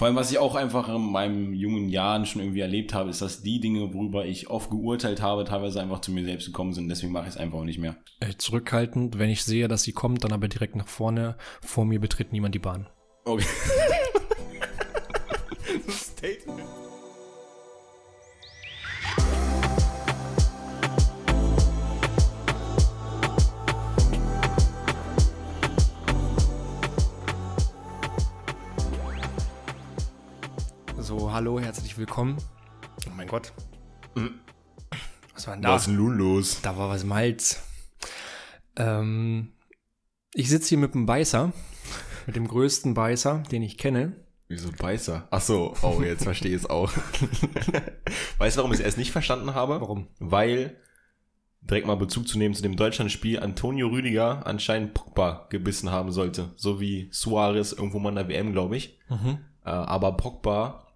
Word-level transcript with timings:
Vor 0.00 0.06
allem, 0.06 0.16
was 0.16 0.30
ich 0.30 0.38
auch 0.38 0.54
einfach 0.54 0.88
in 0.88 1.12
meinen 1.12 1.52
jungen 1.52 1.90
Jahren 1.90 2.24
schon 2.24 2.40
irgendwie 2.40 2.60
erlebt 2.60 2.94
habe, 2.94 3.10
ist, 3.10 3.20
dass 3.20 3.42
die 3.42 3.60
Dinge, 3.60 3.92
worüber 3.92 4.24
ich 4.24 4.48
oft 4.48 4.70
geurteilt 4.70 5.20
habe, 5.20 5.44
teilweise 5.44 5.78
einfach 5.78 6.00
zu 6.00 6.10
mir 6.10 6.24
selbst 6.24 6.46
gekommen 6.46 6.72
sind. 6.72 6.88
Deswegen 6.88 7.12
mache 7.12 7.24
ich 7.24 7.34
es 7.34 7.36
einfach 7.36 7.58
auch 7.58 7.64
nicht 7.64 7.78
mehr. 7.78 7.96
Äh, 8.20 8.32
zurückhaltend, 8.38 9.18
wenn 9.18 9.28
ich 9.28 9.44
sehe, 9.44 9.68
dass 9.68 9.82
sie 9.82 9.92
kommt, 9.92 10.24
dann 10.24 10.32
aber 10.32 10.48
direkt 10.48 10.74
nach 10.74 10.88
vorne. 10.88 11.36
Vor 11.60 11.84
mir 11.84 12.00
betritt 12.00 12.32
niemand 12.32 12.54
die 12.54 12.60
Bahn. 12.60 12.88
Okay. 13.26 13.44
Statement. 15.90 16.79
Hallo, 31.40 31.58
herzlich 31.58 31.96
willkommen. 31.96 32.36
Oh 33.06 33.12
mein 33.16 33.26
Gott. 33.26 33.54
Was 35.32 35.46
war 35.46 35.54
denn 35.54 35.62
da? 35.62 35.70
Was 35.70 35.80
ist 35.80 35.86
denn 35.86 35.96
nun 35.96 36.18
los? 36.18 36.60
Da 36.60 36.76
war 36.76 36.90
was 36.90 37.02
Malz. 37.02 37.62
Ähm, 38.76 39.54
ich 40.34 40.50
sitze 40.50 40.68
hier 40.68 40.76
mit 40.76 40.92
dem 40.92 41.06
Beißer, 41.06 41.54
mit 42.26 42.36
dem 42.36 42.46
größten 42.46 42.92
Beißer, 42.92 43.42
den 43.50 43.62
ich 43.62 43.78
kenne. 43.78 44.16
Wieso 44.48 44.70
Beißer? 44.70 45.28
Ach 45.30 45.40
so, 45.40 45.72
oh, 45.80 46.02
jetzt 46.02 46.24
verstehe 46.24 46.54
ich 46.54 46.64
es 46.64 46.68
auch. 46.68 46.92
weißt 48.36 48.56
du, 48.56 48.58
warum 48.58 48.74
ich 48.74 48.80
es 48.80 48.84
erst 48.84 48.98
nicht 48.98 49.12
verstanden 49.12 49.54
habe? 49.54 49.80
Warum? 49.80 50.08
Weil, 50.18 50.76
direkt 51.62 51.86
mal 51.86 51.96
Bezug 51.96 52.28
zu 52.28 52.36
nehmen 52.36 52.54
zu 52.54 52.60
dem 52.60 52.76
Deutschlandspiel, 52.76 53.40
Antonio 53.40 53.88
Rüdiger 53.88 54.46
anscheinend 54.46 54.92
Pogba 54.92 55.46
gebissen 55.48 55.90
haben 55.90 56.12
sollte. 56.12 56.52
So 56.56 56.82
wie 56.82 57.08
Suarez 57.12 57.72
irgendwo 57.72 57.98
mal 57.98 58.10
in 58.10 58.16
der 58.16 58.28
WM, 58.28 58.52
glaube 58.52 58.76
ich. 58.76 58.98
Mhm. 59.08 59.38
Äh, 59.64 59.70
aber 59.70 60.18
Pogba, 60.18 60.89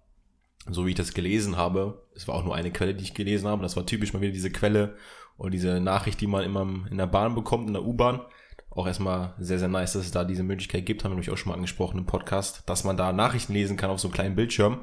so 0.67 0.85
wie 0.85 0.89
ich 0.89 0.95
das 0.95 1.13
gelesen 1.13 1.57
habe, 1.57 2.07
es 2.15 2.27
war 2.27 2.35
auch 2.35 2.43
nur 2.43 2.55
eine 2.55 2.71
Quelle, 2.71 2.95
die 2.95 3.03
ich 3.03 3.13
gelesen 3.13 3.47
habe, 3.47 3.61
das 3.61 3.75
war 3.75 3.85
typisch 3.85 4.13
mal 4.13 4.21
wieder 4.21 4.31
diese 4.31 4.51
Quelle 4.51 4.97
und 5.37 5.53
diese 5.53 5.79
Nachricht, 5.79 6.21
die 6.21 6.27
man 6.27 6.43
immer 6.43 6.61
in 6.89 6.97
der 6.97 7.07
Bahn 7.07 7.35
bekommt, 7.35 7.67
in 7.67 7.73
der 7.73 7.83
U-Bahn. 7.83 8.21
Auch 8.69 8.87
erstmal 8.87 9.35
sehr, 9.39 9.59
sehr 9.59 9.67
nice, 9.67 9.93
dass 9.93 10.05
es 10.05 10.11
da 10.11 10.25
diese 10.25 10.43
Möglichkeit 10.43 10.85
gibt, 10.85 11.03
haben 11.03 11.11
wir 11.11 11.15
nämlich 11.15 11.31
auch 11.31 11.37
schon 11.37 11.49
mal 11.49 11.55
angesprochen 11.55 11.97
im 11.97 12.05
Podcast, 12.05 12.63
dass 12.67 12.83
man 12.83 12.97
da 12.97 13.13
Nachrichten 13.13 13.53
lesen 13.53 13.77
kann 13.77 13.89
auf 13.89 13.99
so 13.99 14.07
einem 14.07 14.13
kleinen 14.13 14.35
Bildschirm. 14.35 14.81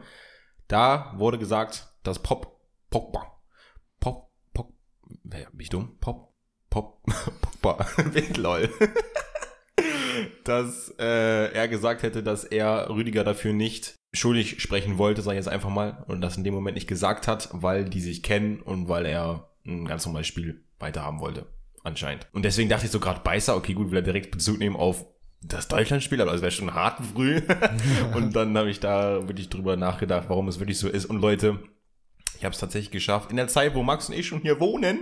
Da 0.69 1.15
wurde 1.17 1.39
gesagt, 1.39 1.89
dass 2.03 2.23
Pop, 2.23 2.61
Pogba, 2.91 3.41
Pop, 4.01 4.31
Pop, 4.55 4.73
wer, 5.25 5.51
bin 5.51 5.61
ich 5.61 5.69
dumm? 5.69 5.99
Pop, 6.01 6.33
Pop, 6.71 7.03
Pogba, 7.61 7.87
lol. 8.37 8.71
dass 10.45 10.95
äh, 10.99 11.53
er 11.53 11.69
gesagt 11.69 12.03
hätte, 12.03 12.23
dass 12.23 12.45
er 12.45 12.89
Rüdiger 12.89 13.25
dafür 13.25 13.53
nicht 13.53 13.95
schuldig 14.13 14.61
sprechen 14.61 14.99
wollte, 14.99 15.23
sage 15.23 15.39
ich 15.39 15.45
jetzt 15.45 15.53
einfach 15.53 15.71
mal, 15.71 16.05
und 16.07 16.21
das 16.21 16.37
in 16.37 16.45
dem 16.45 16.55
Moment 16.55 16.75
nicht 16.75 16.87
gesagt 16.87 17.27
hat, 17.29 17.49
weil 17.53 17.89
die 17.89 18.01
sich 18.01 18.23
kennen 18.23 18.61
und 18.61 18.89
weil 18.89 19.07
er 19.07 19.51
ein 19.67 19.87
ganz 19.87 20.05
normales 20.05 20.27
Spiel 20.27 20.65
weiterhaben 20.79 21.21
wollte, 21.21 21.47
anscheinend. 21.83 22.27
Und 22.33 22.45
deswegen 22.45 22.69
dachte 22.69 22.87
ich 22.87 22.93
so 22.93 23.01
gerade 23.01 23.21
Beißer, 23.21 23.57
okay, 23.57 23.75
gut, 23.75 23.91
will 23.91 23.99
er 23.99 24.03
direkt 24.03 24.31
Bezug 24.31 24.59
nehmen 24.59 24.77
auf 24.77 25.07
das 25.41 25.69
Deutschlandspiel, 25.69 26.21
aber 26.21 26.33
das 26.33 26.41
wäre 26.41 26.51
schon 26.51 26.75
hart 26.75 27.01
früh. 27.15 27.41
und 28.15 28.37
dann 28.37 28.57
habe 28.57 28.71
ich 28.71 28.81
da 28.81 29.27
wirklich 29.29 29.49
drüber 29.49 29.77
nachgedacht, 29.77 30.27
warum 30.29 30.49
es 30.49 30.59
wirklich 30.59 30.79
so 30.79 30.89
ist. 30.89 31.07
Und 31.07 31.21
Leute, 31.21 31.59
ich 32.39 32.45
habe 32.45 32.53
es 32.53 32.61
tatsächlich 32.61 32.91
geschafft. 32.91 33.31
In 33.31 33.37
der 33.37 33.49
Zeit, 33.49 33.75
wo 33.75 33.83
Max 33.83 34.09
und 34.09 34.15
ich 34.15 34.27
schon 34.27 34.41
hier 34.41 34.61
wohnen, 34.61 35.01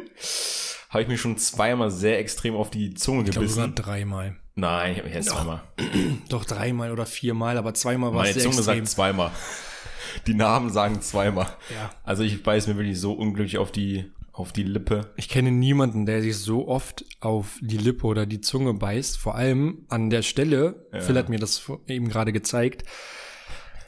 habe 0.88 1.02
ich 1.02 1.08
mich 1.08 1.20
schon 1.20 1.36
zweimal 1.36 1.90
sehr 1.90 2.18
extrem 2.18 2.54
auf 2.54 2.70
die 2.70 2.94
Zunge 2.94 3.24
Ich 3.24 3.30
glaube 3.30 3.48
sogar 3.48 3.68
dreimal. 3.68 4.36
Nein, 4.60 4.92
ich 4.92 4.98
habe 4.98 5.08
mich 5.08 5.16
erst 5.16 5.30
zweimal. 5.30 5.62
Doch 6.28 6.44
dreimal 6.44 6.92
oder 6.92 7.06
viermal, 7.06 7.56
aber 7.56 7.72
zweimal 7.72 8.10
war 8.10 8.18
Meine 8.18 8.28
es 8.28 8.34
sehr 8.34 8.42
Zunge 8.44 8.56
extrem. 8.56 8.76
sagt 8.84 8.88
zweimal. 8.88 9.30
Die 10.26 10.34
Namen 10.34 10.70
sagen 10.70 11.00
zweimal. 11.00 11.46
Ja. 11.74 11.90
Also 12.04 12.22
ich 12.22 12.42
beiß 12.42 12.66
mir 12.66 12.76
wirklich 12.76 13.00
so 13.00 13.12
unglücklich 13.12 13.56
auf 13.58 13.72
die, 13.72 14.12
auf 14.32 14.52
die 14.52 14.64
Lippe. 14.64 15.12
Ich 15.16 15.28
kenne 15.30 15.50
niemanden, 15.50 16.04
der 16.04 16.20
sich 16.20 16.36
so 16.36 16.68
oft 16.68 17.04
auf 17.20 17.56
die 17.62 17.78
Lippe 17.78 18.06
oder 18.06 18.26
die 18.26 18.40
Zunge 18.42 18.74
beißt. 18.74 19.16
Vor 19.18 19.34
allem 19.34 19.86
an 19.88 20.10
der 20.10 20.22
Stelle, 20.22 20.86
Phil 20.92 21.16
hat 21.16 21.30
mir 21.30 21.38
das 21.38 21.62
eben 21.86 22.08
gerade 22.08 22.32
gezeigt. 22.32 22.84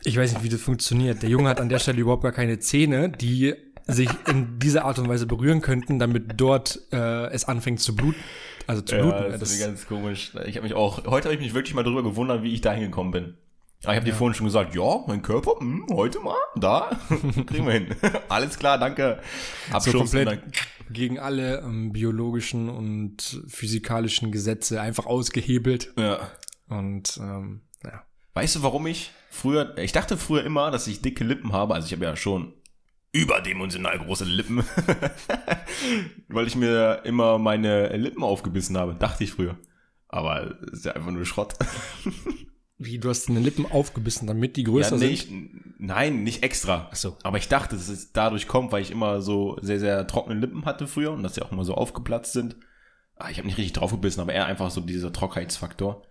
Ich 0.05 0.17
weiß 0.17 0.33
nicht, 0.33 0.43
wie 0.43 0.49
das 0.49 0.61
funktioniert. 0.61 1.23
Der 1.23 1.29
Junge 1.29 1.49
hat 1.51 1.61
an 1.61 1.69
der 1.69 1.81
Stelle 1.81 2.01
überhaupt 2.01 2.23
gar 2.23 2.33
keine 2.33 2.59
Zähne, 2.61 3.11
die 3.11 3.55
sich 3.87 4.09
in 4.29 4.59
dieser 4.59 4.85
Art 4.85 4.99
und 4.99 5.09
Weise 5.09 5.27
berühren 5.27 5.61
könnten, 5.61 5.99
damit 5.99 6.41
dort 6.41 6.81
äh, 6.93 7.27
es 7.31 7.45
anfängt 7.45 7.81
zu 7.81 7.95
bluten. 7.95 8.21
Also 8.73 8.83
zu 8.83 8.97
bluten. 8.97 9.11
Ja, 9.11 9.25
Ja, 9.25 9.37
das 9.37 9.51
ist 9.51 9.61
das, 9.61 9.67
ganz 9.67 9.87
komisch. 9.87 10.33
Ich 10.47 10.57
habe 10.57 10.63
mich 10.63 10.75
auch, 10.75 11.05
heute 11.05 11.29
habe 11.29 11.35
ich 11.35 11.41
mich 11.41 11.53
wirklich 11.53 11.75
mal 11.75 11.85
darüber 11.85 12.03
gewundert, 12.03 12.43
wie 12.43 12.55
ich 12.55 12.63
da 12.63 12.73
hingekommen 12.73 13.13
bin. 13.13 13.35
Aber 13.85 13.93
ich 13.93 13.97
habe 13.97 14.07
dir 14.07 14.15
vorhin 14.15 14.35
schon 14.35 14.47
gesagt, 14.47 14.75
ja, 14.75 15.05
mein 15.07 15.21
Körper, 15.21 15.59
hm, 15.59 15.87
heute 15.93 16.21
mal, 16.21 16.37
da, 16.57 16.99
kriegen 17.47 17.67
wir 17.67 17.73
hin. 17.73 17.95
Alles 18.31 18.59
klar, 18.59 18.79
danke. 18.79 19.21
so 19.69 19.77
Abschluss, 19.77 19.95
komplett 20.13 20.27
danke. 20.29 20.51
gegen 20.91 21.19
alle 21.19 21.59
ähm, 21.59 21.93
biologischen 21.93 22.71
und 22.71 23.43
physikalischen 23.47 24.33
Gesetze 24.33 24.81
einfach 24.81 25.05
ausgehebelt. 25.05 25.93
Ja. 25.99 26.31
Und 26.69 27.19
ähm, 27.21 27.63
ja. 27.85 28.05
Weißt 28.33 28.57
du, 28.57 28.63
warum 28.63 28.87
ich 28.87 29.11
früher, 29.29 29.77
ich 29.77 29.93
dachte 29.93 30.17
früher 30.17 30.45
immer, 30.45 30.71
dass 30.71 30.87
ich 30.87 31.03
dicke 31.03 31.25
Lippen 31.25 31.53
habe, 31.53 31.75
also 31.75 31.87
ich 31.87 31.93
habe 31.93 32.05
ja 32.05 32.17
schon 32.17 32.55
überdimensional 33.13 33.99
große 33.99 34.25
Lippen, 34.25 34.65
weil 36.29 36.47
ich 36.47 36.57
mir 36.57 37.03
immer 37.05 37.39
meine 37.39 37.95
Lippen 37.97 38.23
aufgebissen 38.23 38.77
habe, 38.77 38.95
dachte 38.95 39.25
ich 39.25 39.33
früher. 39.33 39.59
Aber 40.09 40.59
ist 40.73 40.85
ja 40.85 40.93
einfach 40.93 41.11
nur 41.11 41.25
Schrott. 41.25 41.55
Wie, 42.79 42.99
du 42.99 43.11
hast 43.11 43.29
deine 43.29 43.41
Lippen 43.41 43.71
aufgebissen, 43.71 44.27
damit 44.27 44.57
die 44.57 44.65
größer 44.65 44.97
ja, 44.97 44.99
sind? 44.99 45.11
nicht, 45.11 45.29
nein, 45.79 46.25
nicht 46.25 46.43
extra. 46.43 46.89
Ach 46.91 46.97
so. 46.97 47.17
Aber 47.23 47.39
ich 47.39 47.49
dachte, 47.49 47.77
dass 47.77 47.89
es 47.89 48.13
dadurch 48.13 48.49
kommt, 48.49 48.73
weil 48.73 48.83
ich 48.83 48.91
immer 48.91 49.23
so 49.23 49.57
sehr, 49.61 49.79
sehr 49.79 50.07
trockene 50.07 50.41
Lippen 50.41 50.65
hatte 50.65 50.89
früher 50.89 51.13
und 51.13 51.23
dass 51.23 51.35
die 51.35 51.43
auch 51.43 51.53
immer 51.53 51.65
so 51.65 51.75
aufgeplatzt 51.75 52.33
sind. 52.33 52.57
Ah, 53.17 53.31
ich 53.31 53.39
habe 53.39 53.47
nicht 53.47 53.59
richtig 53.59 53.75
draufgebissen, 53.75 54.21
aber 54.21 54.33
eher 54.33 54.47
einfach 54.47 54.71
so 54.71 54.81
dieser 54.81 55.13
Trockenheitsfaktor. 55.13 56.03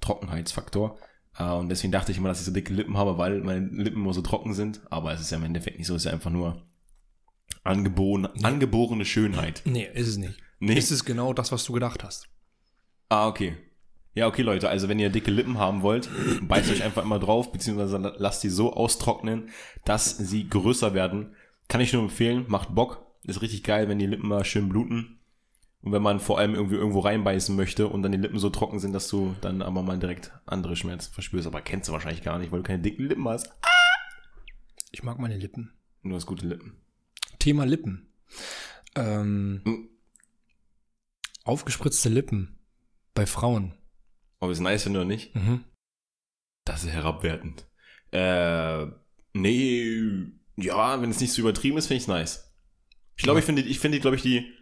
Trockenheitsfaktor. 0.00 0.98
Ah, 1.34 1.54
Und 1.54 1.68
deswegen 1.68 1.92
dachte 1.92 2.12
ich 2.12 2.18
immer, 2.18 2.28
dass 2.28 2.40
ich 2.40 2.46
so 2.46 2.52
dicke 2.52 2.72
Lippen 2.72 2.96
habe, 2.96 3.16
weil 3.18 3.40
meine 3.40 3.66
Lippen 3.66 4.02
immer 4.02 4.12
so 4.12 4.22
trocken 4.22 4.52
sind. 4.54 4.80
Aber 4.90 5.12
es 5.12 5.20
ist 5.20 5.30
ja 5.30 5.38
im 5.38 5.44
Endeffekt 5.44 5.78
nicht 5.78 5.86
so, 5.86 5.94
es 5.94 6.02
ist 6.02 6.06
ja 6.06 6.12
einfach 6.12 6.30
nur 6.30 6.62
angeboren, 7.64 8.26
angeborene 8.42 9.04
Schönheit. 9.04 9.62
Nee, 9.64 9.88
ist 9.94 10.08
es 10.08 10.16
nicht. 10.16 10.38
Nee. 10.58 10.74
Ist 10.74 10.90
es 10.90 11.04
genau 11.04 11.32
das, 11.32 11.52
was 11.52 11.64
du 11.64 11.72
gedacht 11.72 12.04
hast. 12.04 12.28
Ah, 13.08 13.28
okay. 13.28 13.56
Ja, 14.12 14.26
okay, 14.26 14.42
Leute, 14.42 14.68
also 14.68 14.88
wenn 14.88 14.98
ihr 14.98 15.08
dicke 15.08 15.30
Lippen 15.30 15.58
haben 15.58 15.82
wollt, 15.82 16.08
beißt 16.42 16.70
euch 16.70 16.82
einfach 16.82 17.04
immer 17.04 17.20
drauf, 17.20 17.52
beziehungsweise 17.52 17.96
lasst 18.18 18.42
die 18.42 18.48
so 18.48 18.72
austrocknen, 18.72 19.50
dass 19.84 20.16
sie 20.16 20.48
größer 20.48 20.94
werden. 20.94 21.34
Kann 21.68 21.80
ich 21.80 21.92
nur 21.92 22.02
empfehlen, 22.02 22.44
macht 22.48 22.74
Bock. 22.74 23.06
Ist 23.22 23.40
richtig 23.40 23.62
geil, 23.62 23.88
wenn 23.88 23.98
die 24.00 24.06
Lippen 24.06 24.28
mal 24.28 24.44
schön 24.44 24.68
bluten. 24.68 25.19
Und 25.82 25.92
wenn 25.92 26.02
man 26.02 26.20
vor 26.20 26.38
allem 26.38 26.54
irgendwie 26.54 26.76
irgendwo 26.76 27.00
reinbeißen 27.00 27.56
möchte 27.56 27.88
und 27.88 28.02
dann 28.02 28.12
die 28.12 28.18
Lippen 28.18 28.38
so 28.38 28.50
trocken 28.50 28.78
sind, 28.80 28.92
dass 28.92 29.08
du 29.08 29.34
dann 29.40 29.62
aber 29.62 29.82
mal 29.82 29.98
direkt 29.98 30.30
andere 30.44 30.76
Schmerzen 30.76 31.12
verspürst. 31.12 31.46
Aber 31.46 31.62
kennst 31.62 31.88
du 31.88 31.92
wahrscheinlich 31.92 32.22
gar 32.22 32.38
nicht, 32.38 32.52
weil 32.52 32.60
du 32.60 32.66
keine 32.66 32.82
dicken 32.82 33.04
Lippen 33.06 33.26
hast. 33.28 33.50
Ich 34.90 35.02
mag 35.02 35.18
meine 35.18 35.38
Lippen. 35.38 35.72
Du 36.02 36.14
hast 36.14 36.26
gute 36.26 36.46
Lippen. 36.46 36.76
Thema 37.38 37.64
Lippen. 37.64 38.08
Ähm, 38.94 39.62
Hm. 39.64 39.88
Aufgespritzte 41.44 42.10
Lippen 42.10 42.58
bei 43.14 43.24
Frauen. 43.24 43.74
Ob 44.40 44.50
es 44.50 44.60
nice 44.60 44.82
finde 44.82 45.00
oder 45.00 45.08
nicht? 45.08 45.34
Mhm. 45.34 45.64
Das 46.64 46.84
ist 46.84 46.90
herabwertend. 46.90 47.66
Äh, 48.12 48.86
nee, 49.32 50.02
ja, 50.56 51.00
wenn 51.00 51.10
es 51.10 51.20
nicht 51.20 51.32
so 51.32 51.40
übertrieben 51.40 51.78
ist, 51.78 51.86
finde 51.86 52.02
ich 52.02 52.08
nice. 52.08 52.54
Ich 53.16 53.22
glaube, 53.22 53.38
ich 53.40 53.44
finde, 53.46 53.62
ich 53.62 53.78
finde, 53.78 54.00
glaube 54.00 54.16
ich, 54.16 54.22
die, 54.22 54.52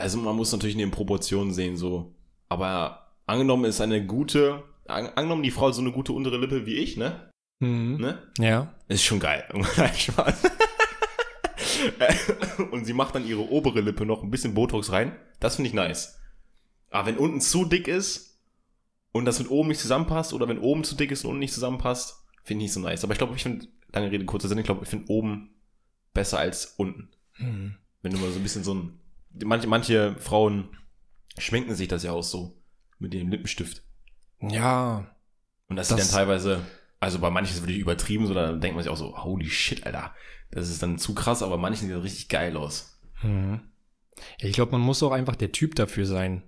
also 0.00 0.18
man 0.18 0.36
muss 0.36 0.52
natürlich 0.52 0.74
in 0.74 0.80
den 0.80 0.90
Proportionen 0.90 1.52
sehen, 1.52 1.76
so. 1.76 2.14
Aber 2.48 3.12
angenommen 3.26 3.64
ist 3.64 3.80
eine 3.80 4.04
gute, 4.04 4.62
an, 4.86 5.06
angenommen 5.14 5.42
die 5.42 5.50
Frau 5.50 5.68
hat 5.68 5.74
so 5.74 5.80
eine 5.80 5.92
gute 5.92 6.12
untere 6.12 6.38
Lippe 6.38 6.66
wie 6.66 6.76
ich, 6.76 6.96
ne? 6.96 7.30
Mhm. 7.60 7.98
Ne? 7.98 8.22
Ja. 8.38 8.74
Ist 8.88 9.04
schon 9.04 9.20
geil. 9.20 9.44
Spaß. 9.96 10.42
Und 12.70 12.84
sie 12.84 12.92
macht 12.92 13.14
dann 13.14 13.26
ihre 13.26 13.48
obere 13.50 13.80
Lippe 13.80 14.06
noch 14.06 14.22
ein 14.22 14.30
bisschen 14.30 14.54
Botox 14.54 14.92
rein. 14.92 15.16
Das 15.38 15.56
finde 15.56 15.68
ich 15.68 15.74
nice. 15.74 16.18
Aber 16.90 17.06
wenn 17.06 17.18
unten 17.18 17.40
zu 17.40 17.64
dick 17.64 17.86
ist 17.88 18.40
und 19.12 19.24
das 19.24 19.38
mit 19.38 19.50
oben 19.50 19.68
nicht 19.68 19.80
zusammenpasst 19.80 20.32
oder 20.32 20.48
wenn 20.48 20.58
oben 20.58 20.84
zu 20.84 20.96
dick 20.96 21.10
ist 21.10 21.24
und 21.24 21.30
unten 21.30 21.40
nicht 21.40 21.54
zusammenpasst, 21.54 22.26
finde 22.42 22.64
ich 22.64 22.68
nicht 22.68 22.72
so 22.72 22.80
nice. 22.80 23.04
Aber 23.04 23.12
ich 23.12 23.18
glaube, 23.18 23.36
ich 23.36 23.42
finde, 23.42 23.68
lange 23.92 24.10
Rede, 24.10 24.24
kurzer 24.24 24.48
Sinn, 24.48 24.58
ich 24.58 24.64
glaube, 24.64 24.82
ich 24.82 24.88
finde 24.88 25.10
oben 25.10 25.50
besser 26.12 26.38
als 26.38 26.74
unten. 26.76 27.10
Mhm. 27.38 27.76
Wenn 28.02 28.12
du 28.12 28.18
mal 28.18 28.30
so 28.30 28.38
ein 28.38 28.42
bisschen 28.42 28.64
so 28.64 28.74
ein, 28.74 28.99
manche, 29.44 29.66
manche 29.68 30.16
Frauen 30.18 30.68
schminken 31.38 31.74
sich 31.74 31.88
das 31.88 32.02
ja 32.02 32.12
auch 32.12 32.22
so 32.22 32.56
mit 32.98 33.12
dem 33.14 33.28
Lippenstift. 33.28 33.82
Ja. 34.40 35.14
Und 35.68 35.76
das, 35.76 35.88
Das- 35.88 35.98
sieht 36.00 36.08
dann 36.08 36.14
teilweise, 36.20 36.60
also 36.98 37.18
bei 37.18 37.30
manchen 37.30 37.50
ist 37.52 37.58
es 37.58 37.62
wirklich 37.62 37.78
übertrieben, 37.80 38.26
so 38.26 38.34
da 38.34 38.52
denkt 38.52 38.74
man 38.76 38.82
sich 38.82 38.90
auch 38.92 38.96
so, 38.96 39.22
holy 39.24 39.48
shit, 39.48 39.86
Alter. 39.86 40.14
Das 40.50 40.68
ist 40.68 40.82
dann 40.82 40.98
zu 40.98 41.14
krass, 41.14 41.42
aber 41.42 41.56
manchen 41.58 41.86
sieht 41.86 41.96
das 41.96 42.02
richtig 42.04 42.28
geil 42.28 42.56
aus. 42.56 42.98
Mhm. 43.22 43.60
ich 44.38 44.52
glaube, 44.52 44.72
man 44.72 44.80
muss 44.80 45.02
auch 45.02 45.12
einfach 45.12 45.36
der 45.36 45.52
Typ 45.52 45.74
dafür 45.76 46.04
sein. 46.06 46.42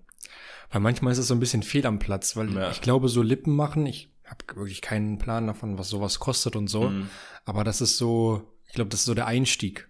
Weil 0.70 0.80
manchmal 0.80 1.12
ist 1.12 1.18
es 1.18 1.28
so 1.28 1.34
ein 1.34 1.40
bisschen 1.40 1.62
fehl 1.62 1.86
am 1.86 1.98
Platz, 1.98 2.34
weil 2.36 2.52
Ja. 2.54 2.70
ich 2.70 2.80
glaube, 2.80 3.08
so 3.08 3.22
Lippen 3.22 3.54
machen, 3.54 3.86
ich 3.86 4.10
habe 4.24 4.44
wirklich 4.56 4.80
keinen 4.82 5.18
Plan 5.18 5.46
davon, 5.46 5.78
was 5.78 5.88
sowas 5.88 6.18
kostet 6.18 6.56
und 6.56 6.68
so. 6.68 6.88
Mhm. 6.90 7.08
Aber 7.44 7.62
das 7.64 7.80
ist 7.82 7.98
so, 7.98 8.42
ich 8.66 8.72
glaube, 8.74 8.88
das 8.90 9.00
ist 9.00 9.06
so 9.06 9.14
der 9.14 9.26
Einstieg. 9.26 9.88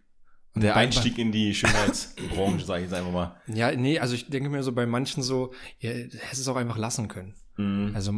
Und 0.54 0.62
der 0.62 0.76
Einstieg 0.76 1.16
in 1.16 1.32
die 1.32 1.54
Schönheitsbranche, 1.54 2.64
sage 2.66 2.84
ich 2.84 2.90
jetzt 2.90 2.98
einfach 2.98 3.12
mal. 3.12 3.36
Ja, 3.46 3.72
nee, 3.72 3.98
also 3.98 4.14
ich 4.14 4.28
denke 4.28 4.50
mir 4.50 4.62
so 4.62 4.72
bei 4.72 4.84
manchen 4.84 5.22
so, 5.22 5.54
ja, 5.78 5.90
hättest 5.90 6.42
es 6.42 6.48
auch 6.48 6.56
einfach 6.56 6.76
lassen 6.76 7.08
können. 7.08 7.34
Mhm. 7.56 7.92
Also, 7.94 8.12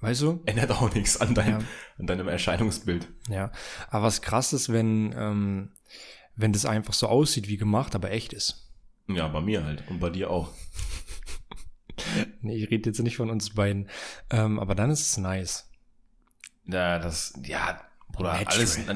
weißt 0.00 0.22
du? 0.22 0.42
Ändert 0.46 0.70
auch 0.70 0.94
nichts 0.94 1.20
an, 1.20 1.34
dein, 1.34 1.50
ja. 1.50 1.58
an 1.98 2.06
deinem 2.06 2.28
Erscheinungsbild. 2.28 3.08
Ja, 3.28 3.50
aber 3.88 4.04
was 4.06 4.22
krass 4.22 4.52
ist, 4.52 4.72
wenn, 4.72 5.12
ähm, 5.16 5.72
wenn 6.36 6.52
das 6.52 6.66
einfach 6.66 6.94
so 6.94 7.08
aussieht 7.08 7.48
wie 7.48 7.56
gemacht, 7.56 7.96
aber 7.96 8.12
echt 8.12 8.32
ist. 8.32 8.70
Ja, 9.08 9.26
bei 9.26 9.40
mir 9.40 9.64
halt 9.64 9.82
und 9.88 9.98
bei 9.98 10.10
dir 10.10 10.30
auch. 10.30 10.50
nee, 12.42 12.56
ich 12.56 12.70
rede 12.70 12.90
jetzt 12.90 13.00
nicht 13.00 13.16
von 13.16 13.28
uns 13.28 13.54
beiden. 13.54 13.88
Ähm, 14.30 14.60
aber 14.60 14.76
dann 14.76 14.90
ist 14.90 15.00
es 15.00 15.16
nice. 15.16 15.68
Ja, 16.64 17.00
das, 17.00 17.34
ja, 17.44 17.80
Bruder, 18.12 18.34
Natural. 18.34 18.54
alles, 18.54 18.88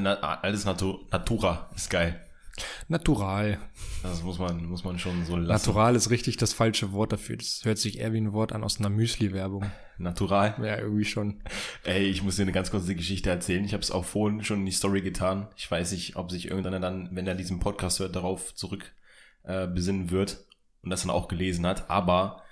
alles 0.42 0.64
Natur, 0.64 1.00
Natura 1.10 1.68
ist 1.74 1.90
geil. 1.90 2.25
Natural. 2.88 3.58
Das 4.02 4.22
muss 4.22 4.38
man, 4.38 4.64
muss 4.66 4.84
man 4.84 4.98
schon 4.98 5.24
so 5.24 5.36
lassen. 5.36 5.48
Natural 5.48 5.96
ist 5.96 6.10
richtig 6.10 6.36
das 6.36 6.52
falsche 6.52 6.92
Wort 6.92 7.12
dafür. 7.12 7.36
Das 7.36 7.62
hört 7.64 7.78
sich 7.78 7.98
eher 7.98 8.12
wie 8.12 8.20
ein 8.20 8.32
Wort 8.32 8.52
an 8.52 8.62
aus 8.62 8.78
einer 8.78 8.90
Müsli-Werbung. 8.90 9.64
Natural? 9.98 10.54
Ja, 10.62 10.78
irgendwie 10.78 11.04
schon. 11.04 11.42
Ey, 11.82 12.04
ich 12.04 12.22
muss 12.22 12.36
dir 12.36 12.42
eine 12.42 12.52
ganz 12.52 12.70
kurze 12.70 12.94
Geschichte 12.94 13.30
erzählen. 13.30 13.64
Ich 13.64 13.72
habe 13.72 13.82
es 13.82 13.90
auch 13.90 14.04
vorhin 14.04 14.44
schon 14.44 14.60
in 14.60 14.66
die 14.66 14.72
Story 14.72 15.02
getan. 15.02 15.48
Ich 15.56 15.68
weiß 15.68 15.92
nicht, 15.92 16.16
ob 16.16 16.30
sich 16.30 16.46
irgendeiner 16.48 16.78
dann, 16.78 17.08
wenn 17.12 17.26
er 17.26 17.34
diesen 17.34 17.58
Podcast 17.58 17.98
hört, 17.98 18.14
darauf 18.14 18.54
zurück 18.54 18.92
äh, 19.42 19.66
besinnen 19.66 20.10
wird 20.10 20.44
und 20.82 20.90
das 20.90 21.02
dann 21.02 21.10
auch 21.10 21.26
gelesen 21.26 21.66
hat. 21.66 21.90
Aber 21.90 22.42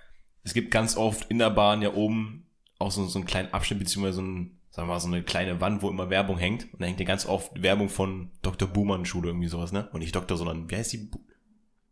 es 0.43 0.53
gibt 0.53 0.73
ganz 0.73 0.97
oft 0.97 1.31
in 1.31 1.39
der 1.39 1.51
Bahn 1.51 1.81
ja 1.81 1.95
oben 1.95 2.47
auch 2.79 2.91
so, 2.91 3.07
so 3.07 3.19
einen 3.19 3.27
kleinen 3.27 3.53
Abschnitt, 3.53 3.79
beziehungsweise 3.79 4.17
so, 4.17 4.23
ein, 4.23 4.54
sagen 4.75 4.89
wir 4.89 4.95
mal, 4.95 5.01
so 5.01 5.07
eine 5.07 5.23
kleine 5.23 5.61
Wand, 5.61 5.83
wo 5.83 5.89
immer 5.89 6.11
Werbung 6.11 6.37
hängt. 6.37 6.65
Und 6.73 6.83
da 6.83 6.87
hängt 6.87 6.99
ja 6.99 7.07
ganz 7.07 7.27
oft 7.27 7.63
Werbung 7.63 7.89
von 7.89 8.33
Dr. 8.43 8.67
Buhmann 8.67 9.07
Schule, 9.07 9.29
irgendwie 9.29 9.47
sowas, 9.47 9.71
ne? 9.71 9.89
Und 9.93 10.01
nicht 10.01 10.17
Doktor, 10.17 10.37
sondern, 10.37 10.69
wie 10.69 10.75
heißt 10.75 10.93
die, 10.93 11.13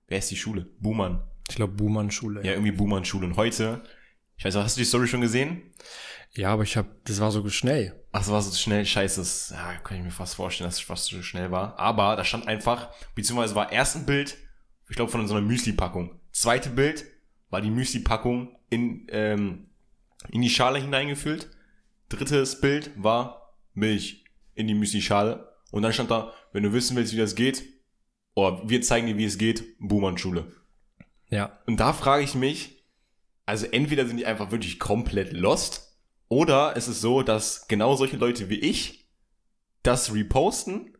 wer 0.08 0.16
heißt 0.18 0.32
die 0.32 0.36
Schule? 0.36 0.66
Buhmann. 0.80 1.22
Ich 1.48 1.54
glaube, 1.54 1.74
Buhmann 1.74 2.10
Schule. 2.10 2.44
Ja, 2.44 2.52
irgendwie 2.52 2.72
Buhmann 2.72 3.04
Schule. 3.04 3.24
Und 3.24 3.36
heute, 3.36 3.84
ich 4.36 4.44
weiß 4.44 4.56
nicht, 4.56 4.64
hast 4.64 4.76
du 4.76 4.80
die 4.80 4.84
Story 4.84 5.06
schon 5.06 5.20
gesehen? 5.20 5.62
Ja, 6.32 6.52
aber 6.52 6.64
ich 6.64 6.76
habe, 6.76 6.88
das 7.04 7.20
war 7.20 7.30
so 7.30 7.48
schnell. 7.50 7.94
Ach, 8.10 8.18
das 8.18 8.32
war 8.32 8.42
so 8.42 8.52
schnell, 8.52 8.84
scheiße, 8.84 9.20
das, 9.20 9.50
ja, 9.50 9.74
kann 9.74 9.98
ich 9.98 10.02
mir 10.02 10.10
fast 10.10 10.34
vorstellen, 10.34 10.66
dass 10.66 10.78
es 10.78 10.80
fast 10.80 11.04
so 11.04 11.22
schnell 11.22 11.52
war. 11.52 11.78
Aber 11.78 12.16
da 12.16 12.24
stand 12.24 12.48
einfach, 12.48 12.90
beziehungsweise 13.14 13.54
war 13.54 13.70
erst 13.70 13.94
ein 13.94 14.06
Bild, 14.06 14.36
ich 14.88 14.96
glaube 14.96 15.12
von 15.12 15.24
so 15.28 15.34
einer 15.34 15.46
Müsli-Packung. 15.46 16.18
Zweite 16.32 16.70
Bild 16.70 17.04
war 17.48 17.60
die 17.60 17.70
Müsli-Packung 17.70 18.56
in, 18.70 19.06
ähm, 19.10 19.68
in 20.30 20.42
die 20.42 20.50
Schale 20.50 20.80
hineingefüllt. 20.80 21.48
Drittes 22.16 22.60
Bild 22.60 22.90
war 22.96 23.56
Milch 23.74 24.24
in 24.54 24.66
die 24.66 24.74
Müsli-Schale. 24.74 25.52
Und 25.70 25.82
dann 25.82 25.92
stand 25.92 26.10
da, 26.10 26.32
wenn 26.52 26.62
du 26.62 26.72
wissen 26.72 26.96
willst, 26.96 27.12
wie 27.12 27.18
das 27.18 27.34
geht, 27.34 27.64
oh, 28.34 28.60
wir 28.64 28.82
zeigen 28.82 29.06
dir, 29.06 29.16
wie 29.16 29.24
es 29.24 29.38
geht, 29.38 29.64
Buhmann-Schule. 29.78 30.52
Ja. 31.30 31.58
Und 31.66 31.80
da 31.80 31.92
frage 31.92 32.24
ich 32.24 32.34
mich, 32.34 32.84
also 33.46 33.66
entweder 33.66 34.06
sind 34.06 34.18
die 34.18 34.26
einfach 34.26 34.50
wirklich 34.50 34.78
komplett 34.78 35.32
lost, 35.32 35.92
oder 36.28 36.76
ist 36.76 36.88
es 36.88 37.02
so, 37.02 37.22
dass 37.22 37.68
genau 37.68 37.94
solche 37.94 38.16
Leute 38.16 38.48
wie 38.48 38.58
ich 38.58 39.06
das 39.82 40.14
reposten, 40.14 40.96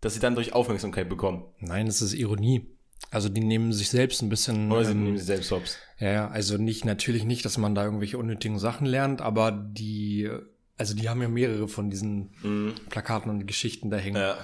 dass 0.00 0.14
sie 0.14 0.20
dann 0.20 0.34
durch 0.34 0.54
Aufmerksamkeit 0.54 1.10
bekommen. 1.10 1.44
Nein, 1.58 1.84
das 1.84 2.00
ist 2.00 2.14
Ironie. 2.14 2.78
Also 3.10 3.28
die 3.28 3.42
nehmen 3.42 3.72
sich 3.72 3.90
selbst 3.90 4.22
ein 4.22 4.28
bisschen. 4.28 4.72
Oder 4.72 4.84
sie 4.84 4.92
ähm, 4.92 5.04
nehmen 5.04 5.16
sich 5.18 5.26
selbst 5.26 5.50
hops. 5.50 5.78
Ja, 5.98 6.28
also 6.28 6.56
nicht, 6.56 6.84
natürlich 6.84 7.24
nicht, 7.24 7.44
dass 7.44 7.58
man 7.58 7.74
da 7.74 7.84
irgendwelche 7.84 8.18
unnötigen 8.18 8.58
Sachen 8.58 8.86
lernt, 8.86 9.20
aber 9.20 9.52
die, 9.52 10.30
also 10.76 10.94
die 10.94 11.08
haben 11.08 11.22
ja 11.22 11.28
mehrere 11.28 11.68
von 11.68 11.90
diesen 11.90 12.30
mhm. 12.42 12.74
Plakaten 12.88 13.30
und 13.30 13.46
Geschichten 13.46 13.90
da 13.90 13.98
hängen. 13.98 14.16
Ja. 14.16 14.36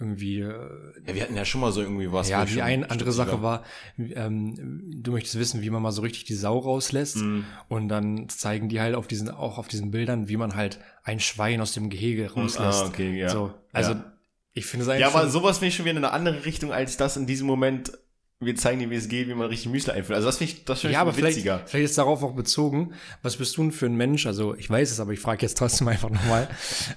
Irgendwie. 0.00 0.40
Äh, 0.40 0.68
ja, 1.06 1.14
wir 1.14 1.22
hatten 1.22 1.36
ja 1.36 1.44
schon 1.44 1.60
mal 1.60 1.72
so 1.72 1.82
irgendwie 1.82 2.10
was. 2.12 2.28
Ja, 2.28 2.44
die 2.44 2.62
eine 2.62 2.88
andere 2.90 3.12
Sache 3.12 3.42
war, 3.42 3.64
ähm, 3.98 5.02
du 5.02 5.10
möchtest 5.12 5.38
wissen, 5.38 5.60
wie 5.60 5.70
man 5.70 5.82
mal 5.82 5.90
so 5.90 6.02
richtig 6.02 6.24
die 6.24 6.34
Sau 6.34 6.58
rauslässt. 6.58 7.16
Mhm. 7.16 7.44
Und 7.68 7.88
dann 7.88 8.28
zeigen 8.28 8.68
die 8.68 8.80
halt 8.80 8.94
auf 8.94 9.08
diesen, 9.08 9.28
auch 9.28 9.58
auf 9.58 9.68
diesen 9.68 9.90
Bildern, 9.90 10.28
wie 10.28 10.36
man 10.36 10.54
halt 10.54 10.78
ein 11.02 11.20
Schwein 11.20 11.60
aus 11.60 11.72
dem 11.72 11.90
Gehege 11.90 12.22
mhm. 12.22 12.42
rauslässt. 12.42 12.84
Ah, 12.84 12.86
okay, 12.86 13.18
ja. 13.18 13.28
So, 13.28 13.52
also 13.72 13.92
ja 13.92 14.12
ich 14.52 14.66
finde 14.66 14.84
es 14.84 14.88
eigentlich. 14.88 15.02
Ja, 15.02 15.08
aber 15.08 15.28
sowas 15.28 15.58
finde 15.58 15.68
ich 15.68 15.76
schon 15.76 15.84
wieder 15.84 15.96
in 15.96 16.04
eine 16.04 16.12
andere 16.12 16.44
Richtung 16.44 16.72
als 16.72 16.96
das 16.96 17.16
in 17.16 17.26
diesem 17.26 17.46
Moment. 17.46 17.92
Wir 18.40 18.54
zeigen 18.54 18.78
dir, 18.78 18.88
wie 18.88 18.94
es 18.94 19.08
geht, 19.08 19.26
wie 19.26 19.34
man 19.34 19.48
richtig 19.48 19.72
Müsli 19.72 19.92
einfüllt. 19.92 20.14
Also 20.14 20.28
das 20.28 20.38
finde 20.38 20.52
ich, 20.52 20.64
das 20.64 20.80
find 20.82 20.92
ja, 20.92 21.00
aber 21.00 21.16
witziger. 21.16 21.56
Vielleicht, 21.56 21.70
vielleicht 21.70 21.90
ist 21.90 21.98
darauf 21.98 22.22
auch 22.22 22.36
bezogen. 22.36 22.94
Was 23.22 23.36
bist 23.36 23.56
du 23.56 23.62
denn 23.62 23.72
für 23.72 23.86
ein 23.86 23.96
Mensch? 23.96 24.26
Also 24.26 24.54
ich 24.54 24.70
weiß 24.70 24.92
es, 24.92 25.00
aber 25.00 25.12
ich 25.12 25.18
frage 25.18 25.42
jetzt 25.42 25.58
trotzdem 25.58 25.88
einfach 25.88 26.10
nochmal. 26.10 26.48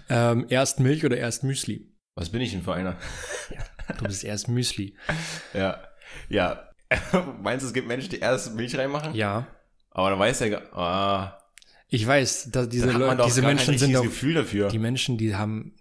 ähm, 0.09 0.45
erst 0.49 0.79
Milch 0.79 1.03
oder 1.03 1.17
erst 1.17 1.43
Müsli? 1.43 1.91
Was 2.13 2.29
bin 2.29 2.41
ich 2.41 2.51
denn 2.51 2.61
für 2.61 2.73
einer? 2.73 2.97
Ja, 3.49 3.95
du 3.95 4.03
bist 4.05 4.23
erst 4.23 4.49
Müsli. 4.49 4.95
ja. 5.53 5.81
Ja. 6.29 6.69
Meinst 7.41 7.63
du, 7.63 7.67
es 7.67 7.73
gibt 7.73 7.87
Menschen, 7.87 8.09
die 8.09 8.19
erst 8.19 8.53
Milch 8.53 8.77
reinmachen? 8.77 9.15
Ja. 9.15 9.47
Aber 9.91 10.09
dann 10.11 10.19
weiß 10.19 10.41
ja, 10.41 10.59
ah. 10.73 11.37
Ich 11.87 12.07
weiß, 12.07 12.51
dass 12.51 12.69
diese 12.69 12.89
Leute, 12.91 13.23
diese 13.25 13.41
Menschen 13.41 13.77
sind 13.77 13.93
doch, 13.93 14.03
Gefühl 14.03 14.35
dafür. 14.35 14.69
Die 14.69 14.79
Menschen, 14.79 15.17
die 15.17 15.35
haben, 15.35 15.75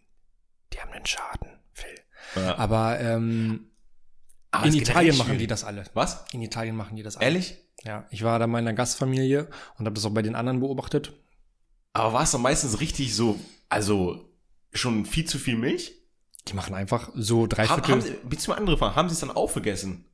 die 0.72 0.80
haben 0.80 0.90
einen 0.90 1.06
Schaden. 1.06 1.49
Ja. 2.36 2.58
Aber, 2.58 3.00
ähm, 3.00 3.70
Aber 4.50 4.66
in 4.66 4.74
Italien 4.74 5.16
machen 5.16 5.38
die 5.38 5.46
das 5.46 5.64
alle. 5.64 5.84
Was? 5.94 6.24
In 6.32 6.42
Italien 6.42 6.76
machen 6.76 6.96
die 6.96 7.02
das 7.02 7.16
alle. 7.16 7.26
Ehrlich? 7.26 7.58
Ja. 7.84 8.06
Ich 8.10 8.22
war 8.22 8.38
da 8.38 8.46
mal 8.46 8.58
in 8.58 8.68
einer 8.68 8.76
Gastfamilie 8.76 9.48
und 9.78 9.86
habe 9.86 9.94
das 9.94 10.04
auch 10.04 10.10
bei 10.10 10.22
den 10.22 10.34
anderen 10.34 10.60
beobachtet. 10.60 11.12
Aber 11.92 12.12
war 12.12 12.22
es 12.22 12.30
dann 12.30 12.42
meistens 12.42 12.80
richtig 12.80 13.14
so, 13.14 13.38
also 13.68 14.28
schon 14.72 15.06
viel 15.06 15.24
zu 15.24 15.38
viel 15.38 15.56
Milch? 15.56 15.94
Die 16.48 16.54
machen 16.54 16.74
einfach 16.74 17.10
so 17.14 17.46
drei 17.46 17.66
haben, 17.66 17.84
Viertel. 17.84 17.92
Haben 17.92 18.00
sie, 18.02 18.28
beziehungsweise 18.28 18.58
andere 18.58 18.78
Fragen, 18.78 18.96
haben 18.96 19.08
sie 19.08 19.14
es 19.14 19.20
dann 19.20 19.30
aufgegessen? 19.30 20.04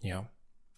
Ja. 0.00 0.28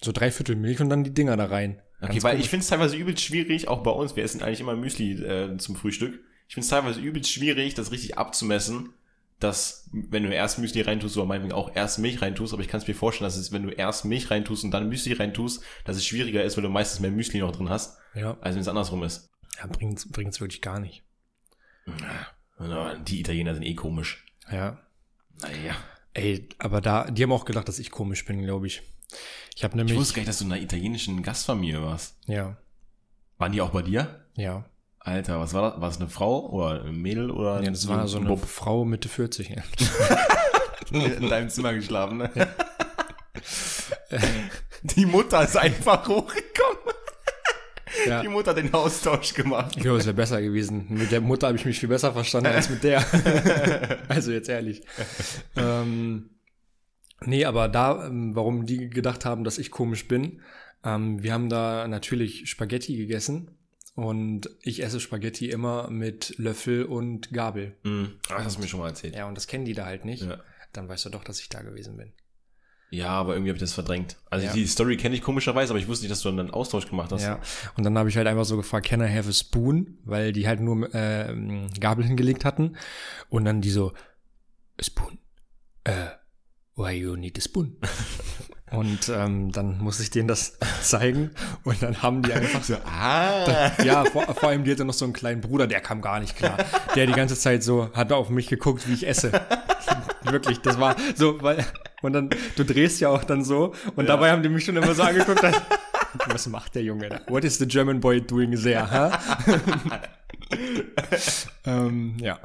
So 0.03 0.13
drei 0.13 0.31
Viertel 0.31 0.57
Milch 0.57 0.81
und 0.81 0.91
dann 0.91 1.05
die 1.05 1.15
Dinger 1.15 1.37
da 1.37 1.47
rein. 1.47 1.81
Okay, 2.01 2.15
Ganz 2.15 2.25
weil 2.25 2.33
komisch. 2.33 2.45
ich 2.45 2.51
finde 2.51 2.63
es 2.65 2.69
teilweise 2.69 2.97
übelst 2.97 3.23
schwierig, 3.23 3.69
auch 3.69 3.83
bei 3.85 3.93
uns, 3.93 4.17
wir 4.17 4.25
essen 4.25 4.43
eigentlich 4.43 4.61
immer 4.61 4.75
Müsli 4.75 5.13
äh, 5.23 5.57
zum 5.59 5.77
Frühstück. 5.77 6.21
Ich 6.49 6.55
finde 6.55 6.65
es 6.65 6.71
teilweise 6.71 7.01
übelst 7.01 7.31
schwierig, 7.31 7.75
das 7.75 7.93
richtig 7.93 8.19
abzumessen 8.19 8.93
dass 9.43 9.89
wenn 9.93 10.23
du 10.23 10.33
erst 10.33 10.59
Müsli 10.59 10.81
reintust 10.81 11.17
oder 11.17 11.27
meinetwegen 11.27 11.55
auch 11.55 11.75
erst 11.75 11.99
Milch 11.99 12.23
reintust, 12.23 12.53
aber 12.53 12.63
ich 12.63 12.69
kann 12.69 12.81
es 12.81 12.87
mir 12.87 12.95
vorstellen, 12.95 13.27
dass 13.27 13.37
es, 13.37 13.53
wenn 13.53 13.63
du 13.63 13.71
erst 13.71 14.05
Milch 14.05 14.31
reintust 14.31 14.65
und 14.65 14.71
dann 14.71 14.89
Müsli 14.89 15.13
reintust, 15.13 15.63
dass 15.85 15.97
es 15.97 16.07
schwieriger 16.07 16.43
ist, 16.43 16.57
weil 16.57 16.63
du 16.63 16.71
meistens 16.71 17.01
mehr 17.01 17.11
Müsli 17.11 17.41
noch 17.41 17.53
drin 17.53 17.69
hast, 17.69 17.99
ja. 18.15 18.37
als 18.41 18.55
wenn 18.55 18.63
es 18.63 18.69
andersrum 18.69 19.03
ist. 19.03 19.31
Ja, 19.59 19.67
bringt's, 19.67 20.11
bringt's 20.11 20.41
wirklich 20.41 20.63
gar 20.63 20.81
nicht. 20.81 21.03
Ja, 22.59 22.95
die 22.97 23.21
Italiener 23.21 23.55
sind 23.55 23.65
eh 23.65 23.75
komisch. 23.75 24.25
Ja. 24.51 24.79
Naja. 25.41 25.77
Ey, 26.15 26.49
aber 26.59 26.81
da, 26.81 27.11
die 27.11 27.23
haben 27.23 27.33
auch 27.33 27.45
gedacht, 27.45 27.69
dass 27.69 27.79
ich 27.79 27.91
komisch 27.91 28.25
bin, 28.25 28.43
glaube 28.43 28.67
ich. 28.67 28.83
Ich 29.57 29.65
habe 29.65 29.77
nämlich. 29.77 29.95
Ich 29.95 29.99
wusste 30.01 30.15
gar 30.15 30.21
nicht, 30.21 30.29
dass 30.29 30.39
du 30.39 30.45
in 30.45 30.53
einer 30.53 30.63
italienischen 30.63 31.23
Gastfamilie 31.23 31.83
warst. 31.83 32.17
Ja. 32.27 32.57
Waren 33.39 33.53
die 33.53 33.61
auch 33.61 33.71
bei 33.71 33.83
dir? 33.83 34.27
Ja. 34.35 34.65
Alter, 35.05 35.41
was 35.41 35.53
war 35.53 35.73
das? 35.73 35.81
War 35.81 35.89
es 35.89 35.97
eine 35.97 36.09
Frau 36.09 36.49
oder 36.51 36.85
ein 36.85 36.97
Mädel 36.97 37.31
oder? 37.31 37.61
Ja, 37.63 37.71
das 37.71 37.89
war 37.89 38.07
so 38.07 38.19
eine 38.19 38.29
Bob? 38.29 38.47
Frau 38.47 38.85
Mitte 38.85 39.09
40. 39.09 39.49
Ja. 39.51 39.63
in 40.93 41.29
deinem 41.29 41.49
Zimmer 41.49 41.75
geschlafen, 41.75 42.19
ne? 42.19 42.31
Ja. 42.35 42.47
Die 44.83 45.07
Mutter 45.07 45.43
ist 45.43 45.57
einfach 45.57 46.07
hochgekommen. 46.07 46.95
Ja. 48.07 48.23
Die 48.23 48.29
Mutter 48.29 48.51
hat 48.51 48.59
den 48.59 48.73
Austausch 48.73 49.35
gemacht. 49.35 49.75
Ich 49.77 49.83
glaube, 49.83 49.99
es 49.99 50.07
wäre 50.07 50.15
besser 50.15 50.41
gewesen. 50.41 50.87
Mit 50.89 51.13
der 51.13 51.21
Mutter 51.21 51.49
habe 51.49 51.59
ich 51.59 51.65
mich 51.65 51.79
viel 51.79 51.89
besser 51.89 52.13
verstanden 52.13 52.49
als 52.49 52.71
mit 52.71 52.83
der. 52.85 53.05
also 54.09 54.33
jetzt 54.33 54.49
ehrlich. 54.49 54.83
ähm, 55.57 56.31
nee, 57.25 57.45
aber 57.45 57.69
da, 57.69 58.07
ähm, 58.07 58.35
warum 58.35 58.67
die 58.67 58.89
gedacht 58.89 59.25
haben, 59.25 59.45
dass 59.45 59.59
ich 59.59 59.71
komisch 59.71 60.09
bin, 60.09 60.41
ähm, 60.85 61.23
wir 61.23 61.33
haben 61.33 61.49
da 61.49 61.87
natürlich 61.87 62.49
Spaghetti 62.49 62.97
gegessen 62.97 63.51
und 63.95 64.49
ich 64.63 64.83
esse 64.83 65.01
Spaghetti 65.01 65.51
immer 65.51 65.91
mit 65.91 66.35
Löffel 66.39 66.85
und 66.85 67.33
Gabel. 67.33 67.77
Mm. 67.83 68.05
das 68.29 68.45
hast 68.45 68.57
du 68.57 68.63
mir 68.63 68.69
schon 68.69 68.81
mal 68.81 68.89
erzählt. 68.89 69.15
Ja, 69.15 69.29
und 69.29 69.35
das 69.35 69.47
kennen 69.47 69.65
die 69.65 69.75
da 69.75 69.85
halt 69.85 70.05
nicht. 70.05 70.23
Ja. 70.23 70.41
Dann 70.73 70.89
weißt 70.89 71.05
du 71.05 71.11
doch, 71.11 71.25
dass 71.25 71.41
ich 71.41 71.49
da 71.51 71.61
gewesen 71.63 71.97
bin. 71.97 72.13
Ja, 72.93 73.09
aber 73.09 73.35
irgendwie 73.35 73.51
habe 73.51 73.57
ich 73.57 73.63
das 73.63 73.73
verdrängt. 73.73 74.17
Also 74.29 74.47
ja. 74.47 74.53
die 74.53 74.67
Story 74.67 74.99
kenne 74.99 75.15
ich 75.15 75.23
komischerweise, 75.23 75.73
aber 75.73 75.79
ich 75.79 75.89
wusste 75.89 76.05
nicht, 76.05 76.13
dass 76.13 76.21
du 76.21 76.29
dann 76.29 76.41
einen 76.41 76.51
Austausch 76.51 76.89
gemacht 76.89 77.11
hast. 77.11 77.23
Ja. 77.23 77.41
Und 77.75 77.85
dann 77.85 77.97
habe 77.97 78.11
ich 78.11 78.17
halt 78.19 78.27
einfach 78.27 78.45
so 78.45 78.57
gefragt, 78.57 78.87
can 78.87 79.01
I 79.01 79.09
have 79.09 79.29
a 79.29 79.33
spoon? 79.33 79.99
Weil 80.05 80.33
die 80.33 80.47
halt 80.47 80.61
nur 80.61 80.95
äh, 80.95 81.35
Gabel 81.81 82.05
hingelegt 82.05 82.45
hatten. 82.45 82.77
Und 83.31 83.47
dann 83.47 83.63
die 83.63 83.71
so, 83.71 83.95
a 84.79 84.83
spoon. 84.83 85.19
Äh, 85.85 86.09
why 86.77 86.93
you 86.93 87.17
need 87.17 87.39
a 87.39 87.41
spoon? 87.41 87.79
Und 88.73 89.11
ähm, 89.15 89.53
dann 89.53 89.79
muss 89.79 90.01
ich 90.01 90.11
denen 90.11 90.29
das 90.29 90.59
zeigen 90.83 91.31
und 91.65 91.83
dann 91.83 92.03
haben 92.03 92.23
die 92.23 92.33
einfach 92.33 92.63
so, 92.63 92.75
ah. 92.87 93.45
Da, 93.45 93.85
ja, 93.85 94.05
vor, 94.05 94.23
vor 94.35 94.49
allem 94.49 94.65
die 94.65 94.73
hatte 94.73 94.85
noch 94.85 94.95
so 94.95 95.05
einen 95.05 95.15
kleinen 95.15 95.41
Bruder, 95.41 95.67
der 95.67 95.81
kam 95.81 96.01
gar 96.01 96.21
nicht 96.21 96.37
klar. 96.37 96.57
Der 96.95 97.07
die 97.07 97.13
ganze 97.13 97.37
Zeit 97.37 97.63
so, 97.63 97.91
hat 97.95 98.13
auf 98.13 98.31
mich 98.31 98.49
geguckt, 98.49 98.89
wie 98.89 98.95
ich 98.95 99.07
esse. 99.07 99.33
Wirklich, 100.25 100.61
das 100.61 100.79
war 100.79 100.97
so, 101.15 101.43
weil, 101.43 101.65
und 102.01 102.13
dann, 102.13 102.31
du 102.57 102.65
drehst 102.65 103.01
ja 103.01 103.09
auch 103.09 103.25
dann 103.25 103.45
so 103.45 103.75
und 103.97 104.05
ja. 104.07 104.15
dabei 104.15 104.31
haben 104.31 104.43
die 104.43 104.49
mich 104.49 104.65
schon 104.65 104.77
immer 104.77 104.95
so 104.95 105.03
angeguckt, 105.03 105.43
dass, 105.43 105.61
was 106.29 106.47
macht 106.47 106.75
der 106.75 106.83
Junge 106.83 107.09
da? 107.09 107.21
What 107.29 107.45
is 107.45 107.59
the 107.59 107.67
German 107.67 108.01
boy 108.01 108.21
doing 108.21 108.57
there, 108.57 108.89
huh? 108.91 109.11
ähm, 111.67 112.17
ja. 112.21 112.39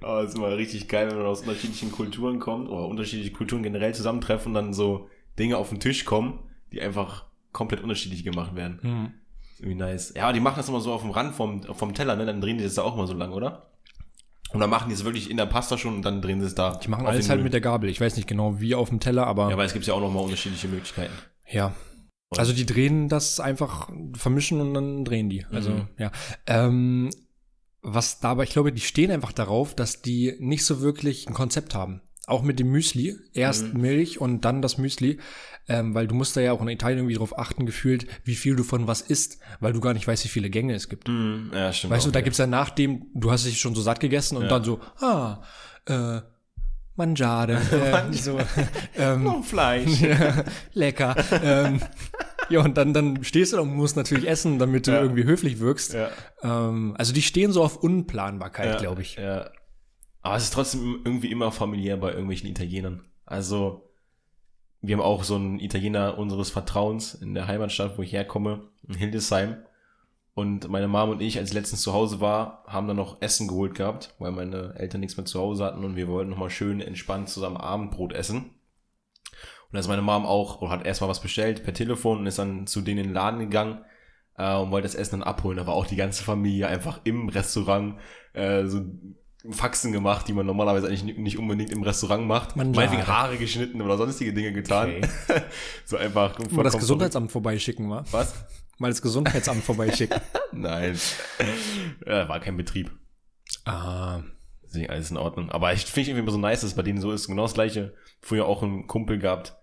Aber 0.00 0.22
es 0.22 0.30
ist 0.30 0.36
immer 0.36 0.56
richtig 0.56 0.88
geil, 0.88 1.08
wenn 1.08 1.18
man 1.18 1.26
aus 1.26 1.42
unterschiedlichen 1.42 1.92
Kulturen 1.92 2.40
kommt 2.40 2.68
oder 2.68 2.86
unterschiedliche 2.86 3.32
Kulturen 3.32 3.62
generell 3.62 3.94
zusammentreffen 3.94 4.48
und 4.48 4.54
dann 4.54 4.74
so 4.74 5.08
Dinge 5.38 5.56
auf 5.56 5.68
den 5.70 5.80
Tisch 5.80 6.04
kommen, 6.04 6.40
die 6.72 6.80
einfach 6.80 7.26
komplett 7.52 7.82
unterschiedlich 7.82 8.24
gemacht 8.24 8.54
werden. 8.54 8.78
Hm. 8.82 9.10
Ist 9.52 9.60
irgendwie 9.60 9.78
nice. 9.78 10.12
Ja, 10.16 10.32
die 10.32 10.40
machen 10.40 10.56
das 10.56 10.68
immer 10.68 10.80
so 10.80 10.92
auf 10.92 11.02
dem 11.02 11.10
Rand 11.10 11.34
vom, 11.34 11.62
vom 11.62 11.94
Teller, 11.94 12.16
ne? 12.16 12.26
Dann 12.26 12.40
drehen 12.40 12.58
die 12.58 12.64
das 12.64 12.74
da 12.74 12.82
auch 12.82 12.96
mal 12.96 13.06
so 13.06 13.14
lang, 13.14 13.32
oder? 13.32 13.70
Und 14.52 14.60
dann 14.60 14.68
machen 14.70 14.88
die 14.88 14.94
es 14.94 15.04
wirklich 15.04 15.30
in 15.30 15.38
der 15.38 15.46
Pasta 15.46 15.78
schon 15.78 15.94
und 15.96 16.02
dann 16.02 16.20
drehen 16.20 16.40
sie 16.40 16.46
es 16.46 16.54
da. 16.54 16.76
Die 16.76 16.88
machen 16.88 17.06
alles 17.06 17.28
halt 17.28 17.38
Nudeln. 17.38 17.44
mit 17.44 17.52
der 17.54 17.60
Gabel. 17.62 17.88
Ich 17.88 18.00
weiß 18.00 18.16
nicht 18.16 18.28
genau 18.28 18.60
wie 18.60 18.74
auf 18.74 18.90
dem 18.90 19.00
Teller, 19.00 19.26
aber 19.26 19.48
Ja, 19.50 19.56
weil 19.56 19.66
es 19.66 19.72
gibt 19.72 19.86
ja 19.86 19.94
auch 19.94 20.00
nochmal 20.00 20.24
unterschiedliche 20.24 20.68
Möglichkeiten. 20.68 21.12
Ja. 21.50 21.74
Also 22.36 22.52
die 22.54 22.64
drehen 22.66 23.08
das 23.08 23.40
einfach, 23.40 23.90
vermischen 24.14 24.60
und 24.60 24.72
dann 24.74 25.04
drehen 25.04 25.28
die. 25.30 25.44
Also, 25.50 25.70
Mhm. 25.70 25.88
ja. 25.98 26.10
Ähm, 26.46 27.10
was 27.82 28.20
dabei, 28.20 28.44
ich 28.44 28.50
glaube, 28.50 28.72
die 28.72 28.80
stehen 28.80 29.10
einfach 29.10 29.32
darauf, 29.32 29.74
dass 29.74 30.02
die 30.02 30.36
nicht 30.38 30.64
so 30.64 30.80
wirklich 30.80 31.28
ein 31.28 31.34
Konzept 31.34 31.74
haben. 31.74 32.00
Auch 32.26 32.42
mit 32.42 32.60
dem 32.60 32.70
Müsli. 32.70 33.16
Erst 33.34 33.74
Mhm. 33.74 33.80
Milch 33.80 34.20
und 34.20 34.44
dann 34.44 34.62
das 34.62 34.78
Müsli. 34.78 35.18
Ähm, 35.68 35.94
weil 35.94 36.06
du 36.08 36.14
musst 36.14 36.36
da 36.36 36.40
ja 36.40 36.52
auch 36.52 36.60
in 36.60 36.68
Italien 36.68 36.98
irgendwie 36.98 37.14
drauf 37.14 37.38
achten, 37.38 37.66
gefühlt, 37.66 38.06
wie 38.24 38.34
viel 38.34 38.56
du 38.56 38.64
von 38.64 38.86
was 38.88 39.00
isst, 39.00 39.38
weil 39.60 39.72
du 39.72 39.80
gar 39.80 39.94
nicht 39.94 40.06
weißt, 40.08 40.24
wie 40.24 40.28
viele 40.28 40.50
Gänge 40.50 40.74
es 40.74 40.88
gibt. 40.88 41.06
Mhm, 41.08 41.50
ja, 41.54 41.72
stimmt. 41.72 41.92
Weißt 41.92 42.04
du, 42.04 42.08
auch, 42.08 42.12
da 42.12 42.18
ja. 42.18 42.24
gibt's 42.24 42.38
ja 42.38 42.46
nachdem, 42.48 43.06
du 43.14 43.30
hast 43.30 43.46
dich 43.46 43.60
schon 43.60 43.74
so 43.74 43.80
satt 43.82 44.00
gegessen 44.00 44.36
und 44.36 44.44
Ja. 44.44 44.48
dann 44.48 44.64
so, 44.64 44.80
ah, 45.00 45.42
äh, 45.86 46.20
Mangiare. 46.96 47.58
Äh, 47.72 48.12
so, 48.12 48.38
ähm, 48.98 49.24
Noch 49.24 49.44
Fleisch. 49.44 50.00
ja, 50.00 50.44
lecker. 50.74 51.14
ähm, 51.42 51.80
ja, 52.50 52.60
und 52.60 52.76
dann, 52.76 52.92
dann 52.92 53.22
stehst 53.24 53.52
du 53.52 53.56
da 53.56 53.62
und 53.62 53.72
musst 53.74 53.96
natürlich 53.96 54.28
essen, 54.28 54.58
damit 54.58 54.86
du 54.88 54.90
Ja. 54.92 55.00
irgendwie 55.00 55.24
höflich 55.24 55.58
wirkst. 55.60 55.94
ja. 55.94 56.10
Ähm, 56.42 56.94
also 56.98 57.12
die 57.12 57.22
stehen 57.22 57.52
so 57.52 57.62
auf 57.62 57.76
Unplanbarkeit, 57.76 58.78
glaube 58.80 59.02
ich. 59.02 59.14
Ja. 59.16 59.48
Aber 60.22 60.36
es 60.36 60.44
ist 60.44 60.54
trotzdem 60.54 61.00
irgendwie 61.04 61.30
immer 61.30 61.52
familiär 61.52 61.96
bei 61.96 62.10
irgendwelchen 62.10 62.48
Italienern. 62.48 63.04
Also, 63.26 63.90
wir 64.80 64.96
haben 64.96 65.02
auch 65.02 65.24
so 65.24 65.34
einen 65.34 65.58
Italiener 65.58 66.18
unseres 66.18 66.50
Vertrauens 66.50 67.14
in 67.14 67.34
der 67.34 67.46
Heimatstadt, 67.46 67.98
wo 67.98 68.02
ich 68.02 68.12
herkomme, 68.12 68.68
in 68.86 68.94
Hildesheim. 68.94 69.56
Und 70.34 70.68
meine 70.68 70.88
Mom 70.88 71.10
und 71.10 71.20
ich, 71.20 71.38
als 71.38 71.50
ich 71.50 71.54
letztens 71.54 71.82
zu 71.82 71.92
Hause 71.92 72.20
war, 72.20 72.64
haben 72.66 72.88
dann 72.88 72.96
noch 72.96 73.20
Essen 73.20 73.48
geholt 73.48 73.74
gehabt, 73.74 74.14
weil 74.18 74.32
meine 74.32 74.74
Eltern 74.76 75.00
nichts 75.00 75.16
mehr 75.16 75.26
zu 75.26 75.38
Hause 75.40 75.64
hatten 75.64 75.84
und 75.84 75.94
wir 75.94 76.08
wollten 76.08 76.30
nochmal 76.30 76.50
schön 76.50 76.80
entspannt 76.80 77.28
zusammen 77.28 77.58
Abendbrot 77.58 78.12
essen. 78.12 78.38
Und 78.38 79.76
da 79.76 79.78
ist 79.78 79.88
meine 79.88 80.02
Mom 80.02 80.24
auch, 80.24 80.62
oder 80.62 80.70
hat 80.70 80.86
erstmal 80.86 81.10
was 81.10 81.20
bestellt 81.20 81.64
per 81.64 81.74
Telefon 81.74 82.18
und 82.18 82.26
ist 82.26 82.38
dann 82.38 82.66
zu 82.66 82.80
denen 82.80 83.00
in 83.00 83.06
den 83.08 83.14
Laden 83.14 83.40
gegangen 83.40 83.84
äh, 84.38 84.56
und 84.56 84.70
wollte 84.70 84.86
das 84.86 84.94
Essen 84.94 85.20
dann 85.20 85.28
abholen. 85.28 85.58
Da 85.58 85.66
war 85.66 85.74
auch 85.74 85.86
die 85.86 85.96
ganze 85.96 86.24
Familie 86.24 86.66
einfach 86.66 87.00
im 87.04 87.28
Restaurant 87.28 87.98
äh, 88.32 88.66
so 88.66 88.84
Faxen 89.50 89.92
gemacht, 89.92 90.28
die 90.28 90.32
man 90.32 90.46
normalerweise 90.46 90.86
eigentlich 90.86 91.16
nicht- 91.16 91.38
unbedingt 91.38 91.70
im 91.70 91.82
Restaurant 91.82 92.26
macht. 92.26 92.54
Mangiare. 92.56 92.76
Meinetwegen 92.86 93.06
Haare 93.08 93.36
geschnitten 93.38 93.80
oder 93.82 93.96
sonstige 93.96 94.32
Dinge 94.32 94.52
getan. 94.52 94.90
Okay. 95.28 95.42
so 95.84 95.96
einfach. 95.96 96.38
Mal 96.50 96.62
das 96.62 96.78
Gesundheitsamt 96.78 97.32
vorbeischicken, 97.32 97.90
war? 97.90 98.04
Was? 98.12 98.34
Mal 98.78 98.88
das 98.90 99.02
Gesundheitsamt 99.02 99.62
vorbeischicken. 99.64 100.20
Nein. 100.52 100.98
ja, 102.06 102.28
war 102.28 102.40
kein 102.40 102.56
Betrieb. 102.56 102.90
ah, 103.64 104.22
Deswegen 104.64 104.88
alles 104.90 105.10
in 105.10 105.16
Ordnung. 105.18 105.50
Aber 105.50 105.72
ich 105.72 105.84
finde 105.84 106.10
irgendwie 106.10 106.22
immer 106.22 106.32
so 106.32 106.38
nice, 106.38 106.62
dass 106.62 106.70
es 106.70 106.76
bei 106.76 106.82
denen 106.82 107.00
so 107.00 107.12
ist. 107.12 107.26
Genau 107.26 107.42
das 107.42 107.54
gleiche. 107.54 107.94
Früher 108.22 108.46
auch 108.46 108.62
einen 108.62 108.86
Kumpel 108.86 109.18
gehabt. 109.18 109.54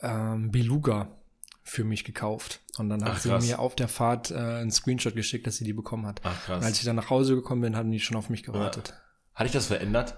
ähm, 0.00 0.52
Beluga 0.52 1.18
für 1.66 1.84
mich 1.84 2.04
gekauft. 2.04 2.60
Und 2.78 2.88
dann 2.88 3.02
hat 3.04 3.12
Ach, 3.16 3.18
sie 3.18 3.28
krass. 3.28 3.44
mir 3.44 3.58
auf 3.58 3.74
der 3.74 3.88
Fahrt 3.88 4.30
äh, 4.30 4.36
einen 4.36 4.70
Screenshot 4.70 5.14
geschickt, 5.16 5.46
dass 5.46 5.56
sie 5.56 5.64
die 5.64 5.72
bekommen 5.72 6.06
hat. 6.06 6.20
Ach 6.22 6.30
Und 6.30 6.44
krass. 6.44 6.64
als 6.64 6.78
ich 6.78 6.84
dann 6.84 6.96
nach 6.96 7.10
Hause 7.10 7.34
gekommen 7.34 7.62
bin, 7.62 7.76
haben 7.76 7.90
die 7.90 7.98
schon 7.98 8.16
auf 8.16 8.30
mich 8.30 8.44
gewartet. 8.44 8.94
Hat 9.34 9.44
dich 9.46 9.52
das 9.52 9.66
verändert? 9.66 10.16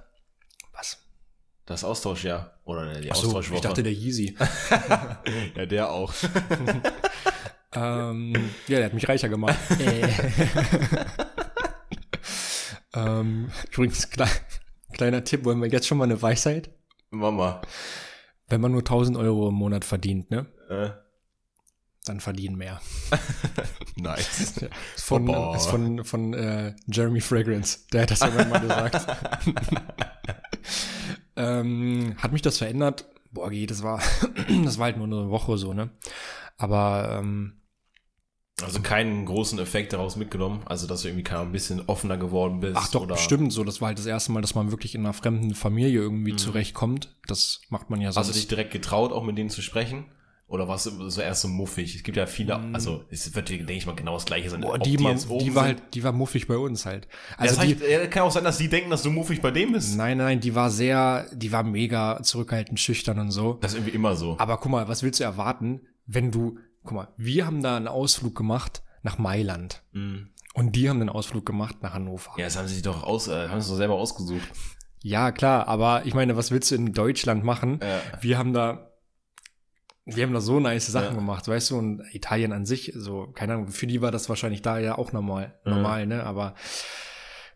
Was? 0.75 0.99
Das 1.65 1.85
Austauschjahr? 1.85 2.59
Oder 2.65 3.01
die 3.01 3.11
Ach 3.11 3.17
so, 3.17 3.29
Austauschwoche? 3.29 3.57
ich 3.57 3.63
dachte 3.63 3.83
der 3.83 3.93
Yeezy. 3.93 4.37
ja, 5.57 5.67
der 5.67 5.91
auch. 5.91 6.13
ähm, 7.73 8.35
ja, 8.69 8.77
der 8.77 8.85
hat 8.85 8.95
mich 8.95 9.09
reicher 9.09 9.29
gemacht. 9.29 9.59
Äh. 12.95 13.01
ähm, 13.01 13.51
übrigens, 13.71 14.09
klei 14.09 14.29
kleiner 14.93 15.23
Tipp, 15.23 15.45
wollen 15.45 15.61
wir 15.61 15.69
jetzt 15.69 15.87
schon 15.87 15.99
mal 15.99 16.05
eine 16.05 16.21
Weisheit? 16.21 16.71
Mama. 17.11 17.61
Wenn 18.49 18.61
man 18.61 18.73
nur 18.73 18.81
1000 18.81 19.17
Euro 19.19 19.49
im 19.49 19.55
Monat 19.55 19.85
verdient, 19.85 20.31
ne? 20.31 20.47
Äh, 20.71 20.91
Dann 22.09 22.21
verdienen 22.21 22.57
mehr. 22.57 22.81
nice. 23.97 24.41
Ist 24.41 24.69
von, 24.97 25.27
Boah. 25.27 25.55
ist 25.55 25.67
von, 25.67 26.05
von 26.05 26.33
äh, 26.33 26.75
Jeremy 26.87 27.21
Fragrance. 27.21 27.81
Der 27.93 28.03
hat 28.03 28.11
das 28.11 28.23
irgendwann 28.23 28.49
mal 28.49 28.61
gesagt. 28.61 29.07
ähm, 31.37 32.15
hat 32.19 32.33
mich 32.33 32.43
das 32.43 32.59
verändert? 32.59 33.07
Boah, 33.31 33.51
geht, 33.51 33.71
das 33.71 33.83
war, 33.83 34.01
das 34.65 34.79
war 34.79 34.87
halt 34.87 34.97
nur 34.97 35.07
eine 35.07 35.31
Woche 35.31 35.59
so, 35.59 35.75
ne? 35.75 35.91
Aber 36.57 37.19
ähm, 37.21 37.61
Also 38.63 38.81
keinen 38.81 39.27
großen 39.27 39.59
Effekt 39.59 39.93
daraus 39.93 40.17
mitgenommen. 40.17 40.63
Also, 40.65 40.87
dass 40.87 41.03
du 41.03 41.09
irgendwie 41.09 41.31
ein 41.31 41.53
bisschen 41.53 41.83
offener 41.89 42.17
geworden 42.17 42.61
bist. 42.61 42.77
Ach 42.77 42.89
doch, 42.91 43.03
oder 43.03 43.15
bestimmt 43.17 43.53
so. 43.53 43.65
Das 43.65 43.81
war 43.81 43.89
halt 43.89 43.99
das 43.99 44.07
erste 44.07 44.33
Mal, 44.33 44.41
dass 44.41 44.55
man 44.55 44.71
wirklich 44.71 44.95
in 44.95 45.03
einer 45.03 45.13
fremden 45.13 45.55
Familie 45.55 46.01
irgendwie 46.01 46.33
Mhm. 46.33 46.39
zurechtkommt. 46.39 47.15
Das 47.27 47.61
macht 47.69 47.91
man 47.91 48.01
ja 48.01 48.09
Hast 48.09 48.17
du 48.17 48.23
sonst. 48.23 48.37
dich 48.37 48.49
direkt 48.49 48.73
getraut, 48.73 49.13
auch 49.13 49.23
mit 49.25 49.37
denen 49.37 49.51
zu 49.51 49.61
sprechen? 49.63 50.07
Oder 50.49 50.67
warst 50.67 50.87
du 50.87 51.11
so 51.11 51.21
erst 51.21 51.43
so 51.43 51.49
muffig? 51.49 51.95
Es 51.95 52.03
gibt 52.03 52.17
ja 52.17 52.25
viele, 52.27 52.59
Mhm. 52.59 52.75
also 52.75 53.05
es 53.11 53.35
wird, 53.35 53.51
denke 53.51 53.73
ich 53.75 53.85
mal, 53.87 53.95
genau 53.95 54.15
das 54.15 54.25
gleiche 54.25 54.49
sein. 54.49 54.63
Boah, 54.63 54.79
die, 54.79 54.97
die, 54.97 55.05
jetzt 55.05 55.29
oben 55.29 55.45
die 55.45 55.55
war 55.55 55.65
halt, 55.65 55.83
die 55.93 56.03
war 56.03 56.13
muffig 56.13 56.47
bei 56.49 56.57
uns 56.57 56.87
halt. 56.87 57.07
Also 57.37 57.55
das 57.57 57.65
die, 57.67 57.75
heißt, 57.75 57.83
ja, 57.91 58.07
kann 58.07 58.23
auch 58.23 58.31
sein, 58.33 58.45
dass 58.45 58.57
die 58.57 58.69
denken, 58.69 58.89
dass 58.91 59.03
du 59.03 59.11
muffig 59.11 59.43
bei 59.43 59.51
dem 59.51 59.73
bist. 59.73 59.97
nein, 59.97 60.17
nein, 60.17 60.41
die 60.41 60.55
war 60.55 60.71
sehr, 60.71 61.27
die 61.35 61.53
war 61.53 61.63
mega 61.65 62.23
zurückhaltend, 62.23 62.81
schüchtern 62.81 63.19
und 63.19 63.31
so. 63.31 63.59
Das 63.61 63.73
ist 63.73 63.79
irgendwie 63.79 63.95
immer 63.95 64.17
so. 64.17 64.37
Aber 64.39 64.57
guck 64.57 64.73
mal, 64.73 64.89
was 64.89 65.03
willst 65.03 65.21
du 65.21 65.25
erwarten, 65.25 65.83
wenn 66.07 66.31
du, 66.31 66.59
guck 66.83 66.93
mal, 66.95 67.09
wir 67.19 67.45
haben 67.47 67.63
da 67.63 67.77
einen 67.77 67.89
Ausflug 67.89 68.35
gemacht 68.35 68.83
nach 69.03 69.19
Mailand. 69.19 69.83
Mhm. 69.93 70.31
Und 70.55 70.75
die 70.77 70.89
haben 70.89 70.99
einen 71.01 71.11
Ausflug 71.11 71.45
gemacht 71.45 71.77
nach 71.83 71.93
Hannover. 71.93 72.33
Ja, 72.39 72.47
das 72.47 72.57
haben 72.57 72.67
sie 72.69 72.75
sich 72.75 72.83
doch 72.83 73.03
aus, 73.05 73.29
äh, 73.29 73.49
haben 73.49 73.61
sie 73.61 73.69
doch 73.71 73.77
selber 73.77 73.95
ausgesucht. 73.95 74.49
Ja, 75.03 75.31
klar, 75.31 75.69
aber 75.69 76.07
ich 76.07 76.15
meine, 76.15 76.37
was 76.37 76.51
willst 76.51 76.71
du 76.71 76.75
in 76.75 76.93
Deutschland 76.93 77.45
machen? 77.45 77.79
Ja. 77.83 78.01
Wir 78.23 78.39
haben 78.39 78.53
da, 78.53 78.88
wir 80.15 80.25
haben 80.25 80.33
da 80.33 80.41
so 80.41 80.59
nice 80.61 80.87
Sachen 80.89 81.11
Ja. 81.11 81.15
gemacht, 81.15 81.47
weißt 81.49 81.71
du, 81.71 81.79
und 81.79 82.03
Italien 82.13 82.53
an 82.53 82.65
sich, 82.67 82.93
so, 82.97 83.27
keine 83.35 83.55
Ahnung, 83.55 83.69
für 83.69 83.87
die 83.87 84.01
war 84.01 84.11
das 84.11 84.29
wahrscheinlich 84.29 84.63
da 84.63 84.79
ja 84.79 84.97
auch 84.99 85.13
normal, 85.13 85.55
Ja. 85.65 85.71
normal, 85.75 86.07
ne, 86.07 86.25
aber. 86.25 86.55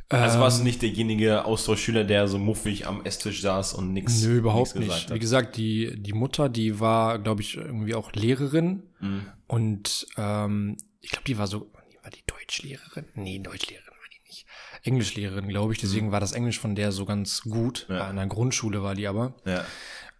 Also 0.09 0.37
ähm, 0.37 0.43
warst 0.43 0.61
du 0.61 0.65
nicht 0.65 0.83
derjenige 0.83 1.47
Austauschschüler, 1.47 2.05
der 2.05 2.29
so 2.29 2.39
muffig 2.39 2.87
am 2.87 3.03
Esstisch 3.05 3.41
saß 3.41 3.73
und 3.73 3.95
nichts 3.95 4.23
Nö, 4.23 4.37
überhaupt 4.39 4.75
nix 4.77 4.87
nicht. 4.95 5.07
hat? 5.09 5.15
Wie 5.15 5.19
gesagt, 5.19 5.57
die, 5.57 5.95
die 6.03 6.13
Mutter, 6.13 6.51
die 6.51 6.79
war, 6.81 7.19
glaube 7.19 7.41
ich, 7.41 7.57
irgendwie 7.57 7.95
auch 7.95 8.13
Lehrerin 8.13 8.83
Mhm. 9.01 9.27
und 9.47 10.07
ähm, 10.19 10.77
ich 11.01 11.11
glaube, 11.11 11.25
die 11.27 11.39
war 11.39 11.47
so, 11.47 11.71
die 11.91 11.97
war 12.05 12.11
die 12.11 12.23
Deutschlehrerin? 12.27 13.07
Nee, 13.15 13.39
Deutschlehrerin 13.39 13.89
war 13.89 14.09
die 14.13 14.29
nicht. 14.29 14.47
Englischlehrerin, 14.85 15.49
glaube 15.49 15.73
ich, 15.73 15.79
deswegen 15.81 16.13
war 16.13 16.21
das 16.21 16.33
Englisch 16.33 16.59
von 16.61 16.75
der 16.75 16.93
so 16.93 17.05
ganz 17.07 17.41
gut. 17.43 17.87
Ja. 17.89 18.11
In 18.11 18.17
der 18.17 18.27
Grundschule 18.27 18.83
war 18.83 18.95
die 18.95 19.07
aber. 19.09 19.35
Ja. 19.47 19.65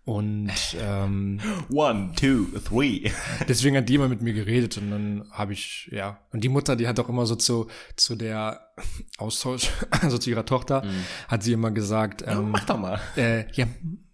Und 0.05 0.51
ähm, 0.81 1.39
One, 1.71 2.13
two, 2.17 2.47
three. 2.59 3.09
deswegen 3.49 3.77
hat 3.77 3.89
die 3.89 3.95
immer 3.95 4.09
mit 4.09 4.21
mir 4.21 4.33
geredet 4.33 4.77
und 4.79 4.91
dann 4.91 5.25
habe 5.31 5.53
ich, 5.53 5.89
ja. 5.93 6.19
Und 6.33 6.43
die 6.43 6.49
Mutter, 6.49 6.75
die 6.75 6.89
hat 6.89 6.99
auch 6.99 7.09
immer 7.09 7.25
so 7.25 7.37
zu, 7.37 7.69
zu 7.95 8.17
der 8.17 8.73
Austausch, 9.19 9.71
also 10.03 10.19
zu 10.19 10.31
ihrer 10.31 10.45
Tochter, 10.45 10.85
hat 11.29 11.45
sie 11.45 11.53
immer 11.53 11.71
gesagt, 11.71 12.25
ähm, 12.27 12.51
Mach 12.51 12.65
doch 12.65 12.79
mal. 12.79 13.01
äh, 13.17 13.45
ja, 13.53 13.67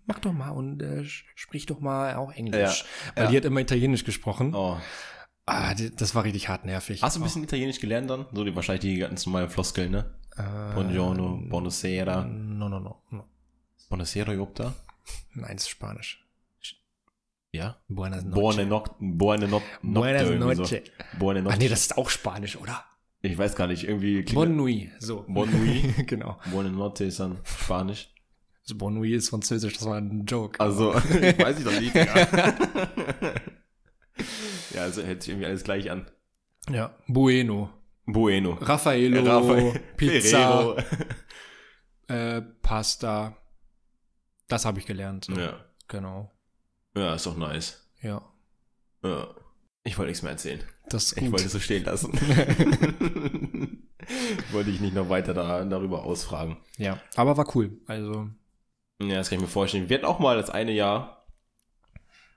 mach 0.06 0.18
doch 0.18 0.34
mal 0.34 0.50
und 0.50 0.82
äh, 0.82 1.04
sprich 1.34 1.64
doch 1.64 1.80
mal 1.80 2.16
auch 2.16 2.32
Englisch. 2.32 2.84
Ja, 3.06 3.12
Weil 3.14 3.24
ja. 3.24 3.30
die 3.30 3.36
hat 3.38 3.44
immer 3.46 3.60
Italienisch 3.60 4.04
gesprochen. 4.04 4.54
Oh. 4.54 4.76
Ah, 5.46 5.72
die, 5.72 5.94
das 5.96 6.14
war 6.14 6.24
richtig 6.24 6.50
hart 6.50 6.66
nervig. 6.66 7.02
Hast 7.02 7.16
du 7.16 7.20
ein 7.20 7.22
bisschen 7.24 7.44
Italienisch 7.44 7.80
gelernt 7.80 8.10
dann? 8.10 8.26
So 8.34 8.44
die 8.44 8.54
wahrscheinlich 8.54 8.82
die 8.82 8.98
ganz 8.98 9.24
normalen 9.24 9.48
Floskeln, 9.48 9.90
ne? 9.90 10.14
Äh, 10.36 10.74
Buongiorno, 10.74 11.40
buonasera. 11.48 12.24
No, 12.24 12.68
no, 12.68 12.78
no. 12.78 13.02
no. 13.10 13.24
Buonasera, 13.88 14.34
Jobda? 14.34 14.74
Nein, 15.34 15.56
es 15.56 15.62
ist 15.62 15.68
Spanisch. 15.70 16.24
Ja? 17.52 17.80
Buenas 17.88 18.24
noches. 18.24 18.34
Buone 18.34 18.66
Noc 18.66 18.94
Buone 19.00 19.48
Noc 19.48 19.62
Buenas 19.82 20.22
irgendwie 20.22 20.54
so. 20.54 20.62
noches. 20.62 20.82
Buone 21.18 21.42
Noche. 21.42 21.54
Ach 21.54 21.58
nee, 21.58 21.68
das 21.68 21.80
ist 21.80 21.96
auch 21.96 22.10
Spanisch, 22.10 22.56
oder? 22.56 22.84
ich 23.20 23.36
weiß 23.36 23.56
gar 23.56 23.66
nicht, 23.66 23.84
irgendwie 23.84 24.22
klingt 24.22 24.34
Bonne 24.34 24.54
nuit. 24.54 24.90
So. 25.00 25.24
Bonne 25.26 25.50
nuit. 25.52 26.06
genau. 26.06 26.38
Buone 26.50 26.70
Notte 26.70 27.04
ist 27.04 27.20
dann 27.20 27.38
Spanisch. 27.44 28.10
Also 28.62 28.76
Bonne 28.76 28.98
nuit 28.98 29.12
ist 29.14 29.30
Französisch, 29.30 29.74
das 29.74 29.86
war 29.86 29.96
ein 29.96 30.24
Joke. 30.26 30.60
Also, 30.60 30.94
ich 31.22 31.38
weiß 31.38 31.58
ich 31.58 31.64
doch 31.64 31.80
nicht. 31.80 31.94
Ja, 31.94 32.54
ja 34.74 34.82
also 34.82 35.02
hört 35.02 35.22
sich 35.22 35.30
irgendwie 35.30 35.46
alles 35.46 35.64
gleich 35.64 35.90
an. 35.90 36.06
ja. 36.70 36.94
Bueno. 37.06 37.70
Bueno. 38.06 38.52
Raffaello. 38.60 39.22
Raffaele- 39.22 39.80
Pizza. 39.96 40.76
Äh, 42.08 42.40
Pasta. 42.62 43.36
Das 44.48 44.64
habe 44.64 44.78
ich 44.80 44.86
gelernt. 44.86 45.26
So. 45.26 45.32
Ja. 45.34 45.64
Genau. 45.88 46.30
ja, 46.94 47.14
ist 47.14 47.26
doch 47.26 47.36
nice. 47.36 47.88
Ja. 48.02 48.22
Ja. 49.02 49.28
Ich 49.84 49.96
wollte 49.96 50.08
nichts 50.10 50.22
mehr 50.22 50.32
erzählen. 50.32 50.62
Das 50.88 51.04
ist 51.04 51.12
Ich 51.16 51.24
gut. 51.24 51.32
wollte 51.32 51.46
es 51.46 51.52
so 51.52 51.60
stehen 51.60 51.84
lassen. 51.84 52.12
wollte 54.52 54.70
ich 54.70 54.80
nicht 54.80 54.94
noch 54.94 55.08
weiter 55.08 55.34
da, 55.34 55.64
darüber 55.64 56.04
ausfragen. 56.04 56.58
ja. 56.76 57.00
Aber 57.16 57.36
war 57.36 57.54
cool. 57.56 57.78
Also. 57.86 58.28
Ja, 59.00 59.16
das 59.16 59.28
kann 59.30 59.38
ich 59.38 59.42
mir 59.42 59.48
vorstellen. 59.48 59.88
Wir 59.88 59.96
hatten 59.98 60.06
auch 60.06 60.18
mal 60.18 60.36
das 60.36 60.50
eine 60.50 60.72
Jahr, 60.72 61.26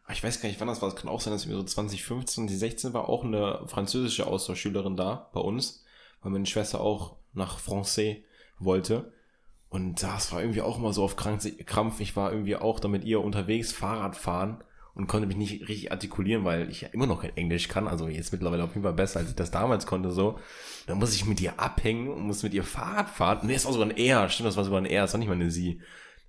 ah, 0.06 0.14
ich 0.14 0.24
weiß 0.24 0.40
gar 0.42 0.48
nicht, 0.50 0.60
wann 0.60 0.68
das 0.68 0.82
war, 0.82 0.90
es 0.90 0.96
kann 0.96 1.10
auch 1.10 1.20
sein, 1.22 1.34
dass 1.34 1.48
wir 1.50 1.56
so 1.56 1.64
2015, 1.64 2.48
2016 2.48 2.94
war 2.94 3.10
auch 3.10 3.24
eine 3.24 3.64
französische 3.68 4.28
Austauschschülerin 4.28 4.96
da 4.96 5.30
bei 5.34 5.40
uns, 5.42 5.84
weil 6.22 6.32
meine 6.32 6.46
Schwester 6.46 6.80
auch 6.82 7.18
nach 7.34 7.58
Francais 7.60 8.18
wollte. 8.60 9.12
Und 9.72 10.04
das 10.04 10.34
war 10.34 10.42
irgendwie 10.42 10.62
auch 10.62 10.78
immer 10.78 10.92
so 10.92 11.02
auf 11.02 11.16
Krampf. 11.16 12.02
Ich 12.02 12.16
war 12.18 12.34
irgendwie 12.34 12.58
auch 12.58 12.82
da 12.82 12.90
mit 12.90 13.06
ihr 13.06 13.22
unterwegs, 13.22 13.72
Fahrrad 13.72 14.18
fahren 14.18 14.62
und 14.96 15.08
konnte 15.08 15.28
mich 15.28 15.38
nicht 15.38 15.62
richtig 15.70 15.94
artikulieren, 15.94 16.44
weil 16.44 16.70
ich 16.70 16.82
ja 16.82 16.90
immer 16.90 17.08
noch 17.08 17.22
kein 17.22 17.38
Englisch 17.38 17.70
kann. 17.70 17.88
Also 17.88 18.10
jetzt 18.10 18.34
mittlerweile 18.34 18.66
auf 18.66 18.72
jeden 18.72 18.84
Fall 18.84 18.92
besser, 18.92 19.22
als 19.22 19.30
ich 19.30 19.36
das 19.36 19.50
damals 19.50 19.86
konnte. 19.86 20.12
So, 20.12 20.38
dann 20.88 21.00
muss 21.00 21.16
ich 21.16 21.26
mit 21.26 21.40
ihr 21.40 21.58
abhängen 21.58 22.10
und 22.10 22.24
muss 22.24 22.44
mit 22.44 22.54
ihr 22.54 22.66
Fahrrad 22.66 23.10
fahren. 23.10 23.48
Nee, 23.48 23.54
es 23.54 23.64
war 23.64 23.72
sogar 23.72 23.88
ein 23.88 23.96
Er. 23.96 24.28
Stimmt, 24.28 24.48
das 24.48 24.58
war 24.58 24.66
sogar 24.66 24.82
ein 24.82 24.86
Er. 24.86 25.04
Das 25.04 25.14
war 25.14 25.20
nicht 25.20 25.30
mal 25.30 25.36
eine 25.36 25.50
Sie. 25.50 25.80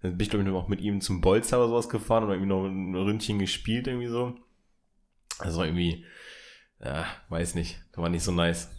Dann 0.02 0.16
bin 0.16 0.20
ich, 0.24 0.30
glaube 0.30 0.44
ich, 0.44 0.48
noch 0.48 0.68
mit 0.68 0.80
ihm 0.80 1.00
zum 1.00 1.20
Bolzer 1.20 1.58
oder 1.58 1.66
sowas 1.66 1.88
gefahren 1.88 2.22
und 2.22 2.30
irgendwie 2.30 2.48
noch 2.48 2.64
ein 2.64 2.94
Ründchen 2.94 3.40
gespielt, 3.40 3.88
irgendwie 3.88 4.06
so. 4.06 4.36
Also 5.40 5.64
irgendwie, 5.64 6.04
ja, 6.80 7.06
weiß 7.28 7.56
nicht. 7.56 7.82
Das 7.90 8.00
war 8.00 8.08
nicht 8.08 8.22
so 8.22 8.30
nice. 8.30 8.70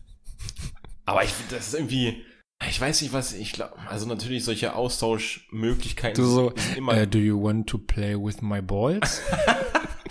Aber 1.03 1.21
ich 1.25 1.31
finde, 1.31 1.55
das 1.55 1.67
ist 1.67 1.73
irgendwie, 1.73 2.23
ich 2.69 2.79
weiß 2.79 3.01
nicht, 3.01 3.13
was, 3.13 3.33
ich 3.33 3.53
glaube, 3.53 3.73
also 3.89 4.05
natürlich 4.07 4.43
solche 4.45 4.75
Austauschmöglichkeiten 4.75 6.21
Du 6.21 6.29
so, 6.29 6.53
sind 6.55 6.77
immer, 6.77 6.97
äh, 6.97 7.07
do 7.07 7.17
you 7.17 7.41
want 7.41 7.67
to 7.67 7.77
play 7.77 8.15
with 8.15 8.41
my 8.41 8.61
balls? 8.61 9.21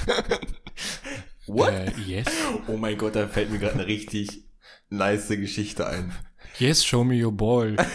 what? 1.46 1.72
Äh, 1.72 1.92
yes. 2.06 2.26
Oh 2.66 2.76
mein 2.76 2.98
Gott, 2.98 3.14
da 3.16 3.28
fällt 3.28 3.50
mir 3.50 3.58
gerade 3.58 3.74
eine 3.74 3.86
richtig 3.86 4.44
nice 4.88 5.28
Geschichte 5.28 5.86
ein. 5.86 6.12
Yes, 6.58 6.84
show 6.84 7.04
me 7.04 7.24
your 7.24 7.32
ball. 7.32 7.76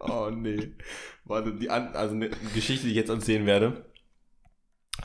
Oh 0.00 0.30
nee. 0.30 0.72
Warte, 1.24 1.54
die 1.54 1.70
an, 1.70 1.94
also 1.94 2.14
eine 2.14 2.30
Geschichte, 2.54 2.86
die 2.86 2.90
ich 2.90 2.96
jetzt 2.96 3.10
erzählen 3.10 3.46
werde. 3.46 3.84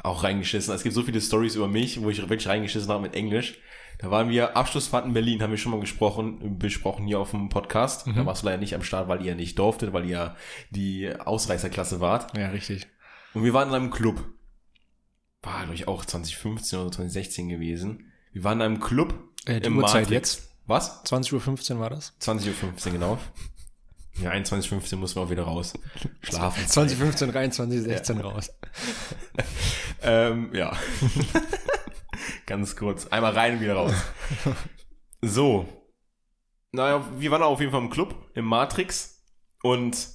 Auch 0.03 0.23
reingeschissen. 0.23 0.73
Es 0.73 0.83
gibt 0.83 0.95
so 0.95 1.03
viele 1.03 1.21
Stories 1.21 1.55
über 1.55 1.67
mich, 1.67 2.01
wo 2.01 2.09
ich 2.09 2.19
wirklich 2.19 2.47
reingeschissen 2.47 2.89
habe 2.89 3.03
mit 3.03 3.13
Englisch. 3.13 3.59
Da 4.05 4.11
waren 4.11 4.29
wir, 4.29 4.55
Abschlussfahrt 4.55 5.07
in 5.07 5.13
Berlin, 5.13 5.41
haben 5.41 5.49
wir 5.49 5.57
schon 5.57 5.71
mal 5.71 5.79
gesprochen, 5.79 6.59
besprochen 6.59 7.07
hier 7.07 7.19
auf 7.19 7.31
dem 7.31 7.49
Podcast. 7.49 8.05
Da 8.05 8.23
warst 8.23 8.43
du 8.43 8.45
leider 8.45 8.59
nicht 8.59 8.75
am 8.75 8.83
Start, 8.83 9.07
weil 9.07 9.25
ihr 9.25 9.33
nicht 9.33 9.57
durftet, 9.57 9.93
weil 9.93 10.05
ihr 10.05 10.35
die 10.69 11.11
Ausreißerklasse 11.11 12.01
wart. 12.01 12.37
Ja, 12.37 12.49
richtig. 12.49 12.85
Und 13.33 13.43
wir 13.43 13.55
waren 13.55 13.69
in 13.69 13.73
einem 13.73 13.89
Club. 13.89 14.23
War, 15.41 15.61
glaube 15.61 15.73
ich, 15.73 15.87
auch 15.87 16.05
2015 16.05 16.77
oder 16.77 16.91
2016 16.91 17.49
gewesen. 17.49 18.11
Wir 18.31 18.43
waren 18.43 18.59
in 18.59 18.65
einem 18.65 18.79
Club. 18.79 19.15
Äh, 19.47 19.59
die 19.59 19.67
im 19.69 19.77
Uhrzeit 19.79 20.11
jetzt? 20.11 20.51
Was? 20.67 21.03
20.15 21.05 21.73
Uhr 21.73 21.79
war 21.79 21.89
das? 21.89 22.13
20.15 22.21 22.85
Uhr, 22.85 22.91
genau. 22.91 23.17
Ja, 24.21 24.33
21.15 24.33 24.93
Uhr 24.93 24.99
mussten 24.99 25.19
wir 25.19 25.23
auch 25.23 25.31
wieder 25.31 25.43
raus. 25.45 25.73
Schlafen. 26.21 26.67
2015 26.67 27.31
rein, 27.31 27.51
2016 27.51 28.19
raus. 28.19 28.51
Ähm, 30.07 30.53
ja. 30.53 30.71
Ganz 32.45 32.75
kurz. 32.75 33.07
Einmal 33.07 33.33
rein 33.33 33.53
und 33.53 33.61
wieder 33.61 33.75
raus. 33.75 33.93
So. 35.21 35.67
Naja, 36.71 37.07
wir 37.17 37.31
waren 37.31 37.41
auf 37.41 37.59
jeden 37.59 37.71
Fall 37.71 37.81
im 37.81 37.89
Club, 37.89 38.29
im 38.33 38.45
Matrix. 38.45 39.23
Und 39.63 40.09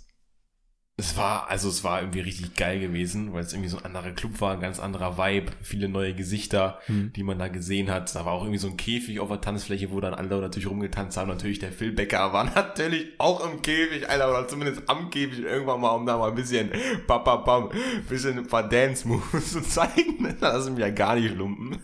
es 1.00 1.16
war, 1.16 1.50
also 1.50 1.68
es 1.68 1.82
war 1.82 2.00
irgendwie 2.00 2.20
richtig 2.20 2.54
geil 2.54 2.78
gewesen, 2.78 3.32
weil 3.32 3.42
es 3.42 3.52
irgendwie 3.52 3.68
so 3.68 3.78
ein 3.78 3.84
anderer 3.86 4.12
Club 4.12 4.40
war, 4.40 4.52
ein 4.52 4.60
ganz 4.60 4.78
anderer 4.78 5.18
Vibe, 5.18 5.50
viele 5.62 5.88
neue 5.88 6.14
Gesichter, 6.14 6.78
Hm. 6.86 7.12
die 7.14 7.22
man 7.24 7.38
da 7.38 7.48
gesehen 7.48 7.90
hat. 7.90 8.14
Da 8.14 8.24
war 8.24 8.32
auch 8.34 8.42
irgendwie 8.42 8.58
so 8.58 8.68
ein 8.68 8.76
Käfig 8.76 9.18
auf 9.18 9.28
der 9.28 9.40
Tanzfläche, 9.40 9.90
wo 9.90 10.00
dann 10.00 10.14
alle 10.14 10.40
natürlich 10.40 10.68
rumgetanzt 10.70 11.16
haben. 11.16 11.28
Natürlich 11.28 11.58
der 11.58 11.72
Phil 11.72 11.90
Becker 11.92 12.32
war 12.32 12.44
natürlich 12.54 13.08
auch 13.18 13.44
im 13.50 13.60
Käfig, 13.62 14.08
Alter, 14.08 14.30
oder 14.30 14.46
zumindest 14.46 14.88
am 14.88 15.10
Käfig 15.10 15.40
irgendwann 15.40 15.80
mal, 15.80 15.90
um 15.90 16.06
da 16.06 16.16
mal 16.16 16.28
ein 16.28 16.34
bisschen, 16.36 16.70
pam, 17.06 17.24
pam, 17.24 17.44
pam, 17.44 17.70
ein 17.70 18.04
bisschen 18.08 18.38
ein 18.38 18.46
paar 18.46 18.68
Dance-Moves 18.68 19.50
zu 19.52 19.62
zeigen. 19.62 20.36
Das 20.40 20.64
sind 20.64 20.74
mir 20.74 20.82
ja 20.82 20.90
gar 20.90 21.16
nicht 21.16 21.34
lumpen. 21.34 21.78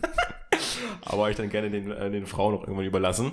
Aber 1.05 1.31
ich 1.31 1.37
dann 1.37 1.49
gerne 1.51 1.71
den, 1.71 1.91
äh, 1.91 2.11
den 2.11 2.27
Frauen 2.27 2.55
noch 2.55 2.63
irgendwann 2.63 2.87
überlassen. 2.87 3.33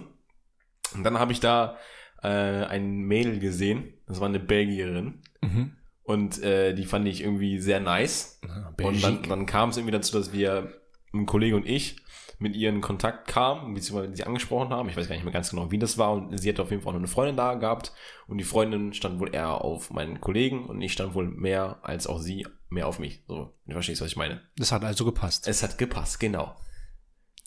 Und 0.95 1.03
dann 1.03 1.19
habe 1.19 1.31
ich 1.31 1.39
da 1.39 1.77
äh, 2.23 2.65
ein 2.65 3.01
Mädel 3.01 3.39
gesehen, 3.39 3.93
das 4.07 4.19
war 4.19 4.27
eine 4.27 4.39
Belgierin. 4.39 5.21
Mhm. 5.41 5.75
Und 6.03 6.41
äh, 6.43 6.73
die 6.73 6.85
fand 6.85 7.07
ich 7.07 7.21
irgendwie 7.21 7.59
sehr 7.59 7.79
nice. 7.79 8.41
Und 8.81 9.03
dann, 9.03 9.23
dann 9.23 9.45
kam 9.45 9.69
es 9.69 9.77
irgendwie 9.77 9.93
dazu, 9.93 10.17
dass 10.17 10.33
wir, 10.33 10.73
ein 11.13 11.25
Kollege 11.27 11.55
und 11.55 11.67
ich, 11.67 11.97
mit 12.39 12.55
ihr 12.55 12.69
in 12.69 12.81
Kontakt 12.81 13.27
kamen, 13.27 13.73
beziehungsweise 13.73 14.15
sie 14.15 14.23
angesprochen 14.23 14.69
haben. 14.69 14.89
Ich 14.89 14.97
weiß 14.97 15.07
gar 15.07 15.15
nicht 15.15 15.23
mehr 15.23 15.33
ganz 15.33 15.51
genau, 15.51 15.71
wie 15.71 15.79
das 15.79 15.97
war. 15.97 16.11
Und 16.11 16.37
sie 16.37 16.49
hatte 16.49 16.61
auf 16.61 16.71
jeden 16.71 16.81
Fall 16.81 16.89
auch 16.89 16.93
noch 16.93 16.99
eine 16.99 17.07
Freundin 17.07 17.37
da 17.37 17.53
gehabt. 17.55 17.93
Und 18.27 18.37
die 18.37 18.43
Freundin 18.43 18.93
stand 18.93 19.19
wohl 19.19 19.33
eher 19.33 19.61
auf 19.61 19.91
meinen 19.91 20.19
Kollegen 20.19 20.65
und 20.65 20.81
ich 20.81 20.93
stand 20.93 21.13
wohl 21.13 21.27
mehr 21.27 21.79
als 21.83 22.07
auch 22.07 22.19
sie 22.19 22.45
mehr 22.69 22.87
auf 22.87 22.99
mich. 22.99 23.23
So, 23.27 23.53
du 23.65 23.73
verstehst, 23.73 24.01
was 24.01 24.09
ich 24.09 24.17
meine. 24.17 24.41
Das 24.57 24.71
hat 24.71 24.83
also 24.83 25.05
gepasst. 25.05 25.47
Es 25.47 25.63
hat 25.63 25.77
gepasst, 25.77 26.19
genau. 26.19 26.55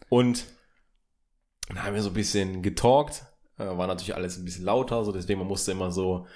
Und 0.08 0.46
dann 1.68 1.82
haben 1.82 1.94
wir 1.94 2.02
so 2.02 2.10
ein 2.10 2.14
bisschen 2.14 2.62
getalkt. 2.62 3.26
Äh, 3.58 3.64
war 3.64 3.86
natürlich 3.86 4.14
alles 4.14 4.36
ein 4.38 4.44
bisschen 4.44 4.64
lauter, 4.64 5.04
so 5.04 5.12
deswegen 5.12 5.38
man 5.38 5.48
musste 5.48 5.72
immer 5.72 5.90
so, 5.90 6.26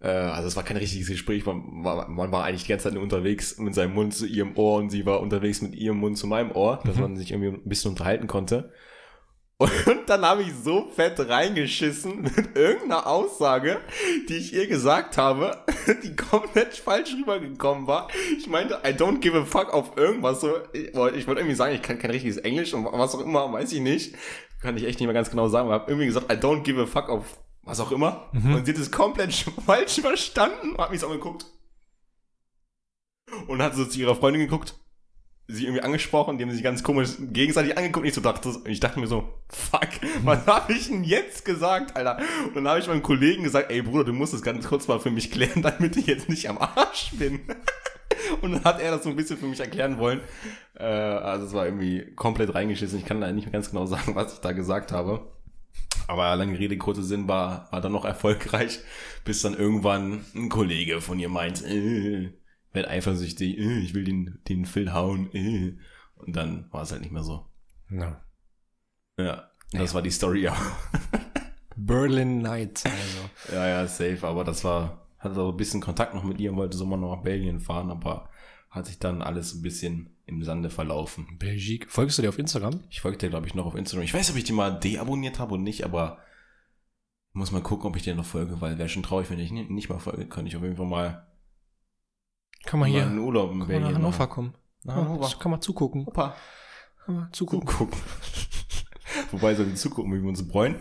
äh, 0.00 0.08
also 0.08 0.46
es 0.48 0.56
war 0.56 0.62
kein 0.62 0.76
richtiges 0.76 1.08
Gespräch, 1.08 1.46
man 1.46 1.82
war, 1.84 2.08
man 2.08 2.30
war 2.32 2.44
eigentlich 2.44 2.64
die 2.64 2.68
ganze 2.68 2.84
Zeit 2.84 2.94
nur 2.94 3.02
unterwegs 3.02 3.56
mit 3.58 3.74
seinem 3.74 3.94
Mund 3.94 4.14
zu 4.14 4.26
ihrem 4.26 4.56
Ohr 4.56 4.76
und 4.78 4.90
sie 4.90 5.06
war 5.06 5.20
unterwegs 5.20 5.62
mit 5.62 5.74
ihrem 5.74 5.98
Mund 5.98 6.18
zu 6.18 6.26
meinem 6.26 6.52
Ohr, 6.52 6.80
dass 6.84 6.96
Mhm. 6.96 7.02
man 7.02 7.16
sich 7.16 7.30
irgendwie 7.32 7.48
ein 7.58 7.68
bisschen 7.68 7.92
unterhalten 7.92 8.26
konnte. 8.26 8.72
Und 9.58 9.70
dann 10.08 10.20
habe 10.22 10.42
ich 10.42 10.52
so 10.52 10.86
fett 10.94 11.18
reingeschissen 11.18 12.20
mit 12.20 12.54
irgendeiner 12.54 13.06
Aussage, 13.06 13.78
die 14.28 14.36
ich 14.36 14.52
ihr 14.52 14.66
gesagt 14.66 15.16
habe, 15.16 15.64
die 16.04 16.14
komplett 16.14 16.74
falsch 16.74 17.14
rübergekommen 17.14 17.86
war. 17.86 18.08
Ich 18.36 18.48
meinte, 18.48 18.80
I 18.84 18.88
don't 18.90 19.20
give 19.20 19.34
a 19.34 19.46
fuck 19.46 19.72
auf 19.72 19.96
irgendwas. 19.96 20.42
So, 20.42 20.50
ich 20.74 20.94
wollte 20.94 21.16
ich 21.16 21.26
wollte 21.26 21.40
irgendwie 21.40 21.56
sagen, 21.56 21.74
ich 21.74 21.80
kann 21.80 21.98
kein 21.98 22.10
richtiges 22.10 22.36
Englisch 22.36 22.74
und 22.74 22.84
was 22.84 23.14
auch 23.14 23.22
immer, 23.24 23.50
weiß 23.50 23.72
ich 23.72 23.80
nicht. 23.80 24.14
Kann 24.60 24.76
ich 24.76 24.84
echt 24.84 24.98
nicht 24.98 25.06
mehr 25.06 25.14
ganz 25.14 25.30
genau 25.30 25.48
sagen, 25.48 25.68
aber 25.68 25.80
habe 25.80 25.90
irgendwie 25.90 26.06
gesagt, 26.06 26.32
I 26.32 26.36
don't 26.36 26.62
give 26.62 26.80
a 26.80 26.86
fuck 26.86 27.08
auf 27.08 27.38
was 27.62 27.80
auch 27.80 27.90
immer. 27.90 28.30
Und 28.32 28.64
sie 28.64 28.72
hat 28.72 28.80
es 28.80 28.92
komplett 28.92 29.32
falsch 29.66 30.00
verstanden 30.00 30.72
und 30.72 30.78
hat 30.78 30.90
mich 30.90 31.00
so 31.00 31.08
angeguckt. 31.08 31.46
Und 33.48 33.60
hat 33.60 33.74
so 33.74 33.84
zu 33.84 33.98
ihrer 33.98 34.14
Freundin 34.14 34.42
geguckt 34.42 34.76
sie 35.48 35.64
irgendwie 35.64 35.82
angesprochen, 35.82 36.38
die 36.38 36.44
haben 36.44 36.50
sich 36.50 36.62
ganz 36.62 36.82
komisch 36.82 37.10
gegenseitig 37.18 37.76
angeguckt 37.76 38.02
und 38.02 38.08
ich 38.08 38.14
so 38.14 38.20
dachte, 38.20 38.48
und 38.48 38.68
ich 38.68 38.80
dachte 38.80 38.98
mir 38.98 39.06
so, 39.06 39.28
fuck, 39.48 39.88
was 40.24 40.46
habe 40.46 40.72
ich 40.72 40.88
denn 40.88 41.04
jetzt 41.04 41.44
gesagt, 41.44 41.96
Alter? 41.96 42.18
Und 42.48 42.56
dann 42.56 42.68
habe 42.68 42.80
ich 42.80 42.88
meinem 42.88 43.02
Kollegen 43.02 43.44
gesagt, 43.44 43.70
ey 43.70 43.82
Bruder, 43.82 44.04
du 44.04 44.12
musst 44.12 44.32
das 44.32 44.42
ganz 44.42 44.66
kurz 44.66 44.88
mal 44.88 44.98
für 44.98 45.10
mich 45.10 45.30
klären, 45.30 45.62
damit 45.62 45.96
ich 45.96 46.06
jetzt 46.06 46.28
nicht 46.28 46.48
am 46.48 46.58
Arsch 46.58 47.12
bin. 47.12 47.40
Und 48.40 48.52
dann 48.52 48.64
hat 48.64 48.80
er 48.80 48.92
das 48.92 49.04
so 49.04 49.10
ein 49.10 49.16
bisschen 49.16 49.38
für 49.38 49.46
mich 49.46 49.60
erklären 49.60 49.98
wollen. 49.98 50.20
Äh, 50.74 50.84
also 50.84 51.46
es 51.46 51.52
war 51.52 51.66
irgendwie 51.66 52.14
komplett 52.14 52.54
reingeschissen. 52.54 52.98
Ich 52.98 53.04
kann 53.04 53.20
da 53.20 53.30
nicht 53.32 53.46
mehr 53.46 53.52
ganz 53.52 53.70
genau 53.70 53.86
sagen, 53.86 54.14
was 54.14 54.34
ich 54.34 54.40
da 54.40 54.52
gesagt 54.52 54.92
habe. 54.92 55.32
Aber 56.08 56.36
lange 56.36 56.58
Rede, 56.58 56.78
kurzer 56.78 57.02
Sinn 57.02 57.28
war, 57.28 57.70
war 57.72 57.80
dann 57.80 57.92
noch 57.92 58.04
erfolgreich, 58.04 58.80
bis 59.24 59.42
dann 59.42 59.54
irgendwann 59.54 60.24
ein 60.34 60.48
Kollege 60.48 61.00
von 61.00 61.18
ihr 61.18 61.28
meint, 61.28 61.64
äh, 61.64 62.32
werd 62.72 62.88
eifersüchtig, 62.88 63.58
äh, 63.58 63.78
ich 63.78 63.94
will 63.94 64.04
den, 64.04 64.38
den 64.48 64.66
Phil 64.66 64.92
hauen, 64.92 65.30
äh. 65.32 65.76
Und 66.14 66.34
dann 66.36 66.68
war 66.72 66.82
es 66.82 66.92
halt 66.92 67.02
nicht 67.02 67.12
mehr 67.12 67.24
so. 67.24 67.46
No. 67.88 68.16
Ja, 69.18 69.50
das 69.72 69.94
war 69.94 70.02
die 70.02 70.10
Story, 70.10 70.42
ja. 70.42 70.56
Berlin 71.76 72.38
Nights, 72.38 72.84
also. 72.84 73.56
Ja, 73.56 73.68
ja, 73.68 73.86
safe, 73.86 74.26
aber 74.26 74.44
das 74.44 74.64
war, 74.64 75.05
hatte 75.26 75.40
auch 75.40 75.50
ein 75.50 75.56
bisschen 75.56 75.80
Kontakt 75.80 76.14
noch 76.14 76.24
mit 76.24 76.40
ihr, 76.40 76.54
wollte 76.56 76.76
so 76.76 76.86
mal 76.86 76.96
noch 76.96 77.16
nach 77.16 77.22
Belgien 77.22 77.60
fahren, 77.60 77.90
aber 77.90 78.28
hat 78.70 78.86
sich 78.86 78.98
dann 78.98 79.22
alles 79.22 79.54
ein 79.54 79.62
bisschen 79.62 80.16
im 80.26 80.42
Sande 80.42 80.70
verlaufen. 80.70 81.38
Belgique. 81.38 81.86
Folgst 81.88 82.18
du 82.18 82.22
dir 82.22 82.28
auf 82.28 82.38
Instagram? 82.38 82.80
Ich 82.90 83.00
folge 83.00 83.18
dir, 83.18 83.28
glaube 83.30 83.46
ich, 83.46 83.54
noch 83.54 83.66
auf 83.66 83.74
Instagram. 83.74 84.04
Ich 84.04 84.12
weiß, 84.14 84.30
ob 84.30 84.36
ich 84.36 84.44
die 84.44 84.52
mal 84.52 84.78
deabonniert 84.78 85.38
habe 85.38 85.54
und 85.54 85.62
nicht, 85.62 85.84
aber 85.84 86.18
muss 87.32 87.52
mal 87.52 87.62
gucken, 87.62 87.86
ob 87.88 87.96
ich 87.96 88.02
dir 88.02 88.14
noch 88.14 88.24
folge, 88.24 88.60
weil 88.60 88.78
wäre 88.78 88.88
schon 88.88 89.02
traurig, 89.02 89.30
wenn 89.30 89.38
ich 89.38 89.52
nicht, 89.52 89.88
mal 89.88 89.98
folge. 89.98 90.26
Könnte 90.26 90.48
ich 90.48 90.56
auf 90.56 90.62
jeden 90.62 90.76
Fall 90.76 90.86
mal, 90.86 91.26
Kann 92.64 92.80
man 92.80 92.88
mal 92.90 92.94
hier 92.94 93.06
einen 93.06 93.18
Urlaub 93.18 93.52
in 93.52 93.58
kann 93.58 93.58
man 93.58 93.68
nach 93.68 93.68
Belgien 93.68 93.94
Hannover 93.94 94.18
machen. 94.18 94.30
kommen. 94.30 94.54
Nach 94.82 94.96
Hannover. 94.96 95.38
kann 95.38 95.50
man 95.50 95.60
zugucken. 95.60 96.06
Opa. 96.06 96.34
Kann 97.04 97.14
man 97.14 97.32
zugucken. 97.32 97.68
Zugucken. 97.68 97.98
Wobei 99.30 99.54
sollen 99.54 99.68
wir 99.68 99.76
zugucken, 99.76 100.12
wie 100.14 100.20
wir 100.22 100.28
uns 100.28 100.46
bräunen? 100.46 100.76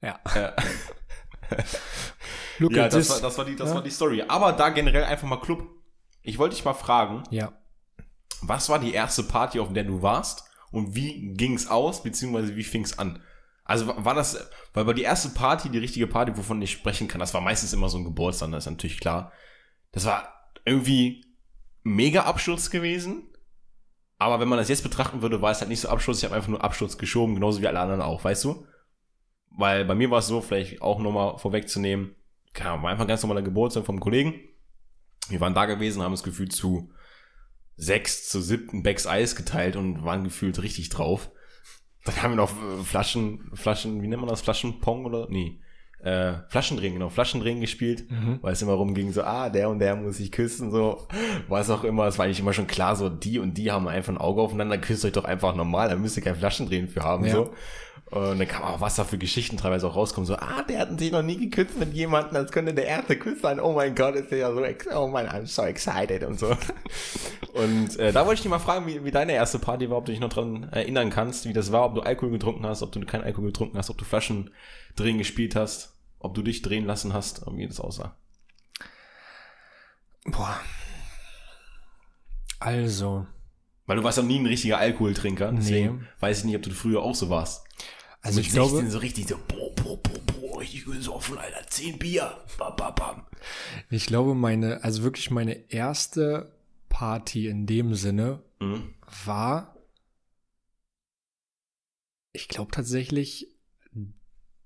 Ja. 0.00 0.20
Ja, 0.34 0.52
Look 2.58 2.72
ja 2.72 2.88
das, 2.88 3.10
war, 3.10 3.20
das, 3.20 3.38
war 3.38 3.44
die, 3.44 3.56
das 3.56 3.70
Ja. 3.70 3.74
war 3.76 3.82
die 3.82 3.90
Story. 3.90 4.22
Aber 4.26 4.52
da 4.52 4.68
generell 4.70 5.04
einfach 5.04 5.26
mal 5.28 5.40
Club. 5.40 5.66
Ich 6.22 6.38
wollte 6.38 6.56
dich 6.56 6.64
mal 6.64 6.74
fragen, 6.74 7.22
ja. 7.30 7.52
was 8.42 8.68
war 8.68 8.78
die 8.78 8.92
erste 8.94 9.22
Party, 9.24 9.60
auf 9.60 9.72
der 9.72 9.84
du 9.84 10.02
warst? 10.02 10.44
Und 10.70 10.94
wie 10.94 11.32
ging's 11.34 11.66
aus, 11.68 12.02
beziehungsweise 12.02 12.56
wie 12.56 12.64
fing's 12.64 12.98
an? 12.98 13.22
Also 13.64 13.86
wa- 13.86 13.96
war 14.04 14.14
das, 14.14 14.48
weil 14.72 14.84
bei 14.84 14.92
die 14.92 15.02
erste 15.02 15.28
Party, 15.30 15.68
die 15.70 15.78
richtige 15.78 16.06
Party, 16.06 16.36
wovon 16.36 16.60
ich 16.62 16.72
sprechen 16.72 17.08
kann, 17.08 17.18
das 17.20 17.32
war 17.34 17.40
meistens 17.40 17.72
immer 17.72 17.88
so 17.88 17.98
ein 17.98 18.04
Geburtstag, 18.04 18.50
das 18.50 18.64
ist 18.66 18.70
natürlich 18.70 19.00
klar. 19.00 19.32
Das 19.92 20.04
war 20.04 20.32
irgendwie 20.64 21.24
mega 21.82 22.22
Absturz 22.24 22.70
gewesen. 22.70 23.30
Aber 24.18 24.40
wenn 24.40 24.48
man 24.48 24.58
das 24.58 24.68
jetzt 24.68 24.82
betrachten 24.82 25.22
würde, 25.22 25.42
war 25.42 25.50
es 25.50 25.60
halt 25.60 25.68
nicht 25.68 25.80
so 25.80 25.88
Absturz. 25.88 26.18
Ich 26.18 26.24
habe 26.24 26.34
einfach 26.34 26.48
nur 26.48 26.64
Absturz 26.64 26.96
geschoben, 26.98 27.34
genauso 27.34 27.60
wie 27.60 27.66
alle 27.68 27.80
anderen 27.80 28.00
auch, 28.00 28.24
weißt 28.24 28.44
du? 28.44 28.66
Weil 29.56 29.84
bei 29.84 29.94
mir 29.94 30.10
war 30.10 30.18
es 30.20 30.26
so, 30.26 30.40
vielleicht 30.40 30.82
auch 30.82 30.98
nochmal 30.98 31.38
vorwegzunehmen, 31.38 32.14
Ahnung, 32.62 32.82
war 32.82 32.90
einfach 32.90 33.04
ein 33.04 33.08
ganz 33.08 33.22
normaler 33.22 33.42
Geburtstag 33.42 33.84
vom 33.84 34.00
Kollegen. 34.00 34.34
Wir 35.28 35.40
waren 35.40 35.54
da 35.54 35.66
gewesen, 35.66 36.02
haben 36.02 36.12
es 36.12 36.22
gefühlt 36.22 36.52
zu 36.52 36.90
sechs 37.76 38.28
zu 38.28 38.40
siebten 38.40 38.82
Becks 38.82 39.06
Eis 39.06 39.34
geteilt 39.36 39.76
und 39.76 40.04
waren 40.04 40.24
gefühlt 40.24 40.62
richtig 40.62 40.90
drauf. 40.90 41.30
Dann 42.04 42.22
haben 42.22 42.32
wir 42.32 42.36
noch 42.36 42.52
äh, 42.52 42.82
Flaschen, 42.84 43.50
Flaschen, 43.54 44.02
wie 44.02 44.06
nennt 44.08 44.20
man 44.20 44.28
das? 44.28 44.42
Flaschenpong 44.42 45.06
oder? 45.06 45.26
Nee. 45.30 45.60
Äh, 46.02 46.34
Flaschendrehen, 46.50 46.92
genau, 46.92 47.08
Flaschendrehen 47.08 47.62
gespielt, 47.62 48.10
Mhm. 48.10 48.38
weil 48.42 48.52
es 48.52 48.60
immer 48.60 48.74
rumging, 48.74 49.10
so, 49.12 49.22
ah, 49.22 49.48
der 49.48 49.70
und 49.70 49.78
der 49.78 49.96
muss 49.96 50.18
sich 50.18 50.30
küssen, 50.30 50.70
so, 50.70 51.08
was 51.48 51.70
auch 51.70 51.82
immer. 51.82 52.06
Es 52.06 52.18
war 52.18 52.26
eigentlich 52.26 52.40
immer 52.40 52.52
schon 52.52 52.66
klar, 52.66 52.94
so, 52.94 53.08
die 53.08 53.38
und 53.38 53.54
die 53.56 53.72
haben 53.72 53.88
einfach 53.88 54.12
ein 54.12 54.18
Auge 54.18 54.42
aufeinander, 54.42 54.76
küsst 54.76 55.06
euch 55.06 55.12
doch 55.12 55.24
einfach 55.24 55.54
normal, 55.56 55.88
da 55.88 55.96
müsst 55.96 56.18
ihr 56.18 56.22
kein 56.22 56.36
Flaschendrehen 56.36 56.88
für 56.88 57.02
haben, 57.02 57.24
Ja. 57.24 57.32
so. 57.32 57.54
Und 58.14 58.38
dann 58.38 58.46
kam 58.46 58.62
auch 58.62 58.80
was 58.80 58.94
da 58.94 59.02
für 59.02 59.18
Geschichten 59.18 59.56
teilweise 59.56 59.88
auch 59.88 59.96
rauskommen, 59.96 60.24
so, 60.24 60.36
ah, 60.36 60.62
der 60.62 60.78
hat 60.78 61.00
sich 61.00 61.10
noch 61.10 61.22
nie 61.24 61.36
geküsst 61.36 61.76
mit 61.76 61.94
jemandem, 61.94 62.34
das 62.34 62.52
könnte 62.52 62.72
der 62.72 62.86
erste 62.86 63.18
Kuss 63.18 63.40
sein, 63.42 63.58
oh 63.58 63.72
mein 63.72 63.96
Gott, 63.96 64.14
ist 64.14 64.30
der 64.30 64.38
ja 64.38 64.52
so, 64.52 64.62
oh 64.96 65.08
mein, 65.08 65.26
I'm 65.28 65.46
so 65.46 65.62
excited 65.62 66.22
und 66.22 66.38
so. 66.38 66.56
Und 67.54 67.98
äh, 67.98 68.12
da 68.12 68.20
wollte 68.20 68.34
ich 68.34 68.42
dich 68.42 68.50
mal 68.50 68.60
fragen, 68.60 68.86
wie, 68.86 69.04
wie 69.04 69.10
deine 69.10 69.32
erste 69.32 69.58
Party 69.58 69.90
war, 69.90 69.98
ob 69.98 70.04
du 70.06 70.12
dich 70.12 70.20
noch 70.20 70.28
dran 70.28 70.68
erinnern 70.70 71.10
kannst, 71.10 71.46
wie 71.48 71.52
das 71.52 71.72
war, 71.72 71.84
ob 71.86 71.96
du 71.96 72.02
Alkohol 72.02 72.30
getrunken 72.30 72.64
hast, 72.66 72.82
ob 72.82 72.92
du 72.92 73.00
keinen 73.04 73.24
Alkohol 73.24 73.46
getrunken 73.46 73.78
hast, 73.78 73.90
ob 73.90 73.98
du 73.98 74.04
Flaschen 74.04 74.50
drehen 74.94 75.18
gespielt 75.18 75.56
hast, 75.56 75.96
ob 76.20 76.34
du 76.34 76.42
dich 76.42 76.62
drehen 76.62 76.84
lassen 76.84 77.12
hast, 77.14 77.44
und 77.44 77.56
wie 77.56 77.66
das 77.66 77.80
aussah. 77.80 78.16
Boah. 80.24 80.60
Also. 82.60 83.26
Weil 83.86 83.96
du 83.96 84.04
warst 84.04 84.18
ja 84.18 84.24
nie 84.24 84.38
ein 84.38 84.46
richtiger 84.46 84.78
Alkoholtrinker, 84.78 85.52
deswegen 85.52 85.96
Nee. 85.96 86.04
weiß 86.20 86.38
ich 86.38 86.44
nicht, 86.44 86.56
ob 86.56 86.62
du 86.62 86.70
früher 86.70 87.02
auch 87.02 87.14
so 87.14 87.28
warst. 87.28 87.63
Also 88.24 88.40
ich 88.40 88.50
glaube, 88.50 88.70
16 88.70 88.90
so 88.90 88.98
richtig 88.98 89.28
so, 89.28 89.36
boah, 89.48 89.70
boah, 89.76 89.96
boah, 89.98 90.20
boah, 90.40 90.60
richtig 90.60 90.84
gesoffen, 90.86 91.36
Alter, 91.38 91.66
10 91.68 91.98
Bier, 91.98 92.38
bam, 92.58 92.74
bam, 92.76 92.94
bam. 92.94 93.26
ich 93.90 94.06
glaube, 94.06 94.34
meine, 94.34 94.82
also 94.82 95.02
wirklich 95.02 95.30
meine 95.30 95.70
erste 95.70 96.50
Party 96.88 97.48
in 97.48 97.66
dem 97.66 97.94
Sinne 97.94 98.40
Mhm. 98.60 98.94
war, 99.26 99.76
ich 102.32 102.48
glaube 102.48 102.70
tatsächlich, 102.72 103.48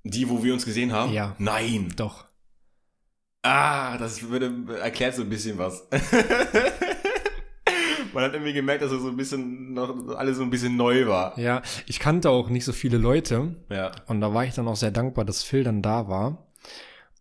Die, 0.05 0.29
wo 0.31 0.42
wir 0.44 0.55
uns 0.55 0.64
gesehen 0.64 0.92
haben? 0.92 1.12
Ja. 1.12 1.35
Nein. 1.38 1.92
doch. 1.97 2.27
Ah, 3.42 3.99
das 3.99 4.23
würde, 4.23 4.79
erklärt 4.81 5.14
so 5.16 5.23
ein 5.23 5.29
bisschen 5.29 5.59
was. 5.59 5.87
Man 8.18 8.24
hat 8.26 8.33
irgendwie 8.35 8.52
gemerkt, 8.52 8.83
dass 8.83 8.90
es 8.90 9.00
so 9.00 9.11
ein 9.11 9.16
bisschen 9.16 9.74
noch 9.74 10.09
alles 10.16 10.38
so 10.38 10.42
ein 10.42 10.50
bisschen 10.50 10.74
neu 10.76 11.07
war. 11.07 11.38
Ja, 11.38 11.62
ich 11.87 12.00
kannte 12.00 12.31
auch 12.31 12.48
nicht 12.48 12.64
so 12.64 12.72
viele 12.72 12.98
Leute 12.98 13.54
Ja. 13.70 13.92
und 14.09 14.20
da 14.20 14.35
war 14.35 14.44
ich 14.44 14.54
dann 14.54 14.66
auch 14.66 14.74
sehr 14.74 14.90
dankbar, 14.90 15.24
dass 15.24 15.44
Phil 15.44 15.62
dann 15.62 15.83
da 15.83 16.09
war. 16.09 16.48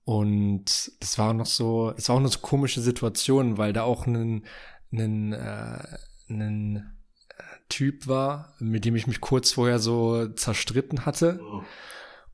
Und 0.05 0.91
das 0.99 1.19
war 1.19 1.35
noch 1.35 1.45
so, 1.45 1.93
es 1.95 2.09
war 2.09 2.15
auch 2.15 2.19
eine 2.19 2.29
so 2.29 2.39
komische 2.39 2.81
Situation, 2.81 3.59
weil 3.59 3.73
da 3.73 3.83
auch 3.83 4.07
ein, 4.07 4.43
ein, 4.91 5.33
äh, 5.33 5.97
ein 6.31 6.77
äh, 6.77 7.43
Typ 7.69 8.07
war, 8.07 8.55
mit 8.57 8.83
dem 8.83 8.95
ich 8.95 9.05
mich 9.05 9.21
kurz 9.21 9.51
vorher 9.51 9.77
so 9.77 10.27
zerstritten 10.29 11.05
hatte. 11.05 11.39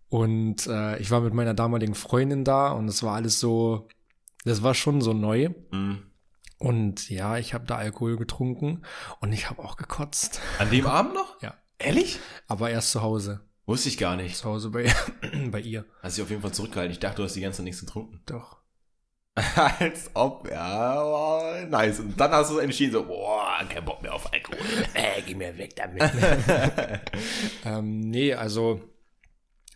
Und 0.08 0.68
äh, 0.68 0.98
ich 1.00 1.12
war 1.12 1.20
mit 1.20 1.34
meiner 1.34 1.54
damaligen 1.54 1.96
Freundin 1.96 2.46
da 2.46 2.72
und 2.72 2.88
es 2.88 3.04
war 3.04 3.16
alles 3.16 3.42
so, 3.42 3.90
das 4.46 4.64
war 4.64 4.74
schon 4.74 5.02
so 5.02 5.12
neu. 5.12 5.50
Mhm. 5.72 6.04
Und 6.64 7.10
ja, 7.10 7.38
ich 7.38 7.54
habe 7.54 7.66
da 7.66 7.76
Alkohol 7.76 8.16
getrunken 8.16 8.84
und 9.20 9.34
ich 9.34 9.50
habe 9.50 9.62
auch 9.62 9.76
gekotzt. 9.76 10.40
An 10.60 10.72
dem 10.72 10.88
Abend 10.88 11.14
noch? 11.14 11.42
Ja. 11.42 11.56
Ehrlich? 11.78 12.20
Aber 12.48 12.70
erst 12.70 12.92
zu 12.92 13.02
Hause. 13.02 13.42
Wusste 13.66 13.90
ich 13.90 13.98
gar 13.98 14.16
nicht. 14.16 14.38
Zu 14.38 14.46
Hause 14.46 14.70
bei, 14.70 14.90
bei 15.52 15.60
ihr. 15.60 15.84
Hast 16.02 16.16
dich 16.16 16.24
auf 16.24 16.30
jeden 16.30 16.42
Fall 16.42 16.54
zurückgehalten. 16.54 16.94
Ich 16.94 17.00
dachte, 17.00 17.18
du 17.18 17.24
hast 17.24 17.36
die 17.36 17.42
ganze 17.42 17.58
Zeit 17.58 17.66
nichts 17.66 17.82
getrunken. 17.82 18.22
Doch. 18.26 18.60
Als 19.80 20.10
ob, 20.14 20.50
ja, 20.50 21.04
boah, 21.04 21.66
nice. 21.68 22.00
Und 22.00 22.18
dann 22.18 22.32
hast 22.32 22.52
du 22.52 22.60
entschieden, 22.60 22.94
so, 22.94 23.04
boah, 23.04 23.60
kein 23.68 23.84
Bock 23.84 24.02
mehr 24.02 24.14
auf 24.14 24.32
Alkohol. 24.32 24.60
Äh, 24.94 25.22
geh 25.26 25.36
mir 25.36 25.58
weg 25.58 25.76
damit. 25.76 26.02
Ähm, 27.66 28.00
nee, 28.00 28.34
also 28.34 28.80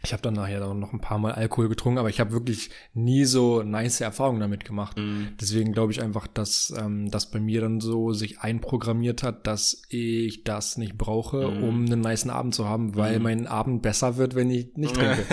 ich 0.07 0.13
habe 0.13 0.23
dann 0.23 0.35
nachher 0.35 0.59
dann 0.61 0.79
noch 0.79 0.93
ein 0.93 1.01
paar 1.01 1.17
Mal 1.19 1.33
Alkohol 1.33 1.67
getrunken, 1.67 1.99
aber 1.99 2.07
ich 2.09 2.19
habe 2.21 2.31
wirklich 2.31 2.69
nie 2.93 3.25
so 3.25 3.61
nice 3.61 3.99
Erfahrungen 4.01 4.39
damit 4.39 4.63
gemacht. 4.63 4.97
Mhm. 4.97 5.29
Deswegen 5.39 5.73
glaube 5.73 5.91
ich 5.91 6.01
einfach, 6.01 6.27
dass 6.27 6.73
ähm, 6.77 7.11
das 7.11 7.29
bei 7.29 7.39
mir 7.41 7.59
dann 7.61 7.81
so 7.81 8.13
sich 8.13 8.39
einprogrammiert 8.39 9.21
hat, 9.23 9.45
dass 9.47 9.81
ich 9.89 10.43
das 10.45 10.77
nicht 10.77 10.97
brauche, 10.97 11.51
Mhm. 11.51 11.63
um 11.63 11.85
einen 11.85 11.99
niceen 12.01 12.31
Abend 12.31 12.55
zu 12.55 12.67
haben, 12.69 12.95
weil 12.95 13.17
Mhm. 13.17 13.23
mein 13.23 13.47
Abend 13.47 13.81
besser 13.81 14.15
wird, 14.17 14.33
wenn 14.35 14.49
ich 14.49 14.75
nicht 14.75 14.93
trinke. 14.95 15.25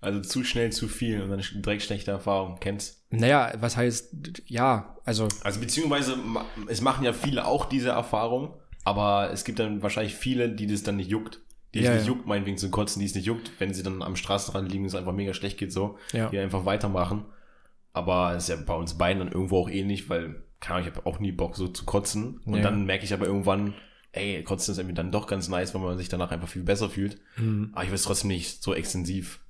also 0.00 0.20
zu 0.20 0.44
schnell 0.44 0.70
zu 0.70 0.86
viel 0.88 1.20
und 1.22 1.30
dann 1.30 1.42
direkt 1.56 1.82
schlechte 1.82 2.10
Erfahrung. 2.12 2.58
Kennst? 2.60 3.02
naja, 3.10 3.52
was 3.60 3.76
heißt, 3.76 4.14
ja, 4.46 4.96
also 5.04 5.28
Also 5.42 5.60
beziehungsweise, 5.60 6.16
es 6.68 6.80
machen 6.80 7.04
ja 7.04 7.12
viele 7.12 7.44
auch 7.46 7.64
diese 7.66 7.90
Erfahrung, 7.90 8.54
aber 8.84 9.30
es 9.32 9.44
gibt 9.44 9.58
dann 9.58 9.82
wahrscheinlich 9.82 10.14
viele, 10.14 10.48
die 10.50 10.66
das 10.66 10.82
dann 10.82 10.96
nicht 10.96 11.10
juckt. 11.10 11.40
Die 11.74 11.80
es 11.80 11.84
Ja, 11.86 11.92
nicht 11.94 12.02
ja. 12.02 12.08
juckt, 12.08 12.26
meinetwegen 12.26 12.56
zu 12.56 12.70
kotzen, 12.70 13.00
die 13.00 13.06
es 13.06 13.14
nicht 13.14 13.26
juckt, 13.26 13.50
wenn 13.58 13.74
sie 13.74 13.82
dann 13.82 14.00
am 14.02 14.16
Straßenrand 14.16 14.70
liegen 14.70 14.84
und 14.84 14.88
es 14.88 14.94
einfach 14.94 15.12
mega 15.12 15.34
schlecht 15.34 15.58
geht 15.58 15.72
so, 15.72 15.98
ja. 16.12 16.28
die 16.30 16.38
einfach 16.38 16.64
weitermachen. 16.64 17.24
Aber 17.92 18.34
es 18.34 18.44
ist 18.44 18.48
ja 18.48 18.56
bei 18.64 18.74
uns 18.74 18.94
beiden 18.98 19.20
dann 19.20 19.32
irgendwo 19.32 19.58
auch 19.58 19.68
ähnlich, 19.68 20.08
weil, 20.08 20.42
keine 20.60 20.76
Ahnung, 20.78 20.88
ich 20.88 20.96
habe 20.96 21.06
auch 21.06 21.18
nie 21.20 21.32
Bock 21.32 21.56
so 21.56 21.68
zu 21.68 21.84
kotzen. 21.84 22.38
Und 22.44 22.56
Ja. 22.56 22.62
dann 22.62 22.86
merke 22.86 23.04
ich 23.04 23.12
aber 23.12 23.26
irgendwann, 23.26 23.74
ey, 24.12 24.42
kotzen 24.44 24.72
ist 24.72 24.78
irgendwie 24.78 24.94
dann 24.94 25.12
doch 25.12 25.26
ganz 25.26 25.48
nice, 25.48 25.74
weil 25.74 25.82
man 25.82 25.98
sich 25.98 26.08
danach 26.08 26.30
einfach 26.30 26.48
viel 26.48 26.62
besser 26.62 26.88
fühlt. 26.90 27.20
Mhm. 27.36 27.70
Aber 27.72 27.82
ich 27.84 27.90
will 27.90 27.96
es 27.96 28.02
trotzdem 28.04 28.28
nicht 28.28 28.62
so 28.62 28.72
extensiv 28.74 29.40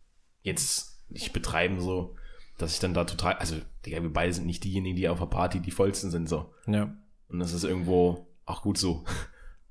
jetzt 0.43 1.03
nicht 1.11 1.33
betreiben, 1.33 1.81
so, 1.81 2.17
dass 2.59 2.73
ich 2.75 2.81
dann 2.81 2.95
da 2.95 3.05
total, 3.05 3.35
also, 3.35 3.57
Digga, 3.85 4.03
wir 4.03 4.13
beide 4.13 4.33
sind 4.33 4.47
nicht 4.47 4.65
diejenigen, 4.65 4.97
die 4.97 5.09
auf 5.09 5.19
der 5.19 5.27
Party 5.27 5.61
die 5.61 5.71
vollsten 5.71 6.11
sind, 6.11 6.29
so. 6.29 6.53
ja. 6.67 6.95
Und 7.29 7.39
das 7.41 7.53
ist 7.53 7.65
irgendwo 7.65 8.29
auch 8.47 8.63
gut 8.63 8.79
so. 8.79 9.05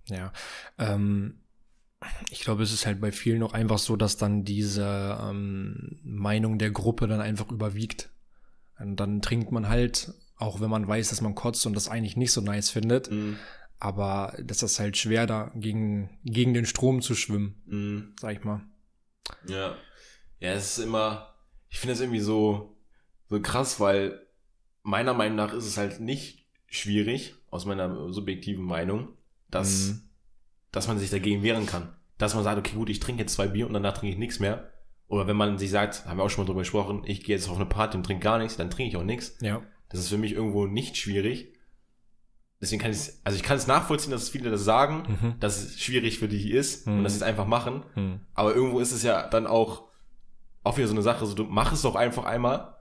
Ja, 0.09 0.33
ähm, 0.79 1.39
ich 2.29 2.41
glaube, 2.41 2.63
es 2.63 2.71
ist 2.73 2.85
halt 2.85 2.99
bei 3.01 3.11
vielen 3.11 3.43
auch 3.43 3.53
einfach 3.53 3.77
so, 3.79 3.95
dass 3.95 4.17
dann 4.17 4.43
diese 4.43 5.17
ähm, 5.21 5.99
Meinung 6.03 6.57
der 6.59 6.71
Gruppe 6.71 7.07
dann 7.07 7.21
einfach 7.21 7.51
überwiegt. 7.51 8.09
Und 8.79 8.95
dann 8.97 9.21
trinkt 9.21 9.51
man 9.51 9.69
halt, 9.69 10.13
auch 10.37 10.59
wenn 10.61 10.69
man 10.69 10.87
weiß, 10.87 11.09
dass 11.09 11.21
man 11.21 11.35
kotzt 11.35 11.65
und 11.65 11.73
das 11.75 11.87
eigentlich 11.87 12.17
nicht 12.17 12.31
so 12.31 12.41
nice 12.41 12.69
findet, 12.69 13.11
Mhm. 13.11 13.37
aber 13.79 14.35
das 14.43 14.63
ist 14.63 14.79
halt 14.79 14.97
schwer, 14.97 15.27
da 15.27 15.51
gegen, 15.55 16.09
gegen 16.25 16.53
den 16.53 16.65
Strom 16.65 17.01
zu 17.01 17.15
schwimmen, 17.15 17.61
Mhm. 17.65 18.13
sag 18.19 18.37
ich 18.37 18.43
mal. 18.43 18.61
Ja. 19.47 19.75
Ja, 20.39 20.51
es 20.53 20.77
ist 20.77 20.83
immer, 20.85 21.33
ich 21.69 21.79
finde 21.79 21.93
es 21.93 22.01
irgendwie 22.01 22.19
so, 22.19 22.75
so 23.29 23.41
krass, 23.41 23.79
weil 23.79 24.19
meiner 24.81 25.13
Meinung 25.13 25.37
nach 25.37 25.53
ist 25.53 25.65
es 25.65 25.77
halt 25.77 25.99
nicht 26.01 26.45
schwierig, 26.67 27.35
aus 27.49 27.65
meiner 27.65 28.11
subjektiven 28.11 28.65
Meinung, 28.65 29.09
dass, 29.49 29.89
Mhm. 29.89 30.01
Dass 30.73 30.87
man 30.89 30.99
sich 30.99 31.09
dagegen 31.09 31.41
wehren 31.43 31.65
kann. 31.65 31.93
dass 32.19 32.35
man 32.35 32.43
sagt, 32.43 32.57
okay, 32.59 32.75
gut, 32.75 32.89
ich 32.89 32.99
trinke 32.99 33.21
jetzt 33.23 33.33
zwei 33.33 33.47
Bier 33.47 33.65
und 33.67 33.73
danach 33.73 33.93
trinke 33.97 34.13
ich 34.13 34.19
nichts 34.19 34.39
mehr. 34.39 34.69
Oder 35.07 35.25
wenn 35.27 35.35
man 35.35 35.57
sich 35.57 35.71
sagt, 35.71 36.05
haben 36.05 36.17
wir 36.17 36.23
auch 36.23 36.29
schon 36.29 36.43
mal 36.43 36.47
drüber 36.47 36.61
gesprochen, 36.61 37.01
ich 37.05 37.23
gehe 37.23 37.35
jetzt 37.35 37.49
auf 37.49 37.55
eine 37.57 37.65
Party 37.65 37.97
und 37.97 38.03
trinke 38.05 38.23
gar 38.23 38.37
nichts, 38.37 38.55
dann 38.55 38.69
trinke 38.69 38.89
ich 38.89 38.97
auch 38.97 39.03
nichts. 39.03 39.35
Ja. 39.41 39.61
Das 39.89 39.99
ist 39.99 40.09
für 40.09 40.17
mich 40.17 40.31
irgendwo 40.33 40.65
nicht 40.67 40.95
schwierig. 40.97 41.53
Deswegen 42.61 42.81
kann 42.81 42.91
ich 42.91 42.97
es, 42.97 43.21
also 43.25 43.35
ich 43.35 43.43
kann 43.43 43.57
es 43.57 43.67
nachvollziehen, 43.67 44.11
dass 44.11 44.29
viele 44.29 44.49
das 44.49 44.63
sagen, 44.63 45.03
Mhm. 45.21 45.39
dass 45.39 45.61
es 45.61 45.81
schwierig 45.81 46.19
für 46.19 46.27
die 46.29 46.51
ist 46.51 46.87
Mhm. 46.87 46.99
und 46.99 47.03
dass 47.03 47.13
sie 47.13 47.17
es 47.17 47.23
einfach 47.23 47.45
machen. 47.47 47.83
Hm. 47.95 48.21
Aber 48.35 48.55
irgendwo 48.55 48.79
ist 48.79 48.91
es 48.93 49.03
ja 49.03 49.27
dann 49.27 49.47
auch, 49.47 49.89
auch 50.63 50.77
wieder 50.77 50.87
so 50.87 50.93
eine 50.93 51.01
Sache, 51.01 51.25
so 51.25 51.33
du 51.35 51.43
mach 51.43 51.73
es 51.73 51.81
doch 51.81 51.95
einfach 51.95 52.23
einmal, 52.23 52.72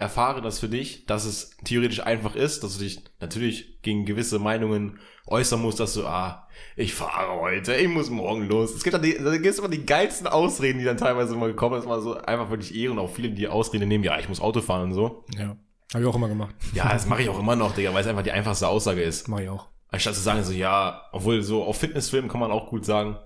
erfahre 0.00 0.40
das 0.40 0.58
für 0.58 0.68
dich, 0.68 1.04
dass 1.06 1.26
es 1.26 1.56
theoretisch 1.64 2.00
einfach 2.00 2.34
ist, 2.34 2.64
dass 2.64 2.78
du 2.78 2.84
dich 2.84 3.04
natürlich 3.20 3.80
gegen 3.82 4.06
gewisse 4.06 4.38
Meinungen 4.38 4.98
äußern 5.26 5.60
musst, 5.60 5.78
dass 5.78 5.92
du, 5.92 6.06
ah, 6.06 6.48
ich 6.74 6.94
fahre 6.94 7.40
heute, 7.40 7.74
ich 7.74 7.88
muss 7.88 8.08
morgen 8.08 8.48
los. 8.48 8.74
Es 8.74 8.82
gibt 8.82 8.94
dann 8.94 9.02
die, 9.02 9.16
da 9.16 9.30
gibt 9.32 9.46
es 9.46 9.58
immer 9.58 9.68
die 9.68 9.84
geilsten 9.84 10.26
Ausreden, 10.26 10.78
die 10.78 10.86
dann 10.86 10.96
teilweise 10.96 11.34
immer 11.34 11.46
gekommen 11.46 11.80
sind, 11.80 11.88
mal 11.88 12.00
so 12.00 12.16
einfach 12.16 12.50
wirklich 12.50 12.74
Ehre 12.74 12.92
und 12.92 12.98
auch 12.98 13.10
viele, 13.10 13.30
die 13.30 13.46
Ausreden 13.46 13.88
nehmen, 13.88 14.02
ja, 14.02 14.18
ich 14.18 14.28
muss 14.28 14.40
Auto 14.40 14.62
fahren 14.62 14.84
und 14.84 14.94
so. 14.94 15.24
Ja. 15.36 15.56
Habe 15.92 16.04
ich 16.04 16.08
auch 16.08 16.14
immer 16.14 16.28
gemacht. 16.28 16.54
Ja, 16.72 16.92
das 16.92 17.06
mache 17.06 17.22
ich 17.22 17.28
auch 17.28 17.38
immer 17.38 17.56
noch, 17.56 17.74
Digga, 17.74 17.92
weil 17.92 18.02
es 18.02 18.06
einfach 18.06 18.22
die 18.22 18.32
einfachste 18.32 18.68
Aussage 18.68 19.02
ist. 19.02 19.28
Mache 19.28 19.42
ich 19.42 19.48
auch. 19.48 19.68
Anstatt 19.88 20.14
zu 20.14 20.20
sagen, 20.20 20.44
so, 20.44 20.52
ja, 20.52 21.02
obwohl 21.12 21.42
so 21.42 21.64
auf 21.64 21.78
Fitnessfilmen 21.78 22.30
kann 22.30 22.40
man 22.40 22.52
auch 22.52 22.68
gut 22.68 22.86
sagen, 22.86 23.18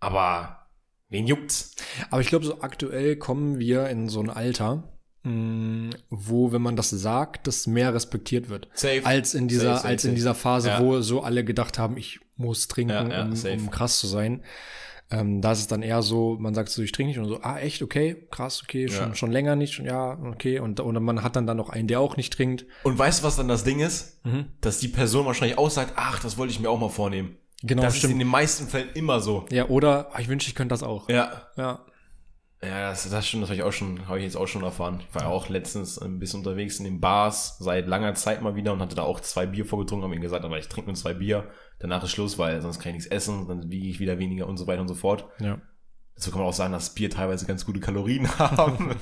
aber 0.00 0.66
wen 1.10 1.26
juckt's? 1.26 1.76
Aber 2.10 2.22
ich 2.22 2.28
glaube, 2.28 2.46
so 2.46 2.60
aktuell 2.62 3.16
kommen 3.16 3.58
wir 3.58 3.88
in 3.88 4.08
so 4.08 4.20
ein 4.20 4.30
Alter, 4.30 4.95
wo, 6.10 6.52
wenn 6.52 6.62
man 6.62 6.76
das 6.76 6.90
sagt, 6.90 7.46
das 7.46 7.66
mehr 7.66 7.92
respektiert 7.92 8.48
wird. 8.48 8.68
Safe. 8.74 9.00
Als 9.04 9.34
in 9.34 9.48
dieser, 9.48 9.64
Safe, 9.64 9.76
safe, 9.78 9.88
als 9.88 10.04
in 10.04 10.14
dieser 10.14 10.34
Phase, 10.34 10.68
Ja. 10.68 10.80
wo 10.80 11.00
so 11.00 11.22
alle 11.22 11.44
gedacht 11.44 11.78
haben, 11.78 11.96
ich 11.96 12.20
muss 12.36 12.68
trinken, 12.68 12.92
Ja, 12.92 13.08
ja, 13.08 13.22
um, 13.24 13.60
um 13.60 13.70
krass 13.70 13.98
zu 13.98 14.06
sein. 14.06 14.42
Ähm, 15.08 15.40
da 15.40 15.52
ist 15.52 15.60
es 15.60 15.66
dann 15.68 15.82
eher 15.82 16.02
so, 16.02 16.36
man 16.40 16.52
sagt 16.54 16.68
so, 16.68 16.82
ich 16.82 16.90
trinke 16.90 17.10
nicht 17.10 17.18
und 17.20 17.26
so, 17.28 17.40
ah, 17.42 17.58
echt, 17.58 17.80
okay, 17.80 18.26
krass, 18.32 18.60
okay, 18.64 18.88
schon, 18.88 19.14
schon 19.14 19.30
länger 19.30 19.54
nicht, 19.54 19.74
schon, 19.74 19.84
ja, 19.86 20.18
okay. 20.32 20.58
Und, 20.58 20.80
und 20.80 21.00
man 21.02 21.22
hat 21.22 21.36
dann 21.36 21.46
dann 21.46 21.56
noch 21.56 21.70
einen, 21.70 21.86
der 21.86 22.00
auch 22.00 22.16
nicht 22.16 22.32
trinkt. 22.32 22.66
Und 22.82 22.98
weißt 22.98 23.20
du, 23.20 23.26
was 23.26 23.36
dann 23.36 23.46
das 23.46 23.62
Ding 23.62 23.78
ist? 23.78 24.24
Mhm. 24.24 24.46
Dass 24.60 24.80
die 24.80 24.88
Person 24.88 25.24
wahrscheinlich 25.24 25.58
auch 25.58 25.70
sagt, 25.70 25.92
ach, 25.94 26.18
das 26.20 26.38
wollte 26.38 26.52
ich 26.52 26.58
mir 26.60 26.70
auch 26.70 26.80
mal 26.80 26.88
vornehmen. 26.88 27.36
Genau, 27.62 27.82
das 27.82 27.94
ist 27.96 28.02
in 28.02 28.10
stimmt. 28.10 28.20
den 28.22 28.28
meisten 28.28 28.66
Fällen 28.66 28.88
immer 28.94 29.20
so. 29.20 29.46
Ja, 29.50 29.68
oder, 29.68 30.08
ah, 30.12 30.18
ich 30.20 30.28
wünsche, 30.28 30.48
ich 30.48 30.56
könnte 30.56 30.72
das 30.72 30.82
auch. 30.82 31.08
Ja. 31.08 31.42
Ja. 31.56 31.84
Ja, 32.62 32.88
das, 32.88 33.08
das 33.08 33.26
stimmt, 33.28 33.42
das 33.42 33.50
habe 33.50 33.56
ich 33.58 33.62
auch 33.62 33.72
schon, 33.72 34.08
habe 34.08 34.18
ich 34.18 34.24
jetzt 34.24 34.36
auch 34.36 34.46
schon 34.46 34.62
erfahren. 34.62 35.00
Ich 35.00 35.14
war 35.14 35.22
ja 35.22 35.28
auch 35.28 35.48
letztens 35.48 35.98
ein 35.98 36.18
bisschen 36.18 36.40
unterwegs 36.40 36.78
in 36.78 36.84
den 36.84 37.00
Bars, 37.00 37.58
seit 37.58 37.86
langer 37.86 38.14
Zeit 38.14 38.40
mal 38.40 38.54
wieder 38.54 38.72
und 38.72 38.80
hatte 38.80 38.96
da 38.96 39.02
auch 39.02 39.20
zwei 39.20 39.46
Bier 39.46 39.66
vorgetrunken, 39.66 40.04
habe 40.04 40.14
ihm 40.14 40.22
gesagt, 40.22 40.44
aber 40.44 40.58
ich 40.58 40.68
trinke 40.68 40.88
nur 40.88 40.96
zwei 40.96 41.12
Bier, 41.12 41.50
danach 41.78 42.02
ist 42.02 42.12
Schluss, 42.12 42.38
weil 42.38 42.62
sonst 42.62 42.78
kann 42.78 42.90
ich 42.90 42.96
nichts 42.96 43.10
essen, 43.10 43.46
dann 43.46 43.70
wiege 43.70 43.88
ich 43.88 44.00
wieder 44.00 44.18
weniger 44.18 44.46
und 44.46 44.56
so 44.56 44.66
weiter 44.66 44.80
und 44.80 44.88
so 44.88 44.94
fort. 44.94 45.26
Ja. 45.38 45.60
Dazu 46.14 46.30
kann 46.30 46.40
man 46.40 46.48
auch 46.48 46.54
sagen, 46.54 46.72
dass 46.72 46.94
Bier 46.94 47.10
teilweise 47.10 47.44
ganz 47.44 47.66
gute 47.66 47.80
Kalorien 47.80 48.26
haben. 48.38 48.96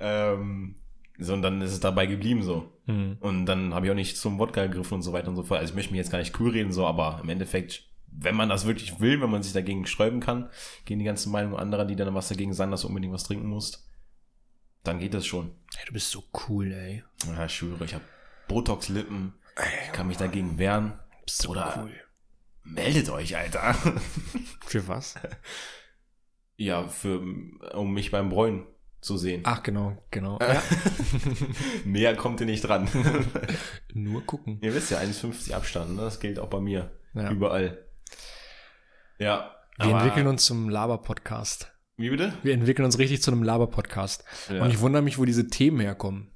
ähm, 0.00 0.76
so, 1.18 1.32
und 1.32 1.42
dann 1.42 1.62
ist 1.62 1.72
es 1.72 1.80
dabei 1.80 2.06
geblieben 2.06 2.42
so. 2.42 2.72
Mhm. 2.86 3.16
Und 3.20 3.46
dann 3.46 3.74
habe 3.74 3.86
ich 3.86 3.92
auch 3.92 3.96
nicht 3.96 4.18
zum 4.18 4.38
Wodka 4.38 4.66
gegriffen 4.66 4.94
und 4.94 5.02
so 5.02 5.12
weiter 5.12 5.28
und 5.28 5.36
so 5.36 5.44
fort. 5.44 5.60
Also 5.60 5.70
ich 5.70 5.76
möchte 5.76 5.92
mir 5.92 5.98
jetzt 5.98 6.10
gar 6.10 6.18
nicht 6.18 6.38
cool 6.40 6.50
reden, 6.50 6.72
so, 6.72 6.84
aber 6.86 7.20
im 7.22 7.28
Endeffekt, 7.28 7.84
wenn 8.18 8.34
man 8.34 8.48
das 8.48 8.66
wirklich 8.66 8.98
will, 9.00 9.20
wenn 9.20 9.30
man 9.30 9.42
sich 9.42 9.52
dagegen 9.52 9.86
sträuben 9.86 10.20
kann, 10.20 10.48
gegen 10.84 10.98
die 10.98 11.04
ganzen 11.04 11.30
Meinungen 11.30 11.56
anderer, 11.56 11.84
die 11.84 11.96
dann 11.96 12.14
was 12.14 12.28
dagegen 12.28 12.54
sagen, 12.54 12.70
dass 12.70 12.82
du 12.82 12.88
unbedingt 12.88 13.12
was 13.12 13.24
trinken 13.24 13.46
musst, 13.48 13.86
dann 14.84 14.98
geht 14.98 15.14
das 15.14 15.26
schon. 15.26 15.52
Hey, 15.76 15.84
du 15.86 15.92
bist 15.92 16.10
so 16.10 16.24
cool, 16.48 16.72
ey. 16.72 17.04
Ja, 17.26 17.44
ich 17.44 17.54
schwöre, 17.54 17.84
ich 17.84 17.94
habe 17.94 18.04
Botox-Lippen, 18.48 19.34
kann 19.92 20.06
mich 20.08 20.16
dagegen 20.16 20.58
wehren. 20.58 20.98
Bist 21.24 21.42
so 21.42 21.50
Oder- 21.50 21.74
cool. 21.82 21.92
Meldet 22.68 23.10
euch, 23.10 23.36
Alter. 23.36 23.74
Für 24.66 24.88
was? 24.88 25.14
ja, 26.56 26.88
für, 26.88 27.20
um 27.74 27.92
mich 27.94 28.10
beim 28.10 28.28
Bräunen 28.28 28.66
zu 29.00 29.16
sehen. 29.16 29.42
Ach, 29.44 29.62
genau, 29.62 29.96
genau. 30.10 30.38
Ja. 30.40 30.60
Mehr 31.84 32.16
kommt 32.16 32.40
ihr 32.40 32.46
nicht 32.46 32.62
dran. 32.62 32.88
Nur 33.94 34.24
gucken. 34.26 34.58
Ihr 34.62 34.74
wisst 34.74 34.90
ja, 34.90 34.98
1,50 34.98 35.52
Abstand, 35.52 35.94
ne? 35.94 36.02
das 36.02 36.18
gilt 36.18 36.40
auch 36.40 36.48
bei 36.48 36.60
mir. 36.60 36.90
Ja. 37.14 37.30
Überall. 37.30 37.85
Ja. 39.18 39.50
Wir 39.78 39.92
entwickeln 39.92 40.26
uns 40.26 40.44
zum 40.44 40.68
Laber-Podcast. 40.68 41.72
Wie 41.96 42.10
bitte? 42.10 42.34
Wir 42.42 42.52
entwickeln 42.52 42.84
uns 42.84 42.98
richtig 42.98 43.22
zu 43.22 43.30
einem 43.30 43.42
Laber-Podcast. 43.42 44.24
Ja. 44.50 44.62
Und 44.62 44.70
ich 44.70 44.80
wundere 44.80 45.02
mich, 45.02 45.18
wo 45.18 45.24
diese 45.24 45.48
Themen 45.48 45.80
herkommen. 45.80 46.30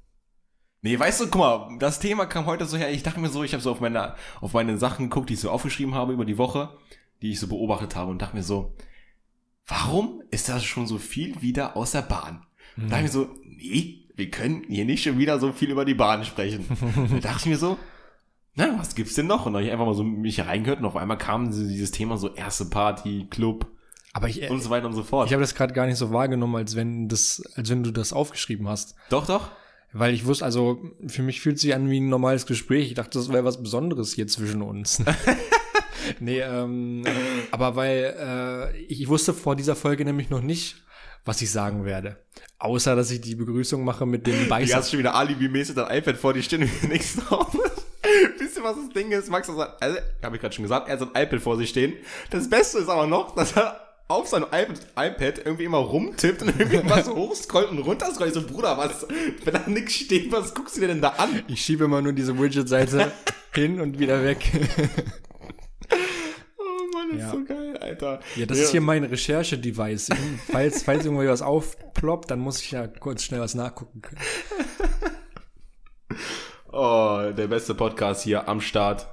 Nee, 0.81 0.97
weißt 0.97 1.21
du, 1.21 1.27
guck 1.27 1.39
mal, 1.39 1.77
das 1.77 1.99
Thema 1.99 2.25
kam 2.25 2.47
heute 2.47 2.65
so 2.65 2.77
her. 2.77 2.91
Ich 2.91 3.03
dachte 3.03 3.19
mir 3.19 3.29
so, 3.29 3.43
ich 3.43 3.53
habe 3.53 3.61
so 3.61 3.71
auf 3.71 3.81
meine, 3.81 4.15
auf 4.39 4.53
meine 4.53 4.79
Sachen 4.79 5.09
geguckt, 5.09 5.29
die 5.29 5.35
ich 5.35 5.39
so 5.39 5.51
aufgeschrieben 5.51 5.93
habe 5.93 6.13
über 6.13 6.25
die 6.25 6.39
Woche, 6.39 6.75
die 7.21 7.31
ich 7.31 7.39
so 7.39 7.47
beobachtet 7.47 7.95
habe 7.95 8.09
und 8.09 8.19
dachte 8.19 8.35
mir 8.35 8.43
so, 8.43 8.75
warum 9.67 10.23
ist 10.31 10.49
das 10.49 10.63
schon 10.63 10.87
so 10.87 10.97
viel 10.97 11.39
wieder 11.41 11.77
aus 11.77 11.91
der 11.91 12.01
Bahn? 12.01 12.47
Mhm. 12.75 12.89
Da 12.89 12.89
dachte 12.89 13.05
ich 13.05 13.13
mir 13.13 13.19
so, 13.19 13.29
nee, 13.43 14.07
wir 14.15 14.31
können 14.31 14.63
hier 14.67 14.85
nicht 14.85 15.03
schon 15.03 15.19
wieder 15.19 15.39
so 15.39 15.51
viel 15.51 15.69
über 15.69 15.85
die 15.85 15.93
Bahn 15.93 16.25
sprechen. 16.25 16.65
da 17.11 17.19
dachte 17.19 17.41
ich 17.41 17.45
mir 17.45 17.57
so, 17.57 17.77
na, 18.55 18.77
was 18.77 18.95
gibt's 18.95 19.15
denn 19.15 19.27
noch? 19.27 19.45
Und 19.45 19.53
dann 19.53 19.61
hab 19.61 19.67
ich 19.67 19.71
einfach 19.71 19.85
mal 19.85 19.93
so 19.93 20.03
mich 20.03 20.39
reingehört 20.39 20.79
und 20.79 20.85
auf 20.85 20.97
einmal 20.97 21.17
kam 21.17 21.51
dieses 21.51 21.91
Thema 21.91 22.17
so 22.17 22.33
erste 22.33 22.65
Party, 22.65 23.27
Club 23.29 23.67
Aber 24.13 24.27
ich, 24.27 24.49
und 24.49 24.61
so 24.61 24.69
weiter 24.69 24.87
und 24.87 24.93
so 24.93 25.03
fort. 25.03 25.27
ich 25.27 25.33
habe 25.33 25.41
das 25.41 25.55
gerade 25.55 25.73
gar 25.73 25.85
nicht 25.85 25.97
so 25.97 26.11
wahrgenommen, 26.11 26.55
als 26.55 26.75
wenn 26.75 27.07
das, 27.07 27.41
als 27.55 27.69
wenn 27.69 27.83
du 27.83 27.91
das 27.91 28.11
aufgeschrieben 28.13 28.67
hast. 28.67 28.95
doch, 29.09 29.25
doch. 29.25 29.49
Weil 29.93 30.13
ich 30.13 30.25
wusste, 30.25 30.45
also 30.45 30.81
für 31.07 31.21
mich 31.21 31.41
fühlt 31.41 31.59
sich 31.59 31.75
an 31.75 31.89
wie 31.89 31.99
ein 31.99 32.07
normales 32.07 32.45
Gespräch. 32.45 32.87
Ich 32.87 32.93
dachte, 32.93 33.19
das 33.19 33.27
wäre 33.27 33.43
was 33.43 33.61
Besonderes 33.61 34.13
hier 34.13 34.25
zwischen 34.25 34.61
uns. 34.61 35.03
nee, 36.21 36.39
ähm, 36.39 37.03
aber 37.51 37.75
weil 37.75 38.15
äh, 38.73 38.77
ich 38.85 39.09
wusste 39.09 39.33
vor 39.33 39.57
dieser 39.57 39.75
Folge 39.75 40.05
nämlich 40.05 40.29
noch 40.29 40.41
nicht, 40.41 40.77
was 41.25 41.41
ich 41.41 41.51
sagen 41.51 41.83
werde. 41.83 42.23
Außer, 42.57 42.95
dass 42.95 43.11
ich 43.11 43.19
die 43.19 43.35
Begrüßung 43.35 43.83
mache 43.83 44.05
mit 44.05 44.27
dem 44.27 44.39
Du 44.43 44.47
Beißer. 44.47 44.77
hast 44.77 44.91
schon 44.91 44.99
wieder 44.99 45.15
alibi-mäßig 45.15 45.75
dein 45.75 45.97
iPad 45.97 46.15
vor 46.15 46.41
stehen 46.41 46.63
und 46.63 46.89
nichts 46.89 47.17
drauf. 47.17 47.53
Ihr, 48.61 48.67
was 48.67 48.75
das 48.75 48.89
Ding 48.89 49.11
ist? 49.11 49.29
Max 49.29 49.47
hat, 49.49 49.81
also, 49.81 49.97
habe 50.23 50.35
ich 50.35 50.41
gerade 50.41 50.53
schon 50.53 50.63
gesagt, 50.63 50.87
er 50.87 50.93
hat 50.93 50.99
sein 50.99 51.09
iPad 51.09 51.41
vor 51.41 51.57
sich 51.57 51.69
stehen. 51.69 51.93
Das 52.29 52.49
Beste 52.49 52.79
ist 52.79 52.89
aber 52.89 53.07
noch, 53.07 53.35
dass 53.35 53.55
er 53.55 53.79
auf 54.07 54.27
seinem 54.27 54.47
iPad, 54.51 55.39
irgendwie 55.45 55.63
immer 55.63 55.77
rumtippt 55.77 56.41
und 56.41 56.59
irgendwie 56.59 56.81
was 56.89 57.09
hochscrollt 57.15 57.69
und 57.71 57.79
runterscrollt. 57.79 58.35
Ich 58.35 58.41
so, 58.41 58.45
Bruder, 58.45 58.77
was, 58.77 59.07
wenn 59.43 59.53
da 59.53 59.63
nichts 59.67 59.93
steht, 59.95 60.31
was 60.31 60.53
guckst 60.53 60.75
du 60.77 60.81
dir 60.81 60.87
denn 60.87 61.01
da 61.01 61.09
an? 61.09 61.43
Ich 61.47 61.61
schiebe 61.63 61.85
immer 61.85 62.01
nur 62.01 62.13
diese 62.13 62.37
Widget-Seite 62.37 63.11
hin 63.55 63.79
und 63.79 63.99
wieder 63.99 64.23
weg. 64.23 64.39
Oh 66.57 66.63
Mann, 66.93 67.11
ist 67.11 67.19
Ja. 67.21 67.31
so 67.31 67.43
geil, 67.45 67.77
Alter. 67.77 68.19
Ja, 68.35 68.45
das 68.45 68.59
ist 68.59 68.71
hier 68.71 68.81
mein 68.81 69.05
Recherche-Device. 69.05 70.09
Falls, 70.51 70.83
falls 70.83 71.05
irgendwie 71.05 71.27
was 71.27 71.41
aufploppt, 71.41 72.29
dann 72.31 72.39
muss 72.39 72.59
ich 72.61 72.71
ja 72.71 72.87
kurz 72.87 73.23
schnell 73.23 73.39
was 73.39 73.55
nachgucken 73.55 74.01
können. 74.01 74.19
Oh, 76.71 77.31
der 77.35 77.47
beste 77.47 77.75
Podcast 77.75 78.23
hier 78.23 78.47
am 78.47 78.61
Start. 78.61 79.07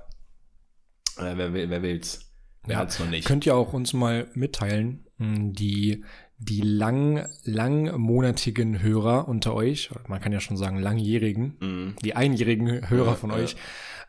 Äh, 1.18 1.32
wer, 1.36 1.52
will, 1.52 1.70
wer 1.70 1.82
will's? 1.82 2.30
Wer 2.64 2.74
Ja. 2.74 2.78
hat's 2.80 2.98
noch 3.00 3.08
nicht? 3.08 3.26
Könnt 3.26 3.46
ihr 3.46 3.56
auch 3.56 3.72
uns 3.72 3.92
mal 3.92 4.28
mitteilen, 4.34 5.06
mh, 5.18 5.52
die, 5.54 6.04
die 6.38 6.60
lang, 6.60 7.26
langmonatigen 7.42 8.80
Hörer 8.80 9.26
unter 9.26 9.54
euch, 9.54 9.90
man 10.06 10.20
kann 10.20 10.32
ja 10.32 10.40
schon 10.40 10.56
sagen 10.56 10.78
langjährigen, 10.78 11.56
Mhm. 11.60 11.96
die 12.04 12.14
einjährigen 12.14 12.88
Hörer 12.88 13.16
von 13.16 13.30
ja. 13.30 13.36
euch, 13.36 13.56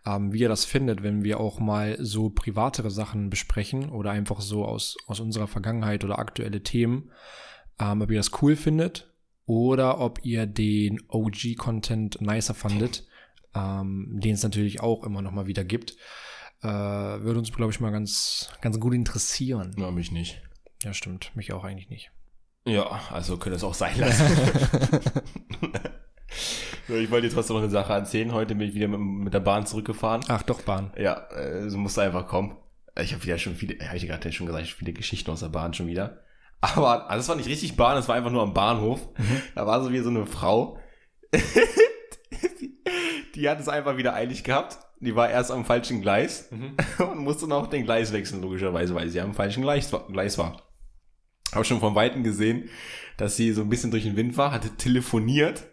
ähm, 0.06 0.32
wie 0.32 0.40
ihr 0.42 0.50
das 0.50 0.66
findet, 0.66 1.02
wenn 1.02 1.24
wir 1.24 1.40
auch 1.40 1.60
mal 1.60 1.98
so 2.00 2.30
privatere 2.30 2.92
Sachen 2.92 3.30
besprechen 3.32 3.90
oder 3.90 4.12
einfach 4.12 4.42
so 4.42 4.64
aus, 4.66 4.96
aus 5.08 5.20
unserer 5.20 5.48
Vergangenheit 5.48 6.04
oder 6.06 6.20
aktuelle 6.20 6.62
Themen, 6.62 7.10
ähm, 7.80 8.02
ob 8.02 8.12
ihr 8.12 8.18
das 8.18 8.32
cool 8.44 8.56
findet 8.56 9.12
oder 9.48 10.00
ob 10.00 10.24
ihr 10.24 10.46
den 10.46 11.02
OG-Content 11.08 12.22
nicer 12.22 12.54
fandet, 12.54 13.08
ähm, 13.60 14.20
den 14.20 14.36
es 14.36 14.44
natürlich 14.44 14.82
auch 14.82 15.04
immer 15.04 15.22
noch 15.22 15.32
mal 15.32 15.48
wieder 15.48 15.64
gibt. 15.64 15.96
Äh, 16.62 16.68
würde 16.68 17.40
uns, 17.40 17.52
glaube 17.52 17.72
ich, 17.72 17.80
mal 17.80 17.92
ganz, 17.92 18.50
ganz 18.62 18.80
gut 18.80 18.94
interessieren. 18.94 19.76
Ja, 19.78 19.92
mich 19.92 20.12
nicht. 20.12 20.42
Ja, 20.84 20.94
stimmt. 20.94 21.36
Mich 21.36 21.54
auch 21.54 21.64
eigentlich 21.64 21.90
nicht. 21.90 22.12
Ja, 22.66 23.02
also 23.12 23.38
könnte 23.38 23.56
es 23.56 23.64
auch 23.64 23.74
sein 23.74 23.98
lassen. 23.98 24.26
ich 26.88 27.12
wollte 27.12 27.28
dir 27.28 27.34
trotzdem 27.34 27.56
noch 27.56 27.64
eine 27.64 27.72
Sache 27.72 27.94
erzählen. 27.94 28.34
Heute 28.34 28.56
bin 28.56 28.68
ich 28.68 28.76
wieder 28.76 28.88
mit, 28.88 29.00
mit 29.00 29.34
der 29.34 29.40
Bahn 29.40 29.66
zurückgefahren. 29.66 30.22
Ach, 30.28 30.44
doch, 30.44 30.62
Bahn. 30.62 30.94
Ja, 30.98 31.28
äh, 31.32 31.70
so 31.70 31.78
musste 31.78 32.02
einfach 32.02 32.28
kommen. 32.28 32.58
Ich 33.02 33.14
habe 33.14 33.24
wieder 33.24 33.38
schon 33.38 33.56
viele, 33.56 33.86
habe 33.86 33.98
ich 33.98 34.06
gerade 34.06 34.32
schon 34.32 34.48
gesagt, 34.48 34.68
viele 34.68 34.94
Geschichten 34.94 35.32
aus 35.32 35.40
der 35.40 35.50
Bahn 35.50 35.74
schon 35.74 35.88
wieder. 35.88 36.22
Aber 36.62 37.10
also 37.10 37.20
das 37.20 37.30
war 37.30 37.36
nicht 37.38 37.48
richtig 37.48 37.78
Bahn, 37.78 37.96
das 37.96 38.10
war 38.10 38.16
einfach 38.16 38.32
nur 38.32 38.44
am 38.44 38.54
Bahnhof. 38.54 39.08
Da 39.56 39.66
war 39.66 39.82
so 39.82 39.94
wie 39.94 40.00
so 40.00 40.10
eine 40.10 40.26
Frau. 40.26 40.78
die, 43.40 43.50
hat 43.50 43.60
es 43.60 43.68
einfach 43.68 43.98
wieder 43.98 44.14
eilig 44.14 44.44
gehabt. 44.44 44.78
Die 45.00 45.16
war 45.16 45.30
erst 45.30 45.52
am 45.52 45.66
falschen 45.66 46.02
Gleis 46.02 46.50
und 47.00 47.20
musste 47.20 47.48
noch 47.48 47.68
den 47.68 47.86
Gleis 47.86 48.12
wechseln, 48.12 48.42
logischerweise, 48.42 48.94
weil 48.96 49.10
sie 49.10 49.22
am 49.22 49.34
falschen 49.34 49.64
Gleis 49.64 49.92
war. 50.38 50.62
Habe 51.54 51.66
schon 51.66 51.80
von 51.80 51.96
Weitem 51.96 52.24
gesehen, 52.24 52.70
dass 53.18 53.36
sie 53.36 53.54
so 53.54 53.62
ein 53.62 53.70
bisschen 53.70 53.92
durch 53.92 54.04
den 54.04 54.16
Wind 54.16 54.38
war, 54.38 54.52
hatte 54.52 54.76
telefoniert, 54.76 55.68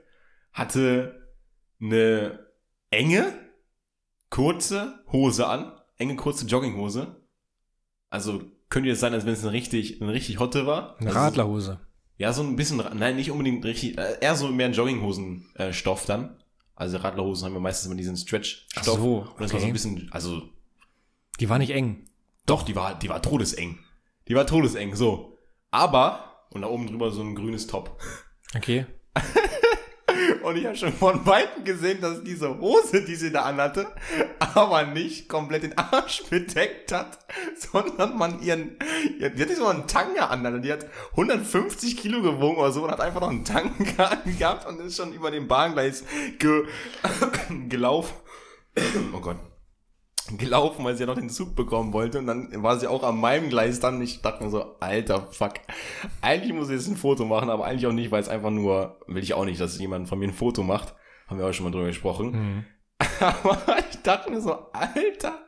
hatte 0.53 1.35
eine 1.81 2.47
enge, 2.91 3.33
kurze 4.31 5.05
Hose 5.13 5.47
an, 5.47 5.73
enge, 5.99 6.17
kurze 6.17 6.47
Jogginghose. 6.47 7.17
also 8.11 8.43
könnte 8.69 8.89
jetzt 8.89 9.01
sein, 9.01 9.13
als 9.15 9.25
wenn 9.27 9.33
es 9.35 9.43
eine 9.45 9.53
richtig, 9.53 10.03
eine 10.03 10.13
richtig 10.13 10.41
Hotte 10.41 10.67
war. 10.67 10.97
Eine 10.99 11.11
Also, 11.11 11.19
Radlerhose. 11.21 11.81
Ja, 12.17 12.33
so 12.33 12.43
ein 12.43 12.57
bisschen, 12.57 12.83
nein, 12.95 13.15
nicht 13.17 13.31
unbedingt 13.31 13.65
richtig, 13.65 13.97
äh, 13.99 14.19
eher 14.21 14.35
so 14.35 14.49
mehr 14.49 14.67
ein 14.67 14.73
Jogginghosen-Stoff 14.73 16.07
dann. 16.07 16.43
Also 16.77 16.99
Radlerhosen 16.99 17.47
haben 17.47 17.55
wir 17.55 17.61
meistens 17.61 17.87
immer 17.87 17.97
diesen 17.97 18.17
Stretch-Stoff. 18.17 18.83
Ach 18.83 18.85
so, 18.85 19.19
Und 19.19 19.41
das 19.41 19.41
war 19.41 19.49
so 19.49 19.57
okay. 19.57 19.67
ein 19.67 19.73
bisschen, 19.73 20.09
also 20.13 20.43
Die 21.41 21.49
war 21.49 21.59
nicht 21.59 21.71
eng. 21.71 22.05
Doch, 22.45 22.63
die 22.63 22.77
war, 22.77 22.97
die 22.99 23.09
war 23.09 23.21
todeseng. 23.23 23.79
Die 24.29 24.35
war 24.35 24.47
todeseng, 24.47 24.95
so. 24.95 25.39
Aber, 25.71 26.47
und 26.51 26.63
da 26.63 26.69
oben 26.69 26.87
drüber 26.87 27.11
so 27.11 27.23
ein 27.23 27.35
grünes 27.35 27.67
Top. 27.67 28.01
Okay. 28.55 28.87
Und 30.43 30.57
ich 30.57 30.67
habe 30.67 30.77
schon 30.77 30.93
von 30.93 31.27
Weitem 31.27 31.65
gesehen, 31.65 32.01
dass 32.01 32.23
diese 32.23 32.59
Hose, 32.59 33.05
die 33.05 33.15
sie 33.15 33.33
da 33.33 33.43
anhatte, 33.43 33.87
aber 34.39 34.85
nicht 34.85 35.29
komplett 35.29 35.65
den 35.65 35.77
Arsch 35.77 36.25
bedeckt 36.31 36.93
hat, 36.93 37.19
sondern 37.73 38.17
man 38.17 38.43
ihren, 38.43 38.77
die 39.19 39.25
hat 39.25 39.37
nicht 39.37 39.57
so 39.57 39.67
einen 39.67 39.87
Tanga 39.87 40.27
an, 40.27 40.63
die 40.63 40.73
hat 40.73 40.87
150 41.13 41.97
Kilo 41.97 42.23
gewogen 42.23 42.57
oder 42.57 42.73
so 42.73 42.85
und 42.85 42.91
hat 42.91 43.01
einfach 43.01 43.21
noch 43.21 43.31
einen 43.31 43.45
Tanga 43.45 44.05
angehabt 44.25 44.67
und 44.67 44.81
ist 44.81 44.97
schon 44.97 45.13
über 45.13 45.31
den 45.31 45.49
Bahngleis 45.49 46.05
ge 46.39 46.65
gelaufen. 47.69 48.15
Oh 49.13 49.21
Gott. 49.21 49.37
Gelaufen, 50.37 50.85
weil 50.85 50.95
sie 50.95 51.05
ja 51.05 51.07
noch 51.07 51.15
den 51.15 51.31
Zug 51.31 51.55
bekommen 51.55 51.93
wollte 51.93 52.19
und 52.19 52.27
dann 52.27 52.63
war 52.63 52.79
sie 52.79 52.89
auch 52.89 53.03
an 53.03 53.19
meinem 53.19 53.49
Gleis 53.49 53.81
dann. 53.81 54.01
Ich 54.03 54.23
dachte 54.23 54.45
mir 54.45 54.51
so, 54.51 54.77
alter 54.81 55.29
Fuck. 55.31 55.55
Eigentlich 56.21 56.53
muss 56.53 56.69
ich 56.69 56.77
jetzt 56.77 56.89
ein 56.89 56.97
Foto 56.97 57.25
machen, 57.25 57.51
aber 57.51 57.65
eigentlich 57.65 57.87
auch 57.87 57.93
nicht, 57.93 58.11
weil 58.11 58.23
es 58.23 58.29
einfach 58.29 58.51
nur, 58.51 59.01
will 59.07 59.23
ich 59.23 59.35
auch 59.35 59.45
nicht, 59.45 59.61
dass 59.61 59.79
jemand 59.79 60.09
von 60.09 60.19
mir 60.19 60.29
ein 60.29 60.35
Foto 60.35 60.63
macht. 60.63 60.95
Haben 61.29 61.39
wir 61.39 61.47
auch 61.47 61.53
schon 61.53 61.65
mal 61.65 61.71
drüber 61.71 61.87
gesprochen. 61.87 62.31
Mhm. 62.31 62.65
Aber 63.21 63.77
ich 63.91 64.01
dachte 64.03 64.31
mir 64.31 64.41
so, 64.41 64.53
Alter, 64.73 65.39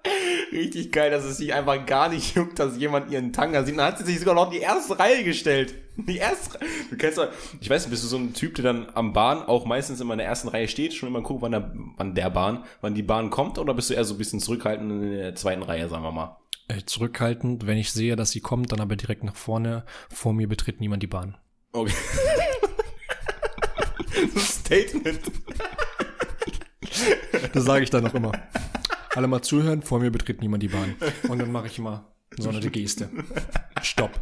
richtig 0.53 0.93
geil, 0.93 1.11
dass 1.11 1.25
es 1.25 1.39
sich 1.39 1.55
einfach 1.55 1.87
gar 1.87 2.09
nicht 2.09 2.35
juckt, 2.35 2.59
dass 2.59 2.77
jemand 2.77 3.11
ihren 3.11 3.33
Tanga 3.33 3.65
sieht. 3.65 3.79
Dann 3.79 3.87
hat 3.87 3.99
sie 3.99 4.05
sich 4.05 4.19
sogar 4.21 4.35
noch 4.35 4.47
in 4.47 4.59
die 4.59 4.65
erste 4.65 4.99
Reihe 4.99 5.25
gestellt. 5.25 5.75
Die 6.07 6.17
erste. 6.17 6.59
Du 6.91 6.97
kennst 6.97 7.19
doch, 7.19 7.29
ich 7.61 7.69
weiß 7.69 7.83
nicht, 7.83 7.91
bist 7.91 8.05
du 8.05 8.09
so 8.09 8.17
ein 8.17 8.33
Typ, 8.33 8.55
der 8.55 8.65
dann 8.65 8.89
am 8.95 9.13
Bahn 9.13 9.43
auch 9.43 9.67
meistens 9.67 10.01
immer 10.01 10.15
in 10.15 10.19
der 10.19 10.29
ersten 10.29 10.49
Reihe 10.49 10.69
steht, 10.69 10.95
schon 10.95 11.09
immer 11.09 11.23
guckt, 11.23 11.43
wann 11.43 11.53
der, 11.53 11.73
wann 11.97 12.15
der 12.15 12.31
Bahn, 12.31 12.65
wann 12.81 12.95
die 12.95 13.03
Bahn 13.03 13.31
kommt, 13.31 13.59
oder 13.59 13.75
bist 13.75 13.91
du 13.91 13.95
eher 13.95 14.05
so 14.05 14.15
ein 14.15 14.19
bisschen 14.19 14.41
zurückhaltend 14.41 14.91
in 14.91 15.11
der 15.11 15.35
zweiten 15.35 15.63
Reihe, 15.63 15.89
sagen 15.89 16.05
wir 16.05 16.13
mal? 16.13 16.37
Äh, 16.69 16.85
zurückhaltend, 16.85 17.67
wenn 17.67 17.79
ich 17.79 17.93
sehe, 17.93 18.15
dass 18.15 18.31
sie 18.31 18.41
kommt, 18.41 18.73
dann 18.73 18.81
aber 18.81 18.95
direkt 18.95 19.25
nach 19.25 19.37
vorne. 19.37 19.85
Vor 20.09 20.35
mir 20.35 20.49
betritt 20.49 20.81
niemand 20.81 21.03
die 21.03 21.09
Bahn. 21.09 21.37
Okay. 21.73 21.95
Statement. 24.37 25.21
Das 27.53 27.65
sage 27.65 27.85
ich 27.85 27.91
dann 27.91 28.05
noch 28.05 28.15
immer. 28.15 28.33
Alle 29.15 29.27
mal 29.27 29.43
zuhören, 29.43 29.83
vor 29.83 30.01
mir 30.01 30.11
betritt 30.11 30.43
niemand 30.43 30.63
die 30.63 30.69
Bahn. 30.69 30.95
Und 31.29 31.39
dann 31.39 31.51
mache 31.51 31.67
ich 31.67 31.79
immer 31.79 32.13
so 32.37 32.51
eine 32.51 32.61
Geste. 32.61 33.09
Stopp. 33.83 34.21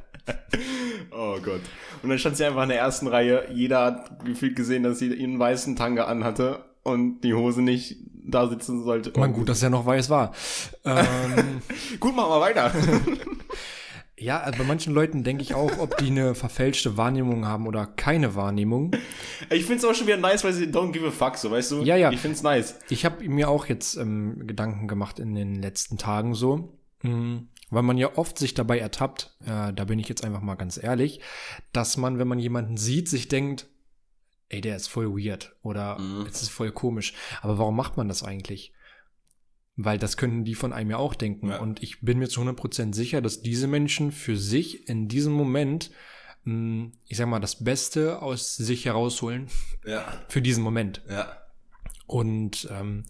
Oh 1.11 1.39
Gott. 1.43 1.61
Und 2.03 2.09
dann 2.11 2.19
stand 2.19 2.37
sie 2.37 2.45
einfach 2.45 2.63
in 2.63 2.69
der 2.69 2.79
ersten 2.79 3.07
Reihe. 3.07 3.47
Jeder 3.53 3.85
hat 3.85 4.25
gefühlt 4.25 4.57
gesehen, 4.57 4.83
dass 4.83 4.99
sie 4.99 5.13
ihren 5.13 5.39
weißen 5.39 5.77
Tanga 5.77 6.05
anhatte 6.05 6.65
und 6.83 7.21
die 7.23 7.35
Hose 7.35 7.63
nicht 7.63 7.97
da 8.29 8.49
sitzen 8.49 8.85
sollte. 8.85 9.13
Man, 9.19 9.33
gut, 9.33 9.49
dass 9.49 9.63
er 9.63 9.71
noch 9.71 9.87
weiß 9.87 10.11
war. 10.11 10.33
Ähm, 10.85 11.61
Gut, 12.01 12.15
machen 12.15 12.31
wir 12.31 12.41
weiter. 12.41 12.73
ja, 14.19 14.41
also 14.41 14.59
bei 14.59 14.65
manchen 14.65 14.93
Leuten 14.93 15.23
denke 15.23 15.43
ich 15.43 15.55
auch, 15.55 15.79
ob 15.79 15.97
die 15.99 16.07
eine 16.07 16.35
verfälschte 16.35 16.97
Wahrnehmung 16.97 17.47
haben 17.47 17.67
oder 17.67 17.87
keine 17.87 18.35
Wahrnehmung. 18.35 18.93
ich 19.51 19.65
find's 19.65 19.85
auch 19.85 19.95
schon 19.95 20.07
wieder 20.07 20.17
nice, 20.17 20.43
weil 20.45 20.53
sie 20.53 20.67
don't 20.67 20.93
give 20.93 21.07
a 21.07 21.11
fuck, 21.11 21.37
so, 21.37 21.51
weißt 21.51 21.73
du? 21.73 21.83
Ja, 21.83 21.97
ja. 21.97 22.11
Ich 22.11 22.21
find's 22.21 22.43
nice. 22.43 22.77
Ich 22.89 23.05
habe 23.05 23.29
mir 23.29 23.49
auch 23.49 23.67
jetzt 23.67 23.97
ähm, 23.97 24.47
Gedanken 24.47 24.89
gemacht 24.89 25.19
in 25.19 25.35
den 25.35 25.55
letzten 25.63 25.99
Tagen 25.99 26.35
so, 26.35 26.77
mh, 27.03 27.43
weil 27.71 27.83
man 27.83 27.99
ja 27.99 28.17
oft 28.17 28.39
sich 28.39 28.55
dabei 28.55 28.79
ertappt, 28.79 29.35
äh, 29.45 29.73
da 29.73 29.85
bin 29.85 29.99
ich 29.99 30.09
jetzt 30.09 30.25
einfach 30.25 30.41
mal 30.43 30.55
ganz 30.55 30.77
ehrlich, 30.83 31.21
dass 31.73 31.97
man, 31.97 32.19
wenn 32.19 32.29
man 32.29 32.39
jemanden 32.39 32.77
sieht, 32.77 33.09
sich 33.09 33.29
denkt, 33.29 33.67
ey, 34.49 34.61
der 34.61 34.77
ist 34.77 34.87
voll 34.89 35.09
weird 35.11 35.57
oder 35.63 35.99
Mhm. 35.99 36.27
es 36.27 36.43
ist 36.43 36.51
voll 36.51 36.71
komisch. 36.71 37.15
Aber 37.43 37.59
warum 37.59 37.75
macht 37.77 37.97
man 37.97 38.09
das 38.09 38.23
eigentlich? 38.23 38.73
Weil 39.75 39.99
das 39.99 40.17
könnten 40.17 40.45
die 40.45 40.55
von 40.55 40.73
einem 40.73 40.91
ja 40.91 40.97
auch 40.99 41.15
denken. 41.15 41.49
Ja. 41.49 41.59
Und 41.59 41.83
ich 41.83 42.01
bin 42.01 42.19
mir 42.19 42.29
zu 42.29 42.41
100% 42.41 42.95
sicher, 42.95 43.21
dass 43.21 43.43
diese 43.43 43.67
Menschen 43.67 44.11
für 44.13 44.37
sich 44.37 44.89
in 44.89 45.09
diesem 45.09 45.33
Moment, 45.35 45.91
mh, 46.45 46.93
ich 47.07 47.17
sag 47.19 47.27
mal, 47.29 47.41
das 47.41 47.63
Beste 47.65 48.23
aus 48.23 48.57
sich 48.57 48.85
herausholen 48.87 49.49
Ja. 49.85 50.05
für 50.29 50.41
diesen 50.41 50.63
Moment. 50.63 51.03
Ja. 51.11 51.37
Und 52.07 52.69
ähm, 52.71 53.05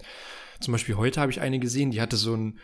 zum 0.61 0.73
Beispiel 0.73 0.97
heute 0.97 1.21
habe 1.21 1.31
ich 1.31 1.41
eine 1.43 1.59
gesehen, 1.59 1.91
die 1.91 2.01
hatte 2.01 2.17
so 2.17 2.35
ein, 2.35 2.59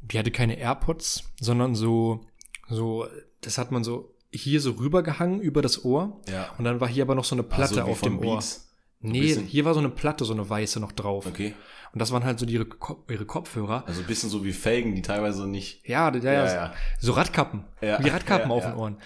die 0.00 0.18
hatte 0.18 0.30
keine 0.30 0.58
AirPods, 0.58 1.24
sondern 1.40 1.74
so, 1.74 2.20
so, 2.68 3.06
das 3.40 3.58
hat 3.58 3.70
man 3.70 3.84
so 3.84 4.14
hier 4.32 4.60
so 4.60 4.72
rübergehangen 4.72 5.40
über 5.40 5.62
das 5.62 5.84
Ohr. 5.84 6.20
Ja. 6.30 6.50
Und 6.58 6.64
dann 6.64 6.80
war 6.80 6.88
hier 6.88 7.02
aber 7.04 7.14
noch 7.14 7.24
so 7.24 7.34
eine 7.34 7.42
Platte 7.42 7.80
Also 7.80 7.90
auf 7.90 8.00
dem 8.02 8.18
Ohr. 8.18 8.36
Beats. 8.36 8.64
Nee, 9.00 9.32
hier 9.46 9.64
war 9.64 9.74
so 9.74 9.78
eine 9.80 9.90
Platte, 9.90 10.24
so 10.24 10.32
eine 10.32 10.48
weiße 10.48 10.80
noch 10.80 10.90
drauf. 10.92 11.26
Okay. 11.26 11.54
Und 11.92 12.02
das 12.02 12.10
waren 12.12 12.24
halt 12.24 12.38
so 12.38 12.44
die, 12.44 12.54
ihre, 12.54 12.66
Ko- 12.66 13.02
ihre 13.08 13.24
Kopfhörer. 13.24 13.84
Also 13.86 14.00
ein 14.00 14.06
bisschen 14.06 14.28
so 14.28 14.44
wie 14.44 14.52
Felgen, 14.52 14.94
die 14.96 15.02
teilweise 15.02 15.46
nicht. 15.48 15.86
Ja, 15.88 16.12
ja, 16.14 16.20
ja, 16.32 16.44
Ja, 16.46 16.74
so 17.00 17.12
Radkappen. 17.12 17.64
Ja, 17.80 18.02
Wie 18.04 18.08
Radkappen 18.08 18.50
ja, 18.50 18.56
auf 18.56 18.64
den 18.64 18.74
Ohren. 18.74 18.96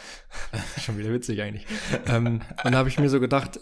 Schon 0.81 0.97
wieder 0.99 1.13
witzig 1.13 1.43
eigentlich. 1.43 1.67
ähm, 2.07 2.41
und 2.65 2.73
da 2.73 2.79
habe 2.79 2.89
ich 2.89 2.99
mir 2.99 3.09
so 3.11 3.21
gedacht, 3.21 3.61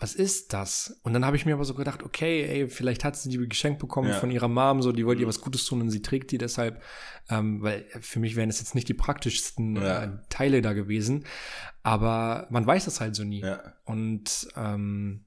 was 0.00 0.14
ist 0.14 0.52
das? 0.52 1.00
Und 1.02 1.12
dann 1.12 1.24
habe 1.24 1.36
ich 1.36 1.44
mir 1.44 1.54
aber 1.54 1.64
so 1.64 1.74
gedacht, 1.74 2.02
okay, 2.04 2.44
ey, 2.44 2.68
vielleicht 2.68 3.02
hat 3.04 3.16
sie 3.16 3.28
die 3.30 3.48
geschenkt 3.48 3.80
bekommen 3.80 4.08
Ja. 4.08 4.16
Mhm. 4.16 4.20
von 4.20 4.30
ihrer 4.30 4.48
Mom, 4.48 4.80
so, 4.80 4.92
die 4.92 5.04
wollte 5.04 5.22
ihr 5.22 5.28
was 5.28 5.40
Gutes 5.40 5.64
tun 5.64 5.80
und 5.80 5.90
sie 5.90 6.02
trägt 6.02 6.30
die 6.30 6.38
deshalb, 6.38 6.80
ähm, 7.28 7.62
weil 7.62 7.84
für 8.00 8.20
mich 8.20 8.36
wären 8.36 8.48
es 8.48 8.60
jetzt 8.60 8.74
nicht 8.76 8.88
die 8.88 8.94
praktischsten 8.94 9.76
Ja. 9.76 10.04
äh, 10.04 10.08
Teile 10.28 10.62
da 10.62 10.72
gewesen. 10.72 11.24
Aber 11.82 12.46
man 12.50 12.66
weiß 12.66 12.84
das 12.84 13.00
halt 13.00 13.16
so 13.16 13.24
nie. 13.24 13.40
Ja. 13.40 13.60
Und 13.84 14.46
ähm, 14.56 15.24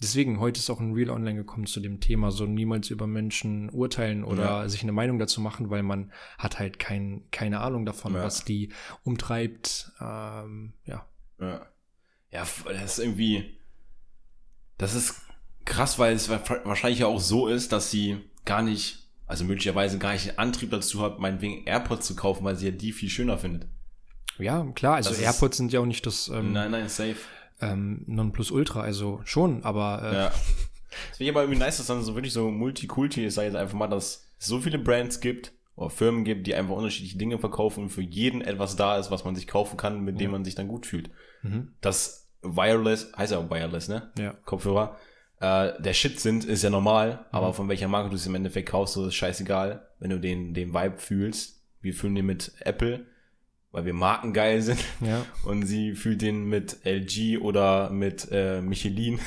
deswegen, 0.00 0.38
heute 0.38 0.60
ist 0.60 0.70
auch 0.70 0.80
ein 0.80 0.92
Reel 0.92 1.10
online 1.10 1.36
gekommen 1.38 1.66
zu 1.66 1.80
dem 1.80 1.98
Thema, 2.00 2.30
so 2.30 2.46
niemals 2.46 2.90
über 2.90 3.06
Menschen 3.08 3.68
urteilen 3.70 4.22
oder 4.22 4.68
sich 4.68 4.82
eine 4.82 4.92
Meinung 4.92 5.18
dazu 5.18 5.40
machen, 5.40 5.70
weil 5.70 5.82
man 5.82 6.12
hat 6.38 6.58
halt 6.60 6.78
kein, 6.78 7.24
keine 7.32 7.60
Ahnung 7.60 7.84
davon, 7.84 8.14
was 8.14 8.44
die 8.44 8.72
umtreibt. 9.02 9.90
Ähm, 10.00 10.74
ja. 10.84 11.04
Ja. 11.40 11.66
Ja, 12.30 12.46
das 12.66 12.98
ist 12.98 12.98
irgendwie. 12.98 13.58
Das 14.84 14.94
ist 14.94 15.14
krass, 15.64 15.98
weil 15.98 16.14
es 16.14 16.28
wa- 16.28 16.40
wahrscheinlich 16.64 17.00
ja 17.00 17.06
auch 17.06 17.20
so 17.20 17.46
ist, 17.48 17.72
dass 17.72 17.90
sie 17.90 18.18
gar 18.44 18.62
nicht, 18.62 19.08
also 19.26 19.44
möglicherweise 19.44 19.98
gar 19.98 20.12
nicht 20.12 20.26
den 20.26 20.38
Antrieb 20.38 20.70
dazu 20.70 21.00
hat, 21.02 21.18
meinetwegen 21.18 21.66
AirPods 21.66 22.06
zu 22.06 22.14
kaufen, 22.16 22.44
weil 22.44 22.56
sie 22.56 22.66
ja 22.66 22.70
die 22.72 22.92
viel 22.92 23.08
schöner 23.08 23.38
findet. 23.38 23.66
Ja, 24.38 24.64
klar, 24.74 24.96
also 24.96 25.10
Das 25.10 25.18
ist- 25.18 25.24
AirPods 25.24 25.56
sind 25.56 25.72
ja 25.72 25.80
auch 25.80 25.86
nicht 25.86 26.04
das 26.06 26.28
ähm, 26.28 26.52
Nein, 26.52 26.70
nein, 26.72 26.88
safe. 26.88 27.16
ähm, 27.60 28.02
Nonplusultra, 28.06 28.80
also 28.82 29.20
schon, 29.24 29.62
aber 29.64 30.02
äh, 30.02 30.14
Ja. 30.14 30.32
Das 31.08 31.16
finde 31.16 31.24
ich 31.24 31.30
aber 31.30 31.42
irgendwie 31.42 31.58
nice, 31.58 31.78
dass 31.78 31.86
dann 31.88 32.04
so 32.04 32.14
wirklich 32.14 32.32
so 32.32 32.50
Multikulti 32.52 33.24
ist, 33.24 33.34
sag 33.34 33.42
ich 33.42 33.52
jetzt 33.52 33.56
einfach 33.60 33.76
mal, 33.76 33.88
dass 33.88 34.26
es 34.38 34.46
so 34.46 34.60
viele 34.60 34.78
Brands 34.78 35.18
gibt 35.20 35.50
oder 35.74 35.90
Firmen 35.90 36.22
gibt, 36.24 36.46
die 36.46 36.54
einfach 36.54 36.74
unterschiedliche 36.76 37.18
Dinge 37.18 37.38
verkaufen 37.40 37.82
und 37.84 37.90
für 37.90 38.00
jeden 38.02 38.42
etwas 38.42 38.76
da 38.76 38.96
ist, 38.98 39.10
was 39.10 39.24
man 39.24 39.34
sich 39.34 39.48
kaufen 39.48 39.76
kann, 39.76 40.02
mit 40.04 40.20
dem 40.20 40.26
Ja. 40.26 40.30
man 40.32 40.44
sich 40.44 40.54
dann 40.54 40.68
gut 40.68 40.86
fühlt. 40.86 41.10
mhm, 41.42 41.72
Das 41.80 42.23
Wireless, 42.44 43.12
heißt 43.16 43.32
ja 43.32 43.38
auch 43.38 43.50
Wireless, 43.50 43.88
ne? 43.88 44.10
ja. 44.18 44.34
Kopfhörer, 44.44 44.96
äh, 45.40 45.72
der 45.82 45.92
Shit 45.94 46.20
sind, 46.20 46.44
ist 46.44 46.62
ja 46.62 46.70
normal, 46.70 47.24
aber 47.32 47.48
Mhm. 47.48 47.54
von 47.54 47.68
welcher 47.68 47.88
Marke 47.88 48.10
du 48.10 48.16
es 48.16 48.26
im 48.26 48.34
Endeffekt 48.34 48.68
kaufst, 48.68 48.94
so 48.94 49.06
ist 49.06 49.14
scheißegal, 49.14 49.86
wenn 49.98 50.10
du 50.10 50.20
den, 50.20 50.54
den 50.54 50.72
Vibe 50.74 50.98
fühlst. 50.98 51.62
Wir 51.80 51.92
fühlen 51.94 52.14
den 52.14 52.26
mit 52.26 52.52
Apple, 52.60 53.06
weil 53.72 53.84
wir 53.84 53.94
markengeil 53.94 54.62
sind 54.62 54.78
Ja, 55.00 55.24
und 55.44 55.66
sie 55.66 55.94
fühlt 55.94 56.22
den 56.22 56.44
mit 56.44 56.78
LG 56.84 57.38
oder 57.40 57.90
mit 57.90 58.28
äh, 58.30 58.60
Michelin 58.60 59.18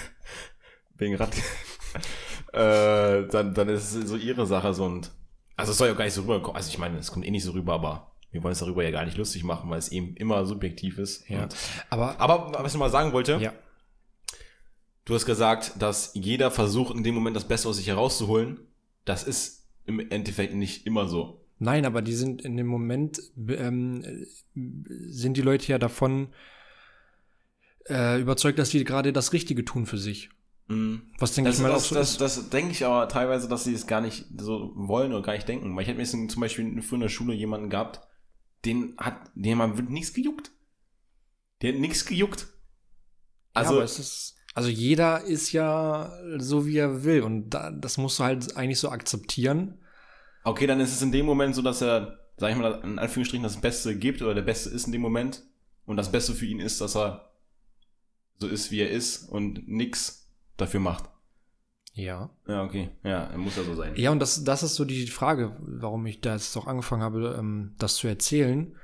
wegen 0.95 1.15
Rad. 1.15 1.35
äh, 2.53 3.27
dann, 3.27 3.53
dann 3.53 3.69
ist 3.69 3.93
es 3.93 4.09
so 4.09 4.15
ihre 4.15 4.45
Sache 4.45 4.73
so 4.73 4.85
und 4.85 5.11
also 5.55 5.71
es 5.71 5.77
soll 5.79 5.87
ja 5.87 5.93
gar 5.95 6.05
nicht 6.05 6.13
so 6.13 6.21
rüberkommen. 6.21 6.55
Also 6.55 6.69
ich 6.69 6.77
meine, 6.77 6.97
es 6.99 7.11
kommt 7.11 7.25
eh 7.25 7.31
nicht 7.31 7.43
so 7.43 7.51
rüber, 7.51 7.73
aber 7.73 8.11
wir 8.37 8.43
wollen 8.43 8.53
es 8.53 8.59
darüber 8.59 8.83
ja 8.83 8.91
gar 8.91 9.03
nicht 9.05 9.17
lustig 9.17 9.43
machen, 9.43 9.69
weil 9.69 9.79
es 9.79 9.91
eben 9.91 10.15
immer 10.15 10.45
subjektiv 10.45 10.99
ist. 10.99 11.27
ja. 11.27 11.47
Aber, 11.89 12.19
aber 12.21 12.53
was 12.63 12.73
ich 12.73 12.79
mal 12.79 12.89
sagen 12.91 13.13
wollte, 13.13 13.37
ja, 13.41 13.51
du 15.05 15.15
hast 15.15 15.25
gesagt, 15.25 15.73
dass 15.79 16.11
jeder 16.13 16.51
versucht 16.51 16.95
in 16.95 17.03
dem 17.03 17.15
Moment 17.15 17.35
das 17.35 17.47
Beste 17.47 17.67
aus 17.67 17.77
sich 17.77 17.87
herauszuholen. 17.87 18.59
Das 19.05 19.23
ist 19.23 19.65
im 19.85 19.99
Endeffekt 20.11 20.53
nicht 20.53 20.85
immer 20.85 21.07
so. 21.07 21.41
nein, 21.59 21.85
aber 21.85 22.01
die 22.01 22.13
sind 22.13 22.41
in 22.43 22.57
dem 22.57 22.67
Moment, 22.67 23.19
ähm, 23.47 24.03
sind 24.53 25.37
die 25.37 25.41
Leute 25.41 25.67
ja 25.71 25.79
davon 25.79 26.27
äh, 27.89 28.19
überzeugt, 28.21 28.59
dass 28.59 28.69
die 28.69 28.83
gerade 28.83 29.13
das 29.13 29.33
Richtige 29.33 29.63
tun 29.65 29.85
für 29.85 29.97
sich. 29.97 30.29
Mhm. 30.67 31.03
Was 31.19 31.33
denke 31.33 31.49
Das, 31.49 31.57
ich 31.57 31.63
mal 31.63 31.69
das, 31.71 31.83
auch 31.85 31.89
so 31.89 31.95
das, 31.95 32.17
das 32.17 32.49
denke 32.49 32.71
ich 32.71 32.85
aber 32.85 33.07
teilweise, 33.07 33.47
dass 33.47 33.63
sie 33.63 33.73
es 33.73 33.87
gar 33.87 34.01
nicht 34.01 34.25
so 34.37 34.73
wollen 34.75 35.13
oder 35.13 35.21
gar 35.21 35.33
nicht 35.33 35.47
denken. 35.47 35.73
Weil 35.75 35.83
ich 35.83 35.87
hätte 35.87 35.97
mir 35.97 36.03
jetzt 36.03 36.11
zum 36.31 36.41
Beispiel 36.41 36.81
früher 36.81 36.97
in 36.97 37.01
der 37.01 37.09
Schule 37.09 37.33
jemanden 37.33 37.69
gehabt, 37.69 38.01
den 38.67 38.95
hat, 38.97 39.31
den 39.35 39.57
man 39.57 39.77
wird 39.77 39.89
nichts 39.89 40.13
gejuckt. 40.13 40.51
Der 41.61 41.73
hat 41.73 41.79
nichts 41.79 42.05
gejuckt. 42.05 42.47
Also, 43.53 43.71
ja, 43.71 43.77
aber 43.77 43.85
es 43.85 43.97
ist, 43.97 44.35
also 44.53 44.69
jeder 44.69 45.23
ist 45.23 45.51
ja 45.51 46.13
so, 46.37 46.65
wie 46.67 46.77
er 46.77 47.03
will. 47.03 47.23
Und 47.23 47.49
da, 47.49 47.71
das 47.71 47.97
musst 47.97 48.19
du 48.19 48.23
halt 48.23 48.55
eigentlich 48.55 48.79
so 48.79 48.89
akzeptieren. 48.89 49.79
okay, 50.43 50.67
dann 50.67 50.79
ist 50.79 50.93
es 50.93 51.01
in 51.01 51.11
dem 51.11 51.25
Moment 51.25 51.55
so, 51.55 51.61
dass 51.61 51.81
er 51.81 52.27
sag 52.37 52.51
ich 52.51 52.57
mal, 52.57 52.79
in 52.83 52.99
Anführungsstrichen 52.99 53.43
das 53.43 53.59
Beste 53.59 53.97
gibt 53.97 54.21
oder 54.21 54.35
der 54.35 54.43
Beste 54.43 54.69
ist 54.69 54.85
in 54.85 54.91
dem 54.91 55.01
Moment. 55.01 55.43
Und 55.85 55.97
das 55.97 56.11
Beste 56.11 56.33
für 56.33 56.45
ihn 56.45 56.59
ist, 56.59 56.81
dass 56.81 56.95
er 56.95 57.31
so 58.39 58.47
ist, 58.47 58.71
wie 58.71 58.81
er 58.81 58.91
ist 58.91 59.29
und 59.29 59.67
nix 59.67 60.29
dafür 60.57 60.79
macht. 60.79 61.09
Ja. 61.97 62.29
Ja, 62.47 62.63
okay. 62.63 62.89
Ja, 63.03 63.31
muss 63.35 63.55
ja 63.57 63.63
so 63.63 63.73
sein. 63.73 63.93
Ja, 63.95 64.11
und 64.11 64.19
das, 64.19 64.43
das 64.43 64.61
ist 64.61 64.75
so 64.75 64.85
die 64.85 65.07
Frage, 65.07 65.57
warum 65.59 66.05
ich 66.05 66.21
da 66.21 66.33
jetzt 66.33 66.55
auch 66.55 66.67
angefangen 66.67 67.01
habe, 67.01 67.35
ähm, 67.39 67.73
das 67.79 67.95
zu 67.95 68.07
erzählen. 68.07 68.75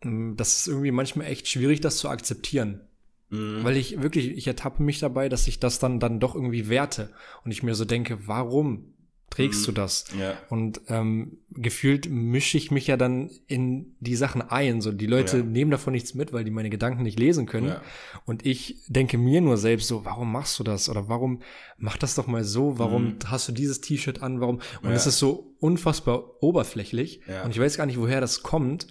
Ähm, 0.00 0.34
das 0.36 0.56
ist 0.56 0.66
irgendwie 0.66 0.92
manchmal 0.92 1.26
echt 1.26 1.46
schwierig, 1.46 1.82
das 1.82 1.98
zu 1.98 2.08
akzeptieren. 2.08 2.80
Mhm. 3.28 3.64
Weil 3.64 3.76
ich 3.76 4.00
wirklich, 4.00 4.30
ich 4.30 4.46
ertappe 4.46 4.82
mich 4.82 4.98
dabei, 4.98 5.28
dass 5.28 5.46
ich 5.46 5.60
das 5.60 5.78
dann, 5.78 6.00
dann 6.00 6.18
doch 6.18 6.34
irgendwie 6.34 6.70
werte. 6.70 7.12
Und 7.44 7.50
ich 7.50 7.62
mir 7.62 7.74
so 7.74 7.84
denke, 7.84 8.26
warum 8.26 8.94
trägst 9.30 9.62
mhm. 9.62 9.66
du 9.66 9.72
das? 9.72 10.04
Ja. 10.18 10.38
Und 10.48 10.80
ähm, 10.88 11.38
gefühlt 11.50 12.08
mische 12.08 12.56
ich 12.56 12.70
mich 12.70 12.86
ja 12.86 12.96
dann 12.96 13.30
in 13.46 13.96
die 14.00 14.16
Sachen 14.16 14.42
ein. 14.42 14.80
So, 14.80 14.92
die 14.92 15.06
Leute 15.06 15.38
ja. 15.38 15.42
nehmen 15.42 15.70
davon 15.70 15.92
nichts 15.92 16.14
mit, 16.14 16.32
weil 16.32 16.44
die 16.44 16.50
meine 16.50 16.70
Gedanken 16.70 17.02
nicht 17.02 17.18
lesen 17.18 17.46
können. 17.46 17.68
Ja. 17.68 17.82
Und 18.24 18.46
ich 18.46 18.82
denke 18.88 19.18
mir 19.18 19.40
nur 19.40 19.56
selbst 19.56 19.88
so, 19.88 20.04
warum 20.04 20.32
machst 20.32 20.58
du 20.58 20.64
das? 20.64 20.88
Oder 20.88 21.08
warum 21.08 21.42
mach 21.76 21.96
das 21.96 22.14
doch 22.14 22.26
mal 22.26 22.44
so? 22.44 22.78
Warum 22.78 23.04
mhm. 23.04 23.18
hast 23.26 23.48
du 23.48 23.52
dieses 23.52 23.80
T-Shirt 23.80 24.22
an? 24.22 24.40
Warum? 24.40 24.60
Und 24.82 24.92
es 24.92 25.06
ist 25.06 25.18
so 25.18 25.54
unfassbar 25.58 26.42
oberflächlich. 26.42 27.20
Und 27.44 27.50
ich 27.50 27.60
weiß 27.60 27.76
gar 27.76 27.86
nicht, 27.86 27.98
woher 27.98 28.20
das 28.20 28.42
kommt. 28.42 28.88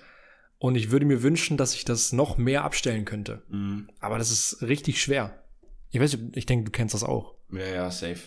Und 0.57 0.75
ich 0.75 0.89
würde 0.91 1.05
mir 1.05 1.21
wünschen, 1.21 1.57
dass 1.57 1.75
ich 1.75 1.85
das 1.85 2.11
noch 2.13 2.37
mehr 2.37 2.63
abstellen 2.63 3.05
könnte. 3.05 3.43
Mhm. 3.49 3.89
Aber 3.99 4.17
das 4.17 4.31
ist 4.31 4.61
richtig 4.61 5.01
schwer. 5.01 5.43
Ich 5.89 5.99
weiß, 5.99 6.17
ich 6.33 6.45
denke, 6.45 6.65
du 6.65 6.71
kennst 6.71 6.93
das 6.93 7.03
auch. 7.03 7.35
Ja, 7.51 7.65
ja, 7.65 7.91
safe. 7.91 8.19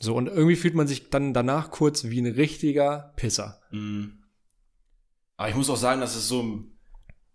So, 0.00 0.14
und 0.14 0.26
irgendwie 0.26 0.56
fühlt 0.56 0.74
man 0.74 0.86
sich 0.86 1.10
dann 1.10 1.32
danach 1.32 1.70
kurz 1.70 2.04
wie 2.04 2.20
ein 2.20 2.26
richtiger 2.26 3.12
Pisser. 3.16 3.60
Mhm. 3.70 4.24
Aber 5.36 5.48
ich 5.48 5.54
muss 5.54 5.70
auch 5.70 5.76
sagen, 5.76 6.00
dass 6.00 6.16
es 6.16 6.28
so 6.28 6.64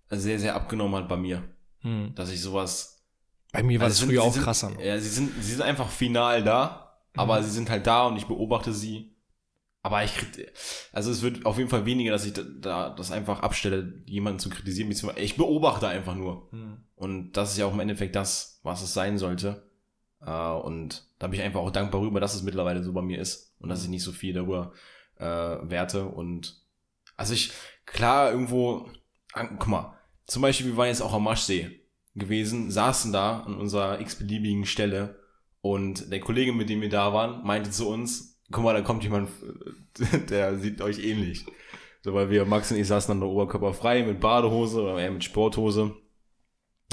sehr, 0.10 0.40
sehr 0.40 0.56
abgenommen 0.56 0.96
hat 0.96 1.10
bei 1.10 1.18
mir. 1.18 1.44
Mhm. 1.82 2.14
Dass 2.16 2.32
ich 2.32 2.42
sowas. 2.42 3.04
Bei 3.52 3.64
mir 3.64 3.80
war 3.80 3.86
also 3.86 4.02
das 4.02 4.10
früher 4.10 4.24
auch 4.24 4.36
krasser. 4.36 4.72
Ja, 4.80 5.00
sie 5.00 5.10
sind, 5.10 5.32
sie 5.42 5.54
sind 5.54 5.62
einfach 5.62 5.90
final 5.90 6.44
da, 6.44 7.00
aber 7.16 7.40
mhm. 7.40 7.44
sie 7.44 7.52
sind 7.52 7.70
halt 7.70 7.88
da 7.88 8.08
und 8.08 8.18
ich 8.18 8.26
beobachte 8.26 8.74
sie 8.74 9.12
aber 9.84 10.04
ich 10.04 10.16
krieg, 10.16 10.52
also 10.92 11.10
es 11.10 11.24
wird 11.24 11.46
auf 11.46 11.58
jeden 11.58 11.70
Fall 11.70 11.86
weniger, 11.86 12.12
dass 12.12 12.26
ich 12.26 12.34
da, 12.34 12.44
da 12.44 12.90
das 12.92 13.12
einfach 13.12 13.42
abstelle, 13.42 14.04
jemanden 14.06 14.40
zu 14.40 14.50
kritisieren. 14.50 14.92
Ich 15.16 15.38
beobachte 15.38 15.88
einfach 15.88 16.16
nur. 16.16 16.50
Hm. 16.52 16.84
Und 16.96 17.34
das 17.34 17.52
ist 17.52 17.58
ja 17.58 17.66
auch 17.66 17.74
im 17.74 17.80
Endeffekt 17.80 18.16
das, 18.16 18.60
was 18.64 18.84
es 18.84 18.94
sein 18.94 19.18
sollte. 19.18 19.71
Uh, 20.26 20.62
und 20.64 21.08
da 21.18 21.28
bin 21.28 21.40
ich 21.40 21.46
einfach 21.46 21.62
auch 21.62 21.72
dankbar 21.72 22.02
darüber, 22.02 22.20
dass 22.20 22.36
es 22.36 22.44
mittlerweile 22.44 22.84
so 22.84 22.94
bei 22.94 23.02
mir 23.02 23.20
ist 23.20 23.56
und 23.60 23.70
dass 23.70 23.84
ich 23.84 23.90
nicht 23.90 24.04
so 24.04 24.12
viel 24.12 24.34
darüber 24.34 24.72
äh, 25.18 25.26
werte. 25.26 26.06
Und 26.06 26.62
also 27.18 27.34
ich, 27.34 27.52
klar, 27.86 28.32
irgendwo, 28.32 28.88
guck 29.34 29.68
mal, 29.68 29.98
zum 30.26 30.44
Beispiel, 30.44 30.68
wir 30.68 30.78
waren 30.78 30.88
jetzt 30.88 31.02
auch 31.02 31.14
am 31.14 31.24
Maschsee 31.24 31.82
gewesen, 32.14 32.70
saßen 32.70 33.12
da 33.12 33.40
an 33.40 33.56
unserer 33.56 34.00
x-beliebigen 34.00 34.66
Stelle 34.66 35.20
und 35.62 36.12
der 36.12 36.20
Kollege, 36.20 36.54
mit 36.54 36.70
dem 36.70 36.82
wir 36.82 36.90
da 36.90 37.14
waren, 37.14 37.44
meinte 37.46 37.72
zu 37.72 37.88
uns, 37.88 38.40
guck 38.52 38.64
mal, 38.64 38.74
da 38.74 38.82
kommt 38.82 39.04
jemand, 39.04 39.30
der 40.30 40.58
sieht 40.58 40.82
euch 40.82 41.00
ähnlich. 41.04 41.46
So, 42.04 42.14
weil 42.14 42.30
wir, 42.30 42.46
Max 42.46 42.72
und 42.72 42.78
ich 42.78 42.88
saßen 42.88 43.12
dann 43.12 43.20
der 43.20 43.30
Oberkörper 43.30 43.74
frei 43.74 44.04
mit 44.04 44.20
Badehose 44.20 44.82
oder 44.82 45.00
eher 45.00 45.12
mit 45.12 45.24
Sporthose. 45.24 45.96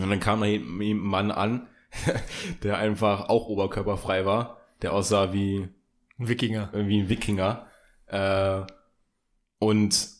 Und 0.00 0.10
dann 0.10 0.20
kam 0.20 0.40
da 0.40 0.46
ein 0.46 0.98
Mann 0.98 1.30
an, 1.30 1.66
der 2.62 2.78
einfach 2.78 3.28
auch 3.28 3.46
oberkörperfrei 3.46 4.24
war, 4.26 4.58
der 4.82 4.92
aussah 4.92 5.32
wie 5.32 5.68
ein 6.18 6.28
Wikinger. 6.28 6.70
Wie 6.72 7.00
ein 7.00 7.08
Wikinger. 7.08 7.66
Äh, 8.06 8.62
und 9.58 10.18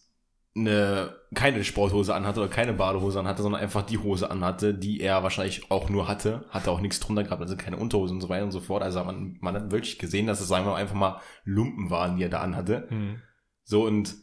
eine, 0.56 1.14
keine 1.34 1.62
Sporthose 1.62 2.14
anhatte 2.14 2.40
oder 2.40 2.48
keine 2.48 2.72
Badehose 2.72 3.20
anhatte, 3.20 3.42
sondern 3.42 3.60
einfach 3.60 3.82
die 3.82 3.98
Hose 3.98 4.30
anhatte, 4.30 4.74
die 4.74 5.00
er 5.00 5.22
wahrscheinlich 5.22 5.70
auch 5.70 5.88
nur 5.88 6.08
hatte. 6.08 6.44
Hatte 6.50 6.70
auch 6.70 6.80
nichts 6.80 7.00
drunter 7.00 7.22
gehabt, 7.22 7.42
also 7.42 7.56
keine 7.56 7.76
Unterhose 7.76 8.14
und 8.14 8.20
so 8.20 8.28
weiter 8.28 8.44
und 8.44 8.50
so 8.50 8.60
fort. 8.60 8.82
Also 8.82 9.02
man, 9.04 9.36
man 9.40 9.54
hat 9.54 9.70
wirklich 9.70 9.98
gesehen, 9.98 10.26
dass 10.26 10.40
es, 10.40 10.48
sagen 10.48 10.64
wir 10.64 10.72
mal, 10.72 10.80
einfach 10.80 10.96
mal 10.96 11.20
Lumpen 11.44 11.90
waren, 11.90 12.16
die 12.16 12.24
er 12.24 12.28
da 12.28 12.40
anhatte. 12.40 12.88
Mhm. 12.90 13.20
So 13.64 13.84
und 13.84 14.16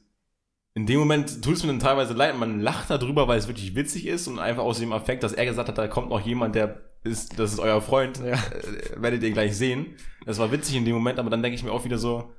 in 0.74 0.86
dem 0.86 1.00
Moment 1.00 1.42
tut 1.42 1.56
es 1.56 1.64
mir 1.64 1.70
dann 1.70 1.80
teilweise 1.80 2.14
leid, 2.14 2.38
man 2.38 2.60
lacht 2.60 2.90
darüber, 2.90 3.30
weil 3.30 3.40
es 3.40 3.48
wirklich 3.48 3.76
witzig 3.76 4.08
ist 4.08 4.28
und 4.28 4.40
einfach 4.40 4.64
aus 4.64 4.80
dem 4.80 4.92
Effekt, 4.92 5.24
dass 5.24 5.32
er 5.32 5.46
gesagt 5.46 5.70
hat, 5.70 5.78
da 5.78 5.88
kommt 5.88 6.10
noch 6.10 6.20
jemand, 6.20 6.56
der 6.56 6.82
ist, 7.06 7.40
das 7.40 7.54
ist 7.54 7.60
euer 7.60 7.82
Freund, 7.82 8.20
ja. 8.20 8.34
äh, 8.34 9.02
werdet 9.02 9.24
ihr 9.24 9.32
gleich 9.32 9.56
sehen. 9.56 9.96
Das 10.26 10.40
war 10.40 10.52
witzig 10.52 10.76
in 10.76 10.86
dem 10.86 10.96
Moment, 10.96 11.20
aber 11.20 11.30
dann 11.30 11.42
denke 11.42 11.56
ich 11.56 11.64
mir 11.64 11.72
auch 11.72 11.86
wieder 11.86 11.98
so, 11.98 12.34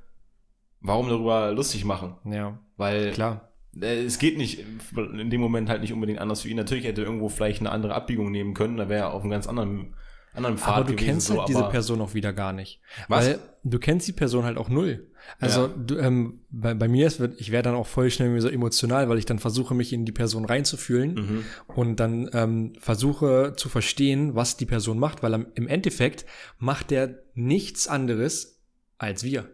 warum 0.81 1.09
darüber 1.09 1.51
lustig 1.51 1.85
machen? 1.85 2.15
Ja. 2.25 2.59
Weil 2.75 3.11
klar 3.11 3.47
äh, 3.81 4.03
es 4.03 4.19
geht 4.19 4.37
nicht 4.37 4.63
in 4.95 5.29
dem 5.29 5.41
Moment 5.41 5.69
halt 5.69 5.81
nicht 5.81 5.93
unbedingt 5.93 6.19
anders 6.19 6.41
für 6.41 6.49
ihn. 6.49 6.57
Natürlich 6.57 6.85
hätte 6.85 7.01
er 7.01 7.07
irgendwo 7.07 7.29
vielleicht 7.29 7.61
eine 7.61 7.71
andere 7.71 7.95
Abbiegung 7.95 8.31
nehmen 8.31 8.53
können, 8.53 8.77
da 8.77 8.89
wäre 8.89 9.05
er 9.05 9.13
auf 9.13 9.21
einem 9.21 9.31
ganz 9.31 9.47
anderen 9.47 9.95
anderen 10.37 10.57
Pfad 10.57 10.75
Aber 10.75 10.83
du 10.85 10.93
gewesen, 10.93 11.05
kennst 11.05 11.29
halt 11.29 11.39
so, 11.41 11.45
diese 11.45 11.63
Person 11.63 12.01
auch 12.01 12.13
wieder 12.13 12.33
gar 12.33 12.53
nicht. 12.53 12.79
Was? 13.07 13.25
Weil 13.25 13.39
du 13.63 13.79
kennst 13.79 14.07
die 14.07 14.13
Person 14.13 14.45
halt 14.45 14.57
auch 14.57 14.69
null. 14.69 15.07
Also 15.39 15.67
ja. 15.67 15.73
du, 15.75 15.97
ähm, 15.97 16.39
bei, 16.49 16.73
bei 16.73 16.87
mir 16.87 17.07
ist, 17.07 17.19
ich 17.37 17.51
werde 17.51 17.69
dann 17.69 17.77
auch 17.77 17.87
voll 17.87 18.09
schnell 18.09 18.39
so 18.39 18.47
emotional, 18.47 19.09
weil 19.09 19.17
ich 19.17 19.25
dann 19.25 19.39
versuche, 19.39 19.73
mich 19.73 19.91
in 19.91 20.05
die 20.05 20.11
Person 20.11 20.45
reinzufühlen 20.45 21.13
mhm. 21.13 21.45
und 21.75 21.99
dann 21.99 22.29
ähm, 22.33 22.73
versuche 22.79 23.53
zu 23.57 23.67
verstehen, 23.67 24.35
was 24.35 24.57
die 24.57 24.65
Person 24.65 24.99
macht, 24.99 25.23
weil 25.23 25.47
im 25.55 25.67
Endeffekt 25.67 26.25
macht 26.59 26.91
der 26.91 27.19
nichts 27.33 27.87
anderes 27.87 28.61
als 28.97 29.23
wir. 29.23 29.49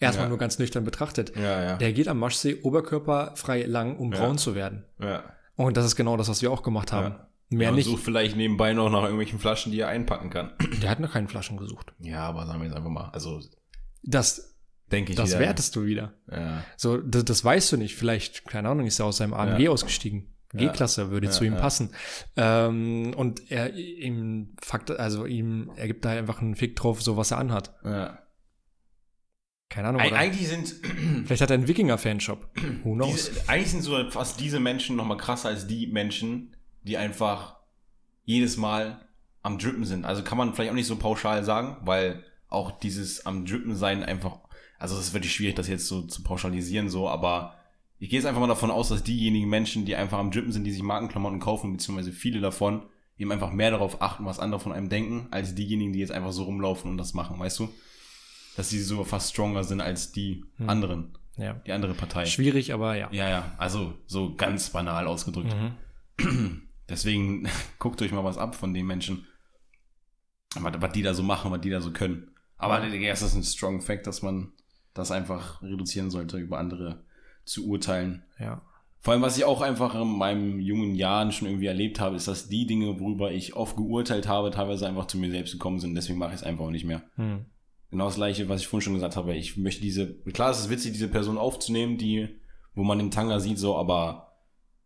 Erstmal 0.00 0.26
ja. 0.26 0.30
nur 0.30 0.38
ganz 0.38 0.58
nüchtern 0.58 0.84
betrachtet. 0.84 1.32
Ja, 1.36 1.62
ja. 1.62 1.76
Der 1.76 1.92
geht 1.92 2.08
am 2.08 2.18
Maschsee 2.18 2.58
oberkörperfrei 2.62 3.64
lang, 3.64 3.96
um 3.96 4.10
braun 4.10 4.36
zu 4.36 4.56
werden. 4.56 4.84
Und 5.54 5.76
das 5.76 5.84
ist 5.84 5.94
genau 5.94 6.16
das, 6.16 6.28
was 6.28 6.42
wir 6.42 6.50
auch 6.50 6.62
gemacht 6.64 6.90
haben. 6.90 7.14
Mehr 7.52 7.68
ja, 7.68 7.74
nicht. 7.74 7.86
sucht 7.86 8.02
vielleicht 8.02 8.36
nebenbei 8.36 8.72
noch 8.72 8.90
nach 8.90 9.02
irgendwelchen 9.02 9.38
Flaschen, 9.38 9.72
die 9.72 9.80
er 9.80 9.88
einpacken 9.88 10.30
kann. 10.30 10.52
Der 10.82 10.90
hat 10.90 11.00
noch 11.00 11.12
keine 11.12 11.28
Flaschen 11.28 11.56
gesucht. 11.56 11.92
Ja, 11.98 12.26
aber 12.28 12.46
sagen 12.46 12.60
wir 12.60 12.66
jetzt 12.66 12.76
einfach 12.76 12.90
mal, 12.90 13.10
also. 13.10 13.40
Das, 14.02 14.58
denke 14.90 15.12
ich. 15.12 15.16
Das 15.16 15.30
wieder, 15.30 15.40
wertest 15.40 15.76
du 15.76 15.84
wieder. 15.84 16.14
Ja. 16.30 16.64
So, 16.76 16.98
das, 16.98 17.24
das 17.24 17.44
weißt 17.44 17.72
du 17.72 17.76
nicht. 17.76 17.96
Vielleicht, 17.96 18.46
keine 18.46 18.68
Ahnung, 18.68 18.86
ist 18.86 18.98
er 18.98 19.06
aus 19.06 19.18
seinem 19.18 19.34
AMG 19.34 19.60
ja. 19.60 19.70
ausgestiegen. 19.70 20.28
G-Klasse 20.54 21.10
würde 21.10 21.30
zu 21.30 21.44
ihm 21.44 21.56
passen. 21.56 21.94
Ähm, 22.36 23.14
und 23.16 23.50
er 23.50 23.74
ihm 23.74 24.54
Fakt, 24.60 24.90
also 24.90 25.24
ihm, 25.24 25.70
er 25.76 25.86
gibt 25.86 26.04
da 26.04 26.10
einfach 26.10 26.42
einen 26.42 26.56
Fick 26.56 26.76
drauf, 26.76 27.02
so 27.02 27.16
was 27.16 27.30
er 27.30 27.38
anhat. 27.38 27.74
Ja. 27.84 28.18
Keine 29.70 29.88
Ahnung. 29.88 30.02
Oder? 30.02 30.16
Eigentlich 30.16 30.48
sind. 30.48 30.68
Vielleicht 31.24 31.40
hat 31.40 31.50
er 31.50 31.54
einen 31.54 31.68
Wikinger-Fanshop. 31.68 32.50
Who 32.84 32.94
knows? 32.94 33.30
Diese, 33.30 33.48
eigentlich 33.48 33.70
sind 33.70 33.82
so 33.82 34.10
fast 34.10 34.38
diese 34.38 34.60
Menschen 34.60 34.96
noch 34.96 35.06
mal 35.06 35.16
krasser 35.16 35.48
als 35.48 35.66
die 35.66 35.86
Menschen, 35.86 36.51
die 36.82 36.96
einfach 36.96 37.56
jedes 38.24 38.56
Mal 38.56 39.06
am 39.42 39.58
Drippen 39.58 39.84
sind. 39.84 40.04
Also 40.04 40.22
kann 40.22 40.38
man 40.38 40.54
vielleicht 40.54 40.70
auch 40.70 40.76
nicht 40.76 40.86
so 40.86 40.96
pauschal 40.96 41.44
sagen, 41.44 41.76
weil 41.82 42.24
auch 42.48 42.70
dieses 42.70 43.26
am 43.26 43.44
Drippen 43.44 43.74
sein 43.74 44.02
einfach. 44.02 44.38
Also 44.78 44.96
es 44.96 45.08
ist 45.08 45.14
wirklich 45.14 45.34
schwierig, 45.34 45.54
das 45.54 45.68
jetzt 45.68 45.86
so 45.86 46.02
zu 46.02 46.22
pauschalisieren, 46.22 46.88
so, 46.88 47.08
aber 47.08 47.54
ich 47.98 48.10
gehe 48.10 48.18
jetzt 48.18 48.26
einfach 48.26 48.40
mal 48.40 48.48
davon 48.48 48.72
aus, 48.72 48.88
dass 48.88 49.04
diejenigen 49.04 49.48
Menschen, 49.48 49.84
die 49.84 49.94
einfach 49.94 50.18
am 50.18 50.32
Drippen 50.32 50.50
sind, 50.50 50.64
die 50.64 50.72
sich 50.72 50.82
Markenklamotten 50.82 51.38
kaufen, 51.38 51.72
beziehungsweise 51.72 52.10
viele 52.10 52.40
davon, 52.40 52.82
eben 53.16 53.30
einfach 53.30 53.52
mehr 53.52 53.70
darauf 53.70 54.02
achten, 54.02 54.24
was 54.24 54.40
andere 54.40 54.60
von 54.60 54.72
einem 54.72 54.88
denken, 54.88 55.28
als 55.30 55.54
diejenigen, 55.54 55.92
die 55.92 56.00
jetzt 56.00 56.10
einfach 56.10 56.32
so 56.32 56.42
rumlaufen 56.42 56.90
und 56.90 56.98
das 56.98 57.14
machen, 57.14 57.38
weißt 57.38 57.60
du? 57.60 57.68
dass 58.56 58.70
sie 58.70 58.80
so 58.80 59.04
fast 59.04 59.30
stronger 59.30 59.64
sind 59.64 59.80
als 59.80 60.12
die 60.12 60.44
hm. 60.56 60.68
anderen. 60.68 61.18
Ja. 61.36 61.54
Die 61.54 61.72
andere 61.72 61.94
Partei. 61.94 62.26
Schwierig, 62.26 62.72
aber 62.74 62.94
ja. 62.96 63.08
Ja, 63.10 63.28
ja. 63.28 63.52
Also 63.56 63.94
so 64.06 64.34
ganz 64.34 64.70
banal 64.70 65.06
ausgedrückt. 65.06 65.54
Mhm. 66.20 66.62
Deswegen 66.92 67.48
guckt 67.78 68.00
euch 68.02 68.12
mal 68.12 68.22
was 68.22 68.38
ab 68.38 68.54
von 68.54 68.74
den 68.74 68.86
Menschen. 68.86 69.26
Was, 70.54 70.74
was 70.78 70.92
die 70.92 71.02
da 71.02 71.14
so 71.14 71.22
machen, 71.22 71.50
was 71.50 71.62
die 71.62 71.70
da 71.70 71.80
so 71.80 71.90
können. 71.90 72.30
Aber 72.58 72.80
erst 72.84 73.22
ist 73.22 73.34
ein 73.34 73.42
strong 73.42 73.80
Fact, 73.80 74.06
dass 74.06 74.22
man 74.22 74.52
das 74.94 75.10
einfach 75.10 75.62
reduzieren 75.62 76.10
sollte, 76.10 76.36
über 76.36 76.58
andere 76.58 77.02
zu 77.44 77.66
urteilen. 77.66 78.22
Ja. 78.38 78.62
Vor 79.00 79.14
allem, 79.14 79.22
was 79.22 79.36
ich 79.36 79.44
auch 79.44 79.62
einfach 79.62 79.96
in 79.96 80.06
meinen 80.06 80.60
jungen 80.60 80.94
Jahren 80.94 81.32
schon 81.32 81.48
irgendwie 81.48 81.66
erlebt 81.66 81.98
habe, 81.98 82.14
ist, 82.14 82.28
dass 82.28 82.48
die 82.48 82.66
Dinge, 82.66 83.00
worüber 83.00 83.32
ich 83.32 83.56
oft 83.56 83.76
geurteilt 83.76 84.28
habe, 84.28 84.52
teilweise 84.52 84.86
einfach 84.86 85.06
zu 85.06 85.18
mir 85.18 85.30
selbst 85.30 85.52
gekommen 85.52 85.80
sind. 85.80 85.94
Deswegen 85.94 86.18
mache 86.18 86.34
ich 86.34 86.40
es 86.40 86.44
einfach 86.44 86.66
auch 86.66 86.70
nicht 86.70 86.84
mehr. 86.84 87.02
Hm. 87.16 87.46
Genau 87.90 88.04
das 88.04 88.14
gleiche, 88.14 88.48
was 88.48 88.60
ich 88.60 88.68
vorhin 88.68 88.84
schon 88.84 88.94
gesagt 88.94 89.16
habe. 89.16 89.34
Ich 89.34 89.56
möchte 89.56 89.82
diese, 89.82 90.14
klar, 90.32 90.50
es 90.50 90.60
ist 90.60 90.70
witzig, 90.70 90.92
diese 90.92 91.08
Person 91.08 91.36
aufzunehmen, 91.38 91.98
die, 91.98 92.28
wo 92.74 92.84
man 92.84 92.98
den 92.98 93.10
Tanga 93.10 93.40
sieht, 93.40 93.58
so, 93.58 93.76
aber 93.76 94.31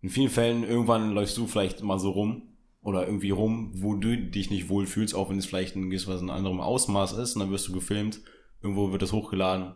in 0.07 0.11
vielen 0.11 0.31
Fällen 0.31 0.63
irgendwann 0.63 1.11
läufst 1.11 1.37
du 1.37 1.49
vielleicht 1.49 1.83
mal 1.83 1.99
so 1.99 2.11
rum 2.11 2.43
oder 2.81 3.05
irgendwie 3.07 3.31
rum, 3.31 3.73
wo 3.75 3.97
du 3.97 4.17
dich 4.17 4.51
nicht 4.51 4.69
wohlfühlst, 4.69 5.17
auch 5.17 5.31
wenn 5.31 5.39
es 5.39 5.47
vielleicht 5.47 5.75
in 5.75 6.31
anderem 6.31 6.61
Ausmaß 6.61 7.15
ist, 7.15 7.35
und 7.35 7.41
dann 7.41 7.51
wirst 7.51 7.67
du 7.67 7.73
gefilmt, 7.73 8.21
irgendwo 8.63 8.93
wird 8.93 9.03
das 9.03 9.13
hochgeladen 9.13 9.75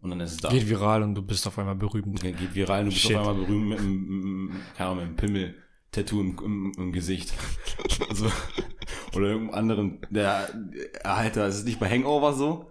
und 0.00 0.10
dann 0.10 0.18
ist 0.18 0.32
es 0.32 0.38
da. 0.38 0.48
Geht 0.48 0.68
viral 0.68 1.04
und 1.04 1.14
du 1.14 1.22
bist 1.22 1.46
auf 1.46 1.60
einmal 1.60 1.76
berühmt. 1.76 2.20
Geht 2.20 2.56
viral 2.56 2.80
und 2.80 2.86
du 2.86 2.90
bist 2.90 3.02
Shit. 3.02 3.16
auf 3.16 3.28
einmal 3.28 3.44
berühmt 3.44 3.68
mit, 3.68 3.78
keine 4.76 4.90
Ahnung, 4.90 4.96
mit 4.96 5.06
einem 5.06 5.16
Pimmel. 5.16 5.54
Tattoo 5.92 6.20
im, 6.20 6.36
im, 6.44 6.72
im 6.76 6.90
Gesicht. 6.90 7.32
also, 8.08 8.26
oder 9.14 9.28
irgendeinem 9.28 9.54
anderen, 9.54 9.98
der, 10.10 10.48
Alter, 11.04 11.46
ist 11.46 11.58
es 11.58 11.64
nicht 11.64 11.78
bei 11.78 11.88
Hangover 11.88 12.32
so? 12.32 12.66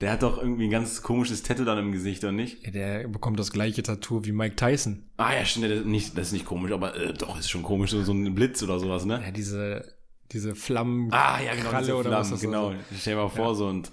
Der 0.00 0.12
hat 0.12 0.22
doch 0.22 0.38
irgendwie 0.38 0.64
ein 0.64 0.70
ganz 0.70 1.02
komisches 1.02 1.42
Tattoo 1.42 1.64
dann 1.64 1.78
im 1.78 1.90
Gesicht, 1.90 2.22
oder 2.22 2.32
nicht? 2.32 2.64
Ja, 2.64 2.70
der 2.70 3.08
bekommt 3.08 3.38
das 3.40 3.50
gleiche 3.50 3.82
Tattoo 3.82 4.24
wie 4.24 4.30
Mike 4.32 4.54
Tyson. 4.54 5.04
Ah 5.16 5.34
ja, 5.34 5.44
stimmt, 5.44 5.64
das 5.66 5.80
ist 5.80 5.86
nicht, 5.86 6.16
das 6.16 6.28
ist 6.28 6.32
nicht 6.34 6.44
komisch, 6.44 6.70
aber 6.70 6.94
äh, 6.96 7.12
doch, 7.14 7.36
ist 7.38 7.50
schon 7.50 7.64
komisch, 7.64 7.90
so, 7.90 8.12
ein 8.12 8.34
Blitz 8.34 8.62
oder 8.62 8.78
sowas, 8.78 9.04
ne? 9.04 9.20
Ja, 9.24 9.32
diese, 9.32 9.92
diese 10.30 10.54
Flammen. 10.54 11.12
Ah, 11.12 11.40
ja, 11.42 11.54
genau, 11.56 11.70
Kralle 11.70 11.86
diese 11.86 11.96
oder 11.96 12.10
Flammen, 12.10 12.20
was 12.20 12.30
das 12.30 12.40
genau. 12.40 12.70
so- 12.70 12.76
Stell 12.96 13.14
dir 13.14 13.22
mal 13.22 13.28
vor, 13.28 13.48
Ja. 13.48 13.54
so 13.54 13.66
und 13.66 13.90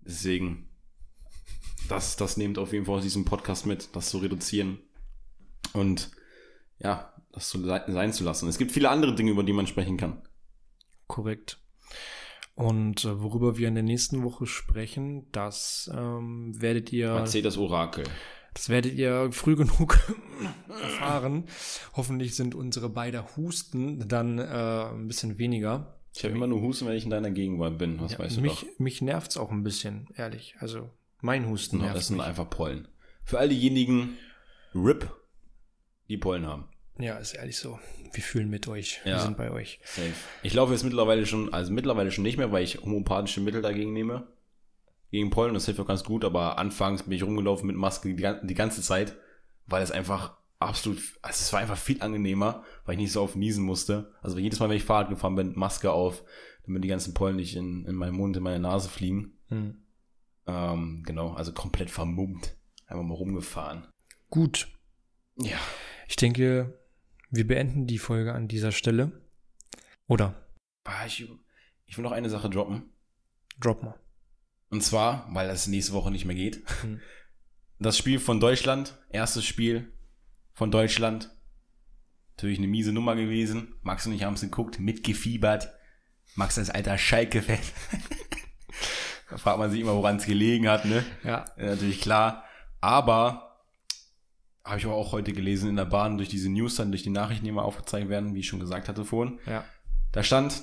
deswegen, 0.00 0.68
das, 1.88 2.16
das 2.16 2.36
nehmt 2.36 2.58
auf 2.58 2.72
jeden 2.72 2.84
Fall 2.86 2.96
aus 2.96 3.04
diesem 3.04 3.24
Podcast 3.24 3.66
mit, 3.66 3.94
das 3.94 4.10
zu 4.10 4.18
reduzieren 4.18 4.78
und 5.74 6.10
ja, 6.80 7.12
das 7.30 7.50
se- 7.50 7.84
sein 7.86 8.12
zu 8.12 8.24
lassen. 8.24 8.48
Es 8.48 8.58
gibt 8.58 8.72
viele 8.72 8.90
andere 8.90 9.14
Dinge, 9.14 9.30
über 9.30 9.44
die 9.44 9.52
man 9.52 9.68
sprechen 9.68 9.96
kann. 9.96 10.22
Korrekt. 11.06 11.59
Und 12.54 13.04
äh, 13.04 13.20
worüber 13.22 13.56
wir 13.56 13.68
in 13.68 13.74
der 13.74 13.82
nächsten 13.84 14.22
Woche 14.22 14.46
sprechen, 14.46 15.26
das 15.32 15.90
ähm, 15.94 16.52
werdet 16.60 16.92
ihr, 16.92 17.08
Erzähl 17.08 17.42
das 17.42 17.56
Orakel. 17.56 18.04
das 18.54 18.68
werdet 18.68 18.94
ihr 18.94 19.30
früh 19.32 19.56
genug 19.56 19.98
erfahren. 20.68 21.44
Hoffentlich 21.94 22.34
sind 22.36 22.54
unsere 22.54 22.90
beiden 22.90 23.22
Husten 23.36 24.06
dann 24.08 24.38
äh, 24.38 24.42
ein 24.92 25.06
bisschen 25.08 25.38
weniger. 25.38 25.96
Ich 26.14 26.24
habe 26.24 26.34
immer 26.34 26.48
nur 26.48 26.60
Husten, 26.60 26.86
wenn 26.86 26.96
ich 26.96 27.04
in 27.04 27.10
deiner 27.10 27.30
Gegenwart 27.30 27.78
bin, 27.78 28.00
was 28.00 28.12
Ja, 28.12 28.18
weißt 28.18 28.36
du 28.36 28.40
mich 28.42 28.60
doch. 28.66 28.78
mich 28.78 29.00
nervt's 29.00 29.36
auch 29.36 29.50
ein 29.52 29.62
bisschen, 29.62 30.08
ehrlich. 30.16 30.56
Also 30.58 30.90
mein 31.20 31.48
Husten 31.48 31.78
nervt 31.78 31.96
das 31.96 32.08
sind 32.08 32.16
mich. 32.18 32.26
einfach 32.26 32.50
Pollen. 32.50 32.88
Für 33.24 33.38
all 33.38 33.48
diejenigen, 33.48 34.14
RIP, 34.74 35.08
die 36.08 36.18
Pollen 36.18 36.46
haben. 36.46 36.64
Ja, 37.00 37.16
ist 37.16 37.34
ehrlich 37.34 37.56
so. 37.58 37.78
Wir 38.12 38.22
fühlen 38.22 38.50
mit 38.50 38.66
euch. 38.68 39.00
Wir 39.04 39.12
Ja. 39.12 39.18
sind 39.20 39.36
bei 39.36 39.50
euch. 39.50 39.80
Safe. 39.84 40.12
Ich 40.42 40.54
laufe 40.54 40.72
jetzt 40.72 40.82
mittlerweile 40.84 41.26
schon, 41.26 41.52
also 41.52 41.72
mittlerweile 41.72 42.10
schon 42.10 42.24
nicht 42.24 42.36
mehr, 42.38 42.50
weil 42.52 42.64
ich 42.64 42.80
homöopathische 42.80 43.40
Mittel 43.40 43.62
dagegen 43.62 43.92
nehme. 43.92 44.26
Gegen 45.10 45.30
Pollen, 45.30 45.54
das 45.54 45.64
hilft 45.66 45.80
auch 45.80 45.86
ganz 45.86 46.04
gut, 46.04 46.24
aber 46.24 46.58
anfangs 46.58 47.02
bin 47.04 47.12
ich 47.12 47.22
rumgelaufen 47.22 47.66
mit 47.66 47.76
Maske 47.76 48.14
die 48.14 48.54
ganze 48.54 48.82
Zeit, 48.82 49.16
weil 49.66 49.82
es 49.82 49.90
einfach 49.90 50.36
absolut, 50.60 50.98
also 51.22 51.40
es 51.42 51.52
war 51.52 51.60
einfach 51.60 51.78
viel 51.78 52.00
angenehmer, 52.02 52.64
weil 52.84 52.94
ich 52.94 53.00
nicht 53.00 53.12
so 53.12 53.22
oft 53.22 53.34
niesen 53.36 53.64
musste. 53.64 54.12
Also 54.22 54.38
jedes 54.38 54.60
Mal, 54.60 54.68
wenn 54.68 54.76
ich 54.76 54.84
Fahrrad 54.84 55.08
gefahren 55.08 55.34
bin, 55.34 55.58
Maske 55.58 55.90
auf, 55.90 56.22
damit 56.66 56.84
die 56.84 56.88
ganzen 56.88 57.14
Pollen 57.14 57.36
nicht 57.36 57.56
in, 57.56 57.86
in 57.86 57.94
meinen 57.96 58.14
Mund, 58.16 58.36
in 58.36 58.42
meine 58.42 58.60
Nase 58.60 58.88
fliegen. 58.88 59.32
Hm. 59.48 59.78
Ähm, 60.46 61.02
genau, 61.04 61.32
also 61.32 61.52
komplett 61.52 61.90
vermummt. 61.90 62.56
Einfach 62.86 63.04
mal 63.04 63.14
rumgefahren. 63.14 63.86
Gut. 64.30 64.68
Ja. 65.36 65.58
Ich 66.08 66.16
denke, 66.16 66.78
wir 67.30 67.46
beenden 67.46 67.86
die 67.86 67.98
Folge 67.98 68.32
an 68.34 68.48
dieser 68.48 68.72
Stelle. 68.72 69.12
Oder 70.06 70.46
Ah, 70.84 71.06
Ich, 71.06 71.26
ich 71.86 71.96
will 71.96 72.02
noch 72.02 72.12
eine 72.12 72.30
Sache 72.30 72.50
droppen. 72.50 72.90
drop 73.60 73.82
mal. 73.82 73.98
Und 74.70 74.82
zwar, 74.82 75.28
weil 75.32 75.48
das 75.48 75.66
nächste 75.66 75.92
Woche 75.92 76.10
nicht 76.10 76.24
mehr 76.24 76.36
geht. 76.36 76.62
Hm. 76.82 77.00
Das 77.78 77.96
Spiel 77.98 78.18
von 78.18 78.40
Deutschland, 78.40 78.98
erstes 79.08 79.44
Spiel 79.44 79.92
von 80.52 80.70
Deutschland. 80.70 81.30
Natürlich 82.36 82.58
eine 82.58 82.68
miese 82.68 82.92
Nummer 82.92 83.16
gewesen. 83.16 83.74
Max 83.82 84.06
und 84.06 84.12
ich 84.12 84.22
haben 84.24 84.34
es 84.34 84.40
geguckt, 84.40 84.78
mitgefiebert. 84.78 85.72
Max 86.34 86.56
als 86.58 86.70
alter 86.70 86.96
Schalke-Fan. 86.98 87.58
da 89.30 89.36
fragt 89.36 89.58
man 89.58 89.70
sich 89.70 89.80
immer, 89.80 89.94
woran 89.94 90.16
es 90.16 90.26
gelegen 90.26 90.68
hat, 90.68 90.84
ne? 90.84 91.04
Ja. 91.24 91.44
Ja, 91.56 91.64
natürlich 91.66 92.00
klar. 92.00 92.44
Aber 92.80 93.49
habe 94.64 94.78
ich 94.78 94.84
aber 94.84 94.94
auch 94.94 95.12
heute 95.12 95.32
gelesen 95.32 95.70
in 95.70 95.76
der 95.76 95.84
Bahn 95.84 96.16
durch 96.16 96.28
diese 96.28 96.50
News, 96.50 96.76
dann 96.76 96.90
durch 96.90 97.02
die 97.02 97.10
Nachrichten, 97.10 97.44
die 97.44 97.50
immer 97.50 97.64
aufgezeigt 97.64 98.08
werden, 98.08 98.34
wie 98.34 98.40
ich 98.40 98.48
schon 98.48 98.60
gesagt 98.60 98.88
hatte 98.88 99.04
vorhin. 99.04 99.38
Ja. 99.46 99.64
Da 100.12 100.22
stand 100.22 100.62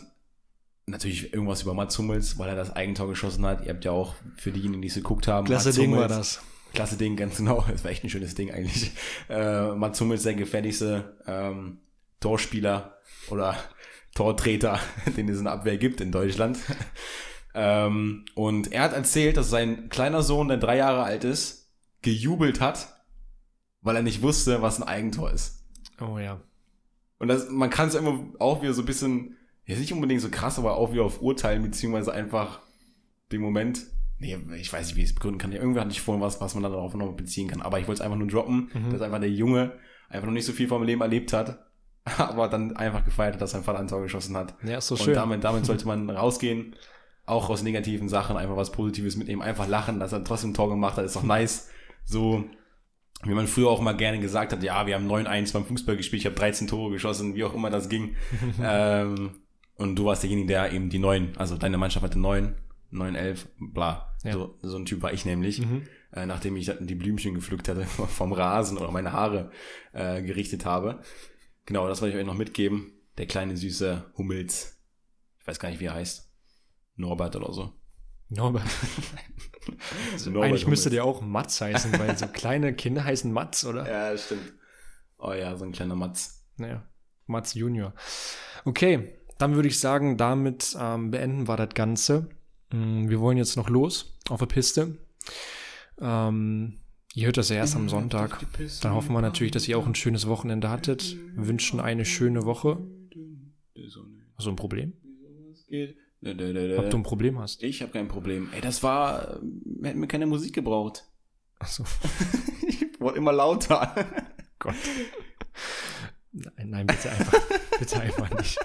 natürlich 0.86 1.34
irgendwas 1.34 1.64
über 1.64 1.74
Mats 1.74 1.98
Hummels, 1.98 2.38
weil 2.40 2.50
er 2.50 2.56
das 2.56 2.76
Eigentor 2.76 3.08
geschossen 3.10 3.46
hat. 3.46 3.66
Ihr 3.66 3.74
habt 3.74 3.86
ja 3.86 3.92
auch 3.92 4.16
für 4.38 4.52
diejenigen, 4.52 4.82
die 4.82 4.88
es 4.88 4.96
geguckt 4.96 5.28
haben. 5.28 5.46
Klasse 5.46 5.74
Ding 5.74 5.96
war 5.96 6.08
das. 6.08 6.42
Klasse 6.74 6.98
Ding, 6.98 7.16
ganz 7.16 7.38
genau. 7.38 7.66
Das 7.72 7.84
war 7.84 7.92
echt 7.92 8.04
ein 8.04 8.10
schönes 8.10 8.36
Ding 8.36 8.52
eigentlich. 8.52 8.92
Äh, 9.30 9.72
Mats 9.74 10.00
Hummels, 10.00 10.24
der 10.24 10.36
gefährlichste 10.36 11.18
ähm, 11.28 11.80
Torspieler 12.20 12.98
oder 13.30 13.58
Tortreter, 14.16 14.80
den 15.18 15.30
es 15.30 15.38
in 15.38 15.46
der 15.46 15.54
Abwehr 15.54 15.78
gibt 15.78 16.02
in 16.02 16.12
Deutschland. 16.12 16.58
ähm, 17.54 18.26
und 18.36 18.72
er 18.72 18.84
hat 18.84 18.94
erzählt, 18.94 19.38
dass 19.38 19.50
sein 19.50 19.90
kleiner 19.90 20.22
Sohn, 20.22 20.48
der 20.48 20.58
drei 20.58 20.78
Jahre 20.78 21.04
alt 21.04 21.24
ist, 21.24 21.70
gejubelt 22.02 22.62
hat, 22.62 22.97
weil 23.88 23.96
er 23.96 24.04
nicht 24.04 24.22
wusste, 24.22 24.62
was 24.62 24.80
ein 24.82 24.88
Eigentor 24.88 25.32
ist. 25.32 25.64
Oh 26.00 26.20
ja. 26.20 26.40
Und 27.20 27.30
das, 27.30 27.50
man 27.50 27.70
kann 27.72 27.88
es 27.88 27.96
immer 27.96 28.20
auch 28.40 28.62
wieder 28.62 28.74
so 28.74 28.84
ein 28.84 28.86
bisschen, 28.86 29.38
ja 29.66 29.76
nicht 29.76 29.92
unbedingt 29.92 30.22
so 30.22 30.30
krass, 30.30 30.60
aber 30.60 30.76
auch 30.78 30.94
wieder 30.94 31.04
auf 31.04 31.22
urteilen, 31.22 31.64
beziehungsweise 31.64 32.14
einfach 32.14 32.60
den 33.32 33.42
Moment, 33.42 33.82
nee, 34.20 34.38
ich 34.58 34.72
weiß 34.72 34.88
nicht, 34.88 34.96
wie 34.96 35.02
ich 35.02 35.10
es 35.10 35.16
begründen 35.16 35.40
kann. 35.40 35.52
Irgendwer 35.52 35.82
hatte 35.82 35.92
ich 35.92 36.02
vorhin 36.02 36.22
was, 36.24 36.40
was 36.40 36.54
man 36.54 36.64
dann 36.64 36.72
darauf 36.74 36.94
noch 36.94 37.12
beziehen 37.14 37.48
kann. 37.48 37.62
Aber 37.64 37.80
ich 37.80 37.88
wollte 37.88 38.02
es 38.02 38.06
einfach 38.06 38.18
nur 38.18 38.28
droppen, 38.28 38.70
Mhm. 38.74 38.92
dass 38.92 39.02
einfach 39.02 39.20
der 39.20 39.32
Junge 39.32 39.74
einfach 40.10 40.28
noch 40.28 40.34
nicht 40.34 40.46
so 40.46 40.54
viel 40.54 40.68
vom 40.68 40.84
Leben 40.84 41.02
erlebt 41.02 41.34
hat, 41.34 41.66
aber 42.18 42.48
dann 42.48 42.76
einfach 42.78 43.04
gefeiert 43.04 43.34
hat, 43.34 43.42
dass 43.42 43.52
sein 43.52 43.64
Vater 43.64 43.80
ein 43.80 43.88
Tor 43.88 44.02
geschossen 44.04 44.38
hat. 44.38 44.56
Ja, 44.64 44.78
ist 44.78 44.88
so 44.88 44.96
Und 44.96 45.02
schön. 45.02 45.14
damit, 45.16 45.44
damit 45.44 45.66
sollte 45.66 45.88
man 45.88 46.10
rausgehen, 46.10 46.76
auch 47.26 47.50
aus 47.50 47.64
negativen 47.64 48.08
Sachen 48.08 48.38
einfach 48.38 48.56
was 48.56 48.72
Positives 48.72 49.18
mitnehmen, 49.18 49.42
einfach 49.42 49.68
lachen, 49.68 50.00
dass 50.00 50.14
er 50.14 50.24
trotzdem 50.24 50.52
ein 50.52 50.54
Tor 50.54 50.70
gemacht 50.70 50.96
hat, 50.98 51.04
ist 51.06 51.16
doch 51.18 51.24
nice. 51.24 51.70
So, 52.06 52.46
wie 53.24 53.34
man 53.34 53.48
früher 53.48 53.70
auch 53.70 53.82
mal 53.82 53.94
gerne 53.98 54.20
gesagt 54.20 54.54
hat, 54.54 54.64
ja, 54.64 54.86
wir 54.86 54.96
haben 54.96 55.10
9-1 55.10 55.54
beim 55.54 55.66
Fußball 55.66 55.98
gespielt, 55.98 56.22
ich 56.22 56.26
habe 56.26 56.36
13 56.36 56.68
Tore 56.68 56.92
geschossen, 56.92 57.36
wie 57.36 57.44
auch 57.44 57.54
immer 57.54 57.70
das 57.70 57.90
ging. 57.90 58.16
ähm, 58.62 59.32
und 59.76 59.96
du 59.96 60.06
warst 60.06 60.24
derjenige, 60.24 60.48
der 60.48 60.72
eben 60.72 60.90
die 60.90 61.00
9, 61.00 61.38
also 61.38 61.58
deine 61.58 61.78
Mannschaft 61.78 62.04
hatte 62.04 62.20
9, 62.20 62.56
9, 62.92 63.16
11, 63.16 63.48
bla. 63.60 64.14
Ja. 64.24 64.34
So, 64.34 64.58
so 64.62 64.78
ein 64.78 64.86
Typ 64.86 65.02
war 65.02 65.14
ich 65.14 65.26
nämlich, 65.26 65.60
Mhm. 65.60 65.84
äh, 66.14 66.26
nachdem 66.26 66.56
ich 66.56 66.72
die 66.80 66.96
Blümchen 66.96 67.34
gepflückt 67.36 67.68
hatte 67.68 67.86
vom 67.86 68.34
Rasen 68.34 68.78
oder 68.78 68.92
meine 68.92 69.12
Haare 69.14 69.52
äh, 69.94 70.22
gerichtet 70.22 70.66
habe. 70.66 71.02
Genau, 71.66 71.88
das 71.88 72.02
wollte 72.02 72.16
ich 72.16 72.22
euch 72.22 72.28
noch 72.28 72.38
mitgeben. 72.38 72.94
Der 73.18 73.26
kleine 73.26 73.58
süße 73.58 74.12
Hummels. 74.18 74.80
Ich 75.40 75.48
weiß 75.48 75.60
gar 75.60 75.70
nicht, 75.70 75.80
wie 75.80 75.86
er 75.86 75.96
heißt. 75.96 76.32
Norbert 76.96 77.36
oder 77.36 77.52
so. 77.52 77.74
Norbert. 78.30 78.64
So 80.16 80.30
Norbert 80.30 80.50
Eigentlich 80.50 80.68
müsste 80.68 80.90
der 80.90 81.04
auch 81.04 81.22
Mats 81.22 81.60
heißen, 81.60 82.00
weil 82.00 82.18
so 82.18 82.28
kleine 82.28 82.74
Kinder 82.74 83.04
heißen 83.04 83.30
Mats, 83.32 83.66
oder? 83.66 83.86
Ja, 83.90 84.18
stimmt. 84.18 84.54
Oh 85.18 85.34
ja, 85.34 85.58
so 85.58 85.66
ein 85.66 85.74
kleiner 85.74 85.96
Matz. 85.96 86.46
Naja, 86.56 86.88
Mats 87.26 87.54
Junior. 87.54 87.94
Okay, 88.64 89.18
dann 89.38 89.56
würde 89.56 89.68
ich 89.68 89.80
sagen, 89.80 90.16
damit 90.18 90.76
ähm, 90.80 91.12
beenden 91.12 91.48
wir 91.50 91.58
das 91.58 91.74
Ganze. 91.74 92.30
Mm, 92.72 93.10
Wir 93.10 93.20
wollen 93.20 93.38
jetzt 93.38 93.58
noch 93.58 93.70
los 93.70 94.18
auf 94.30 94.40
der 94.40 94.46
Piste. 94.46 94.98
Ähm, 96.00 96.80
ihr 97.14 97.26
hört 97.26 97.38
das 97.38 97.50
ja 97.50 97.58
erst 97.58 97.76
am 97.76 97.90
Sonntag. 97.90 98.40
Dann 98.82 98.94
hoffen 98.94 99.14
wir 99.14 99.22
natürlich, 99.22 99.52
dass 99.52 99.68
ihr 99.68 99.78
auch 99.78 99.86
ein 99.86 99.96
schönes 99.96 100.28
Wochenende 100.28 100.70
hattet. 100.70 101.18
Wünschen 101.36 101.80
eine 101.80 102.06
schöne 102.06 102.46
Woche. 102.46 102.78
Hast 104.38 104.46
du 104.46 104.52
ein 104.52 104.56
Problem? 104.56 104.94
Ob 106.22 106.90
du 106.90 106.98
ein 106.98 107.04
Problem 107.04 107.40
hast? 107.40 107.62
Ich 107.64 107.82
habe 107.82 107.92
kein 107.92 108.08
Problem. 108.08 108.50
Ey, 108.54 108.62
das 108.62 108.82
war, 108.84 109.40
wir 109.42 109.90
hätten 109.90 110.00
mir 110.00 110.08
keine 110.08 110.26
Musik 110.26 110.54
gebraucht. 110.54 111.06
Achso. 111.60 111.84
Ich 112.68 113.00
wurde 113.00 113.18
immer 113.20 113.32
lauter. 113.32 113.94
Gott. 114.58 114.74
Nein, 116.32 116.70
nein, 116.70 116.88
bitte 116.88 117.12
einfach, 117.12 117.40
bitte 117.80 118.00
einfach 118.00 118.30
nicht. 118.38 118.58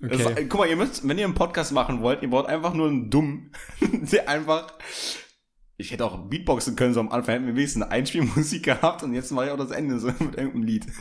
Das 0.00 0.24
war, 0.24 0.32
Okay. 0.32 0.46
guck 0.48 0.60
mal, 0.60 0.68
ihr 0.68 0.76
müsst, 0.76 1.06
wenn 1.06 1.18
ihr 1.18 1.24
einen 1.26 1.34
Podcast 1.34 1.72
machen 1.72 2.00
wollt, 2.00 2.22
ihr 2.22 2.30
braucht 2.30 2.48
einfach 2.48 2.72
nur 2.72 2.88
einen 2.88 3.10
Dumm, 3.10 3.50
der 3.80 4.28
einfach. 4.28 4.72
Ich 5.76 5.90
hätte 5.90 6.06
auch 6.06 6.16
Beatboxen 6.30 6.76
können, 6.76 6.94
so 6.94 7.00
am 7.00 7.10
Anfang 7.10 7.34
hätten 7.34 7.46
wir 7.46 7.56
wenigstens 7.56 7.82
eine 7.82 7.92
Einspielmusik 7.92 8.62
gehabt 8.64 9.02
und 9.02 9.12
jetzt 9.12 9.30
mache 9.32 9.46
ich 9.46 9.50
auch 9.52 9.58
das 9.58 9.70
Ende 9.70 9.98
so 10.00 10.06
mit 10.06 10.18
irgendeinem 10.36 10.62
Lied. 10.62 10.86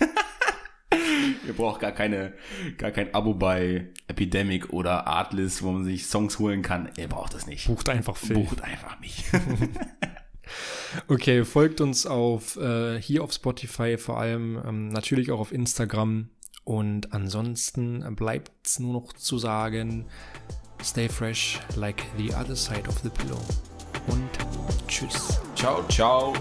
ihr 1.48 1.54
braucht 1.54 1.82
gar 1.82 1.92
keine, 1.92 2.34
gar 2.78 2.92
kein 2.92 3.14
Abo 3.14 3.34
bei 3.34 3.88
Epidemic 4.08 4.72
oder 4.72 5.08
Artlist, 5.08 5.64
wo 5.64 5.72
man 5.72 5.84
sich 5.84 6.08
Songs 6.08 6.40
holen 6.40 6.62
kann. 6.62 6.90
Ihr 6.98 7.08
braucht 7.08 7.34
das 7.34 7.48
nicht. 7.48 7.68
Bucht 7.68 7.90
einfach 7.90 8.18
Film. 8.18 8.44
Bucht 8.44 8.62
einfach 8.64 9.00
mich. 9.00 9.26
Okay, 11.08 11.44
folgt 11.44 11.82
uns 11.82 12.06
auf 12.06 12.58
äh, 12.58 13.02
hier 13.02 13.24
auf 13.24 13.34
Spotify 13.34 13.98
vor 13.98 14.20
allem, 14.20 14.62
ähm, 14.66 14.88
natürlich 14.90 15.32
auch 15.32 15.40
auf 15.40 15.52
Instagram. 15.52 16.30
Und 16.64 17.14
ansonsten 17.14 18.04
bleibt's 18.16 18.80
nur 18.80 18.94
noch 18.94 19.14
zu 19.14 19.38
sagen, 19.38 20.06
stay 20.82 21.08
fresh 21.08 21.60
like 21.76 22.04
the 22.18 22.34
other 22.34 22.56
side 22.56 22.88
of 22.88 22.98
the 23.00 23.10
pillow. 23.10 23.42
Und 24.08 24.30
tschüss. 24.88 25.40
ciao, 25.56 25.84
ciao. 25.90 26.34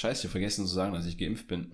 Scheiße, 0.00 0.30
vergessen 0.30 0.66
zu 0.66 0.72
sagen, 0.72 0.94
dass 0.94 1.04
ich 1.04 1.18
geimpft 1.18 1.46
bin. 1.46 1.70